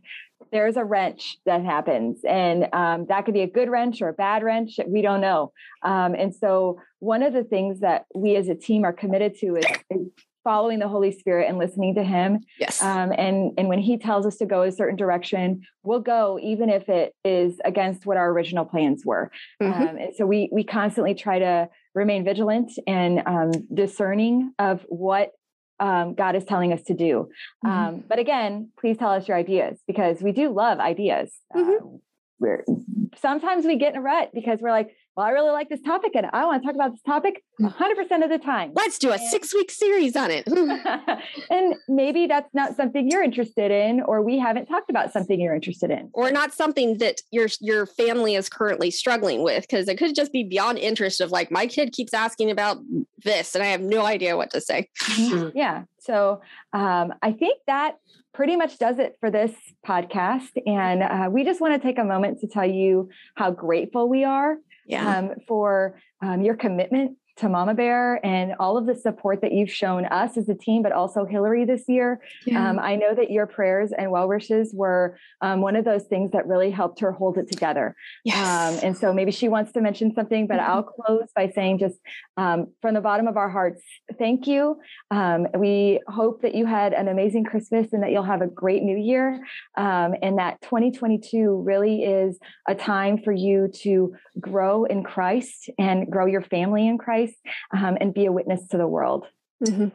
there's 0.51 0.77
a 0.77 0.83
wrench 0.83 1.37
that 1.45 1.63
happens, 1.63 2.21
and 2.27 2.67
um, 2.73 3.05
that 3.09 3.25
could 3.25 3.33
be 3.33 3.41
a 3.41 3.47
good 3.47 3.69
wrench 3.69 4.01
or 4.01 4.09
a 4.09 4.13
bad 4.13 4.43
wrench. 4.43 4.79
We 4.87 5.01
don't 5.01 5.21
know. 5.21 5.51
Um, 5.83 6.15
and 6.15 6.33
so, 6.33 6.79
one 6.99 7.23
of 7.23 7.33
the 7.33 7.43
things 7.43 7.79
that 7.79 8.05
we 8.13 8.35
as 8.35 8.47
a 8.47 8.55
team 8.55 8.83
are 8.83 8.93
committed 8.93 9.35
to 9.39 9.55
is, 9.55 9.65
is 9.89 10.07
following 10.43 10.79
the 10.79 10.87
Holy 10.87 11.11
Spirit 11.11 11.47
and 11.49 11.57
listening 11.57 11.95
to 11.95 12.03
Him. 12.03 12.39
Yes. 12.59 12.81
Um, 12.81 13.11
and 13.17 13.51
and 13.57 13.67
when 13.67 13.79
He 13.79 13.97
tells 13.97 14.25
us 14.25 14.37
to 14.37 14.45
go 14.45 14.63
a 14.63 14.71
certain 14.71 14.95
direction, 14.95 15.61
we'll 15.83 15.99
go, 15.99 16.39
even 16.41 16.69
if 16.69 16.89
it 16.89 17.13
is 17.23 17.59
against 17.65 18.05
what 18.05 18.17
our 18.17 18.29
original 18.31 18.65
plans 18.65 19.05
were. 19.05 19.31
Mhm. 19.61 19.89
Um, 19.89 19.97
and 19.97 20.15
so 20.15 20.25
we 20.25 20.49
we 20.51 20.63
constantly 20.63 21.13
try 21.13 21.39
to 21.39 21.69
remain 21.95 22.23
vigilant 22.23 22.71
and 22.87 23.21
um, 23.25 23.51
discerning 23.73 24.53
of 24.59 24.85
what 24.89 25.31
um, 25.79 26.13
God 26.13 26.35
is 26.35 26.43
telling 26.43 26.73
us 26.73 26.83
to 26.83 26.93
do. 26.93 27.29
Mhm. 27.65 27.69
Um, 27.69 28.03
but 28.07 28.19
again, 28.19 28.69
please 28.79 28.97
tell 28.97 29.11
us 29.11 29.27
your 29.27 29.37
ideas 29.37 29.79
because 29.87 30.21
we 30.21 30.33
do 30.33 30.49
love 30.49 30.79
ideas. 30.79 31.31
Mhm. 31.55 31.75
Uh, 31.77 31.97
we're 32.39 32.65
sometimes 33.17 33.65
we 33.65 33.75
get 33.77 33.93
in 33.93 33.99
a 33.99 34.01
rut 34.01 34.31
because 34.33 34.59
we're 34.61 34.71
like, 34.71 34.89
well, 35.19 35.27
I 35.27 35.31
really 35.31 35.51
like 35.51 35.67
this 35.67 35.81
topic 35.81 36.13
and 36.15 36.27
I 36.31 36.45
want 36.45 36.61
to 36.63 36.65
talk 36.65 36.75
about 36.75 36.91
this 36.93 37.01
topic 37.01 37.43
100% 37.59 38.23
of 38.23 38.29
the 38.29 38.37
time. 38.41 38.71
Let's 38.73 38.97
do 38.97 39.09
a 39.09 39.13
And- 39.15 39.21
six 39.29 39.53
week 39.53 39.69
series 39.69 40.15
on 40.15 40.31
it. 40.31 40.47
and 41.49 41.75
maybe 41.89 42.25
that's 42.25 42.53
not 42.53 42.77
something 42.77 43.11
you're 43.11 43.21
interested 43.21 43.69
in, 43.69 43.99
or 43.99 44.21
we 44.21 44.39
haven't 44.39 44.67
talked 44.67 44.89
about 44.89 45.11
something 45.11 45.37
you're 45.41 45.53
interested 45.53 45.91
in. 45.91 46.09
or 46.13 46.31
not 46.31 46.53
something 46.53 46.99
that 46.99 47.15
your 47.31 47.49
your 47.59 47.85
family 47.85 48.35
is 48.35 48.47
currently 48.47 48.89
struggling 48.91 49.43
with 49.43 49.63
because 49.63 49.89
it 49.89 49.97
could 49.97 50.15
just 50.15 50.31
be 50.31 50.43
beyond 50.45 50.77
interest 50.77 51.19
of 51.19 51.31
like 51.31 51.51
my 51.51 51.67
kid 51.67 51.91
keeps 51.91 52.13
asking 52.13 52.49
about 52.49 52.77
this 53.25 53.55
and 53.55 53.63
I 53.63 53.67
have 53.67 53.81
no 53.81 54.05
idea 54.05 54.37
what 54.37 54.51
to 54.51 54.61
say. 54.61 54.87
Mhm. 55.01 55.51
Yeah. 55.53 55.83
So 55.99 56.39
um, 56.71 57.13
I 57.21 57.33
think 57.33 57.59
that 57.67 57.97
pretty 58.33 58.55
much 58.55 58.77
does 58.79 58.99
it 58.99 59.17
for 59.19 59.29
this 59.29 59.51
podcast. 59.85 60.51
And 60.65 61.03
uh, 61.03 61.29
we 61.29 61.43
just 61.43 61.59
want 61.59 61.73
to 61.73 61.85
take 61.85 61.97
a 61.99 62.05
moment 62.05 62.39
to 62.39 62.47
tell 62.47 62.65
you 62.65 63.09
how 63.35 63.51
grateful 63.51 64.07
we 64.07 64.23
are 64.23 64.55
um, 64.97 65.31
for 65.47 65.99
um, 66.21 66.41
your 66.41 66.55
commitment 66.55 67.17
to 67.39 67.49
Mama 67.49 67.73
Bear 67.73 68.19
and 68.25 68.53
all 68.59 68.77
of 68.77 68.85
the 68.85 68.95
support 68.95 69.41
that 69.41 69.51
you've 69.51 69.71
shown 69.71 70.05
us 70.05 70.37
as 70.37 70.49
a 70.49 70.55
team, 70.55 70.83
but 70.83 70.91
also 70.91 71.25
Hillary 71.25 71.65
this 71.65 71.83
year. 71.87 72.19
Um, 72.55 72.79
I 72.79 72.95
know 72.95 73.15
that 73.15 73.31
your 73.31 73.47
prayers 73.47 73.91
and 73.97 74.11
well 74.11 74.27
wishes 74.27 74.73
were 74.73 75.17
um, 75.41 75.61
one 75.61 75.75
of 75.75 75.85
those 75.85 76.03
things 76.03 76.31
that 76.31 76.47
really 76.47 76.71
helped 76.71 76.99
her 76.99 77.11
hold 77.11 77.37
it 77.37 77.49
together. 77.49 77.95
Um, 78.35 78.79
and 78.83 78.97
so 78.97 79.13
maybe 79.13 79.31
she 79.31 79.47
wants 79.47 79.71
to 79.73 79.81
mention 79.81 80.13
something, 80.13 80.47
but 80.47 80.59
I'll 80.59 80.83
close 80.83 81.27
by 81.35 81.49
saying 81.49 81.79
just 81.79 81.95
um, 82.37 82.67
from 82.81 82.93
the 82.93 83.01
bottom 83.01 83.27
of 83.27 83.37
our 83.37 83.49
hearts, 83.49 83.81
thank 84.17 84.47
you. 84.47 84.79
Um, 85.11 85.47
we 85.57 85.99
hope 86.07 86.41
that 86.41 86.55
you 86.55 86.65
had 86.65 86.93
an 86.93 87.07
amazing 87.07 87.43
Christmas 87.45 87.93
and 87.93 88.03
that 88.03 88.11
you'll 88.11 88.23
have 88.23 88.41
a 88.41 88.47
great 88.47 88.83
new 88.83 88.97
year. 88.97 89.39
Um, 89.77 90.15
and 90.21 90.37
that 90.39 90.61
2022 90.61 91.63
really 91.65 92.03
is 92.03 92.37
a 92.67 92.75
time 92.75 93.17
for 93.17 93.31
you 93.31 93.69
to 93.81 94.15
grow 94.39 94.85
in 94.85 95.03
Christ 95.03 95.69
and 95.77 96.09
grow 96.09 96.25
your 96.25 96.41
family 96.41 96.87
in 96.87 96.97
Christ 96.97 97.28
um, 97.75 97.97
and 97.99 98.13
be 98.13 98.25
a 98.25 98.31
witness 98.31 98.67
to 98.69 98.77
the 98.77 98.87
world. 98.87 99.25
Mhm. 99.63 99.91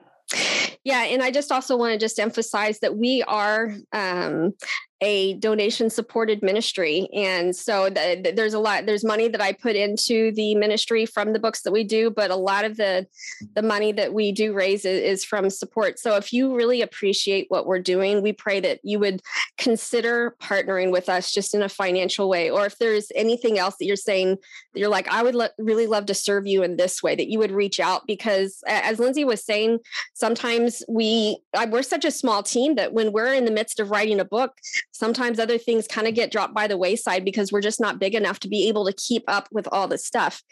Yeah, 0.84 1.04
and 1.04 1.22
I 1.22 1.30
just 1.30 1.50
also 1.50 1.76
want 1.76 1.92
to 1.92 1.98
just 1.98 2.18
emphasize 2.18 2.80
that 2.80 2.96
we 2.96 3.22
are 3.22 3.74
um, 3.92 4.52
a 5.00 5.34
donation 5.34 5.90
supported 5.90 6.42
ministry, 6.42 7.08
and 7.14 7.54
so 7.54 7.90
the, 7.90 8.20
the- 8.22 8.32
there's 8.32 8.54
a 8.54 8.58
lot. 8.58 8.86
There's 8.86 9.04
money 9.04 9.28
that 9.28 9.40
I 9.40 9.52
put 9.52 9.76
into 9.76 10.32
the 10.32 10.54
ministry 10.54 11.04
from 11.06 11.32
the 11.32 11.38
books 11.38 11.62
that 11.62 11.72
we 11.72 11.84
do, 11.84 12.10
but 12.10 12.30
a 12.30 12.36
lot 12.36 12.64
of 12.64 12.76
the 12.76 13.06
the 13.54 13.62
money 13.62 13.92
that 13.92 14.12
we 14.14 14.32
do 14.32 14.52
raise 14.52 14.84
is, 14.84 15.00
is 15.00 15.24
from 15.24 15.50
support. 15.50 15.98
So 15.98 16.16
if 16.16 16.32
you 16.32 16.54
really 16.54 16.82
appreciate 16.82 17.46
what 17.48 17.66
we're 17.66 17.80
doing, 17.80 18.22
we 18.22 18.32
pray 18.32 18.60
that 18.60 18.80
you 18.82 18.98
would 19.00 19.20
consider 19.58 20.36
partnering 20.40 20.90
with 20.90 21.08
us 21.08 21.32
just 21.32 21.54
in 21.54 21.62
a 21.62 21.68
financial 21.68 22.28
way, 22.28 22.50
or 22.50 22.66
if 22.66 22.78
there's 22.78 23.10
anything 23.14 23.58
else 23.58 23.76
that 23.78 23.86
you're 23.86 23.96
saying 23.96 24.36
that 24.72 24.80
you're 24.80 24.88
like, 24.88 25.08
I 25.08 25.22
would 25.22 25.34
lo- 25.34 25.48
really 25.58 25.86
love 25.86 26.06
to 26.06 26.14
serve 26.14 26.46
you 26.46 26.62
in 26.62 26.76
this 26.76 27.02
way, 27.02 27.14
that 27.14 27.28
you 27.28 27.38
would 27.38 27.52
reach 27.52 27.80
out 27.80 28.06
because, 28.06 28.62
as 28.66 28.98
Lindsay 28.98 29.24
was 29.24 29.44
saying, 29.44 29.78
sometimes 30.14 30.82
we 30.88 31.38
uh, 31.54 31.66
we're 31.70 31.82
such 31.82 32.04
a 32.04 32.10
small 32.10 32.42
team 32.42 32.74
that 32.76 32.92
when 32.92 33.12
we're 33.12 33.34
in 33.34 33.44
the 33.44 33.50
midst 33.50 33.80
of 33.80 33.90
writing 33.90 34.20
a 34.20 34.24
book 34.24 34.58
sometimes 34.94 35.38
other 35.38 35.58
things 35.58 35.86
kind 35.86 36.06
of 36.06 36.14
get 36.14 36.30
dropped 36.30 36.54
by 36.54 36.66
the 36.66 36.78
wayside 36.78 37.24
because 37.24 37.52
we're 37.52 37.60
just 37.60 37.80
not 37.80 37.98
big 37.98 38.14
enough 38.14 38.40
to 38.40 38.48
be 38.48 38.68
able 38.68 38.86
to 38.86 38.92
keep 38.92 39.24
up 39.28 39.48
with 39.50 39.68
all 39.72 39.88
this 39.88 40.06
stuff. 40.06 40.42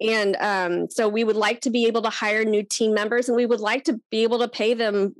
And 0.00 0.36
um, 0.36 0.90
so 0.90 1.08
we 1.08 1.24
would 1.24 1.36
like 1.36 1.62
to 1.62 1.70
be 1.70 1.86
able 1.86 2.02
to 2.02 2.10
hire 2.10 2.44
new 2.44 2.62
team 2.62 2.94
members 2.94 3.28
and 3.28 3.36
we 3.36 3.46
would 3.46 3.60
like 3.60 3.84
to 3.84 4.00
be 4.10 4.22
able 4.22 4.38
to 4.40 4.48
pay 4.48 4.74
them 4.74 5.14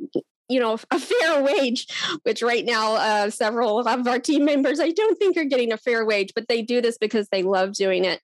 you 0.49 0.61
know 0.61 0.79
a 0.91 0.99
fair 0.99 1.43
wage 1.57 1.87
which 2.23 2.43
right 2.43 2.65
now 2.65 2.95
uh, 2.95 3.31
several 3.31 3.79
of 3.79 4.07
our 4.07 4.19
team 4.19 4.45
members 4.45 4.81
i 4.81 4.91
don't 4.91 5.19
think 5.19 5.37
are 5.37 5.45
getting 5.45 5.73
a 5.73 5.77
fair 5.77 6.05
wage 6.05 6.33
but 6.35 6.49
they 6.49 6.63
do 6.63 6.81
this 6.81 6.99
because 6.99 7.29
they 7.29 7.43
love 7.43 7.73
doing 7.73 8.05
it. 8.05 8.21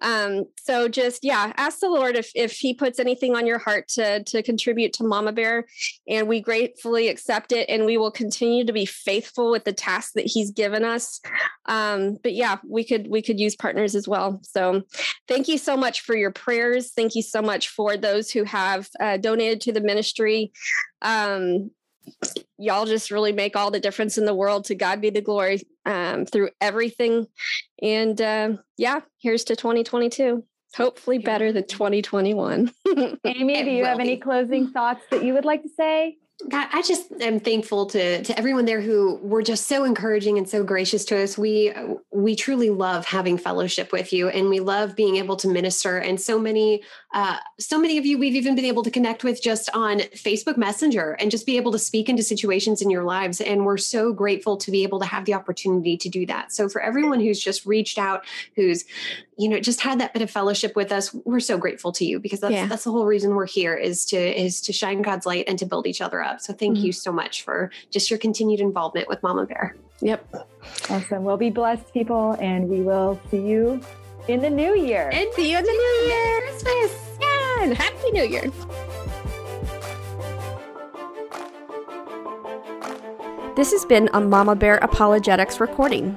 Um, 0.00 0.44
so 0.62 0.88
just 0.88 1.24
yeah 1.24 1.52
ask 1.56 1.80
the 1.80 1.88
lord 1.88 2.16
if, 2.16 2.30
if 2.34 2.52
he 2.52 2.74
puts 2.74 2.98
anything 2.98 3.34
on 3.34 3.46
your 3.46 3.58
heart 3.58 3.88
to 3.88 4.22
to 4.24 4.42
contribute 4.42 4.92
to 4.94 5.04
mama 5.04 5.32
bear 5.32 5.66
and 6.06 6.28
we 6.28 6.40
gratefully 6.40 7.08
accept 7.08 7.52
it 7.52 7.68
and 7.68 7.86
we 7.86 7.96
will 7.96 8.10
continue 8.10 8.64
to 8.64 8.72
be 8.72 8.84
faithful 8.84 9.50
with 9.50 9.64
the 9.64 9.72
tasks 9.72 10.12
that 10.12 10.26
he's 10.26 10.50
given 10.50 10.84
us. 10.84 11.20
Um, 11.66 12.18
but 12.22 12.34
yeah 12.34 12.58
we 12.68 12.84
could 12.84 13.08
we 13.08 13.22
could 13.22 13.40
use 13.40 13.56
partners 13.56 13.94
as 13.94 14.06
well. 14.06 14.40
So 14.42 14.82
thank 15.28 15.48
you 15.48 15.58
so 15.58 15.76
much 15.76 16.02
for 16.02 16.14
your 16.14 16.30
prayers. 16.30 16.92
Thank 16.92 17.14
you 17.14 17.22
so 17.22 17.40
much 17.40 17.68
for 17.68 17.96
those 17.96 18.30
who 18.30 18.44
have 18.44 18.88
uh, 19.00 19.16
donated 19.16 19.60
to 19.62 19.72
the 19.72 19.80
ministry 19.80 20.52
um, 21.06 21.70
y'all 22.58 22.86
just 22.86 23.10
really 23.10 23.32
make 23.32 23.56
all 23.56 23.70
the 23.70 23.80
difference 23.80 24.18
in 24.18 24.26
the 24.26 24.34
world. 24.34 24.64
To 24.66 24.74
god 24.74 25.00
be 25.00 25.10
the 25.10 25.20
glory 25.22 25.62
um, 25.84 26.26
through 26.26 26.50
everything. 26.60 27.26
And 27.82 28.20
um, 28.20 28.58
yeah 28.76 29.00
here's 29.20 29.44
to 29.44 29.56
2022 29.56 30.44
hopefully 30.76 31.18
better 31.18 31.52
than 31.52 31.66
2021 31.66 32.70
Amy, 33.24 33.64
do 33.64 33.70
you 33.70 33.84
have 33.84 33.98
any 33.98 34.18
closing 34.18 34.70
thoughts 34.70 35.02
that 35.10 35.24
you 35.24 35.32
would 35.32 35.44
like 35.44 35.62
to 35.62 35.70
say? 35.70 36.18
God, 36.50 36.68
I 36.70 36.82
just 36.82 37.10
am 37.22 37.40
thankful 37.40 37.86
to 37.86 38.22
to 38.22 38.38
everyone 38.38 38.66
there 38.66 38.82
who 38.82 39.16
were 39.22 39.42
just 39.42 39.66
so 39.68 39.84
encouraging 39.84 40.36
and 40.36 40.46
so 40.46 40.62
gracious 40.62 41.04
to 41.06 41.22
us. 41.22 41.38
We 41.38 41.72
we 42.12 42.36
truly 42.36 42.68
love 42.68 43.06
having 43.06 43.38
fellowship 43.38 43.90
with 43.90 44.12
you, 44.12 44.28
and 44.28 44.50
we 44.50 44.60
love 44.60 44.94
being 44.94 45.16
able 45.16 45.36
to 45.36 45.48
minister. 45.48 45.96
And 45.96 46.20
so 46.20 46.38
many, 46.38 46.82
uh, 47.14 47.38
so 47.58 47.78
many 47.78 47.96
of 47.96 48.04
you, 48.04 48.18
we've 48.18 48.34
even 48.34 48.54
been 48.54 48.66
able 48.66 48.82
to 48.82 48.90
connect 48.90 49.24
with 49.24 49.42
just 49.42 49.70
on 49.72 50.00
Facebook 50.00 50.58
Messenger, 50.58 51.12
and 51.12 51.30
just 51.30 51.46
be 51.46 51.56
able 51.56 51.72
to 51.72 51.78
speak 51.78 52.10
into 52.10 52.22
situations 52.22 52.82
in 52.82 52.90
your 52.90 53.04
lives. 53.04 53.40
And 53.40 53.64
we're 53.64 53.78
so 53.78 54.12
grateful 54.12 54.58
to 54.58 54.70
be 54.70 54.82
able 54.82 55.00
to 55.00 55.06
have 55.06 55.24
the 55.24 55.32
opportunity 55.32 55.96
to 55.96 56.08
do 56.10 56.26
that. 56.26 56.52
So 56.52 56.68
for 56.68 56.82
everyone 56.82 57.20
who's 57.20 57.40
just 57.42 57.64
reached 57.64 57.96
out, 57.96 58.26
who's 58.56 58.84
you 59.38 59.48
know 59.48 59.58
just 59.58 59.80
had 59.80 60.00
that 60.00 60.12
bit 60.12 60.20
of 60.22 60.30
fellowship 60.30 60.76
with 60.76 60.92
us, 60.92 61.14
we're 61.24 61.40
so 61.40 61.56
grateful 61.56 61.92
to 61.92 62.04
you 62.04 62.20
because 62.20 62.40
that's 62.40 62.52
Yeah. 62.52 62.66
that's 62.66 62.84
the 62.84 62.92
whole 62.92 63.06
reason 63.06 63.34
we're 63.34 63.46
here 63.46 63.74
is 63.74 64.04
to 64.06 64.18
is 64.18 64.60
to 64.60 64.74
shine 64.74 65.00
God's 65.00 65.24
light 65.24 65.46
and 65.48 65.58
to 65.60 65.64
build 65.64 65.86
each 65.86 66.02
other 66.02 66.20
up. 66.20 66.25
So 66.38 66.52
thank 66.52 66.76
Mhm. 66.78 66.82
you 66.84 66.92
so 66.92 67.10
much 67.12 67.42
for 67.42 67.70
just 67.90 68.10
your 68.10 68.18
continued 68.18 68.60
involvement 68.60 69.08
with 69.08 69.22
Mama 69.22 69.44
Bear. 69.46 69.76
yep 70.00 70.20
Awesome. 70.90 71.22
Well, 71.24 71.36
be 71.36 71.50
blessed, 71.50 71.92
people, 71.94 72.36
and 72.40 72.68
we 72.68 72.80
will 72.82 73.18
see 73.30 73.38
you 73.52 73.80
in 74.28 74.40
the 74.40 74.50
new 74.50 74.74
year. 74.76 75.08
And 75.12 75.28
see 75.34 75.50
you 75.52 75.58
in 75.58 75.64
the 75.64 75.72
new 75.84 75.96
year 76.10 76.40
christmas 76.42 76.92
yeah 77.20 77.62
and 77.62 77.74
happy 77.74 78.10
new 78.12 78.24
year 78.24 78.50
This 83.56 83.72
has 83.72 83.84
been 83.86 84.08
a 84.12 84.20
Mama 84.20 84.54
Bear 84.54 84.76
Apologetics 84.78 85.60
recording. 85.60 86.16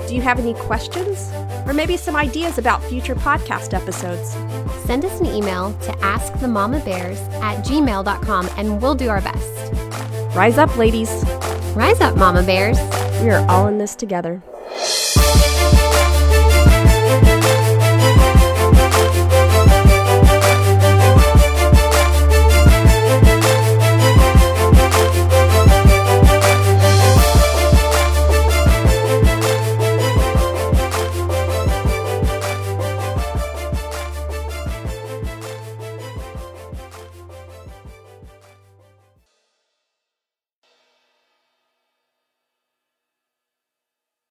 Do 0.09 0.15
you 0.15 0.23
have 0.23 0.39
any 0.39 0.55
questions? 0.55 1.31
Or 1.67 1.75
maybe 1.75 1.99
some 1.99 2.17
ideas 2.17 2.57
about 2.57 2.83
future 2.85 3.15
podcast 3.15 3.75
episodes? 3.75 4.31
Send 4.87 5.05
us 5.05 5.21
an 5.21 5.27
email 5.27 5.75
to 5.81 5.93
askthemamabears 5.99 7.21
at 7.43 7.63
gmail.com 7.63 8.49
and 8.57 8.81
we'll 8.81 8.95
do 8.95 9.11
our 9.11 9.21
best. 9.21 9.73
Rise 10.35 10.57
up, 10.57 10.75
ladies. 10.79 11.11
Rise 11.75 12.01
up, 12.01 12.17
Mama 12.17 12.43
Bears! 12.43 12.79
We 13.21 13.29
are 13.29 13.47
all 13.51 13.67
in 13.67 13.77
this 13.77 13.95
together. 13.95 14.43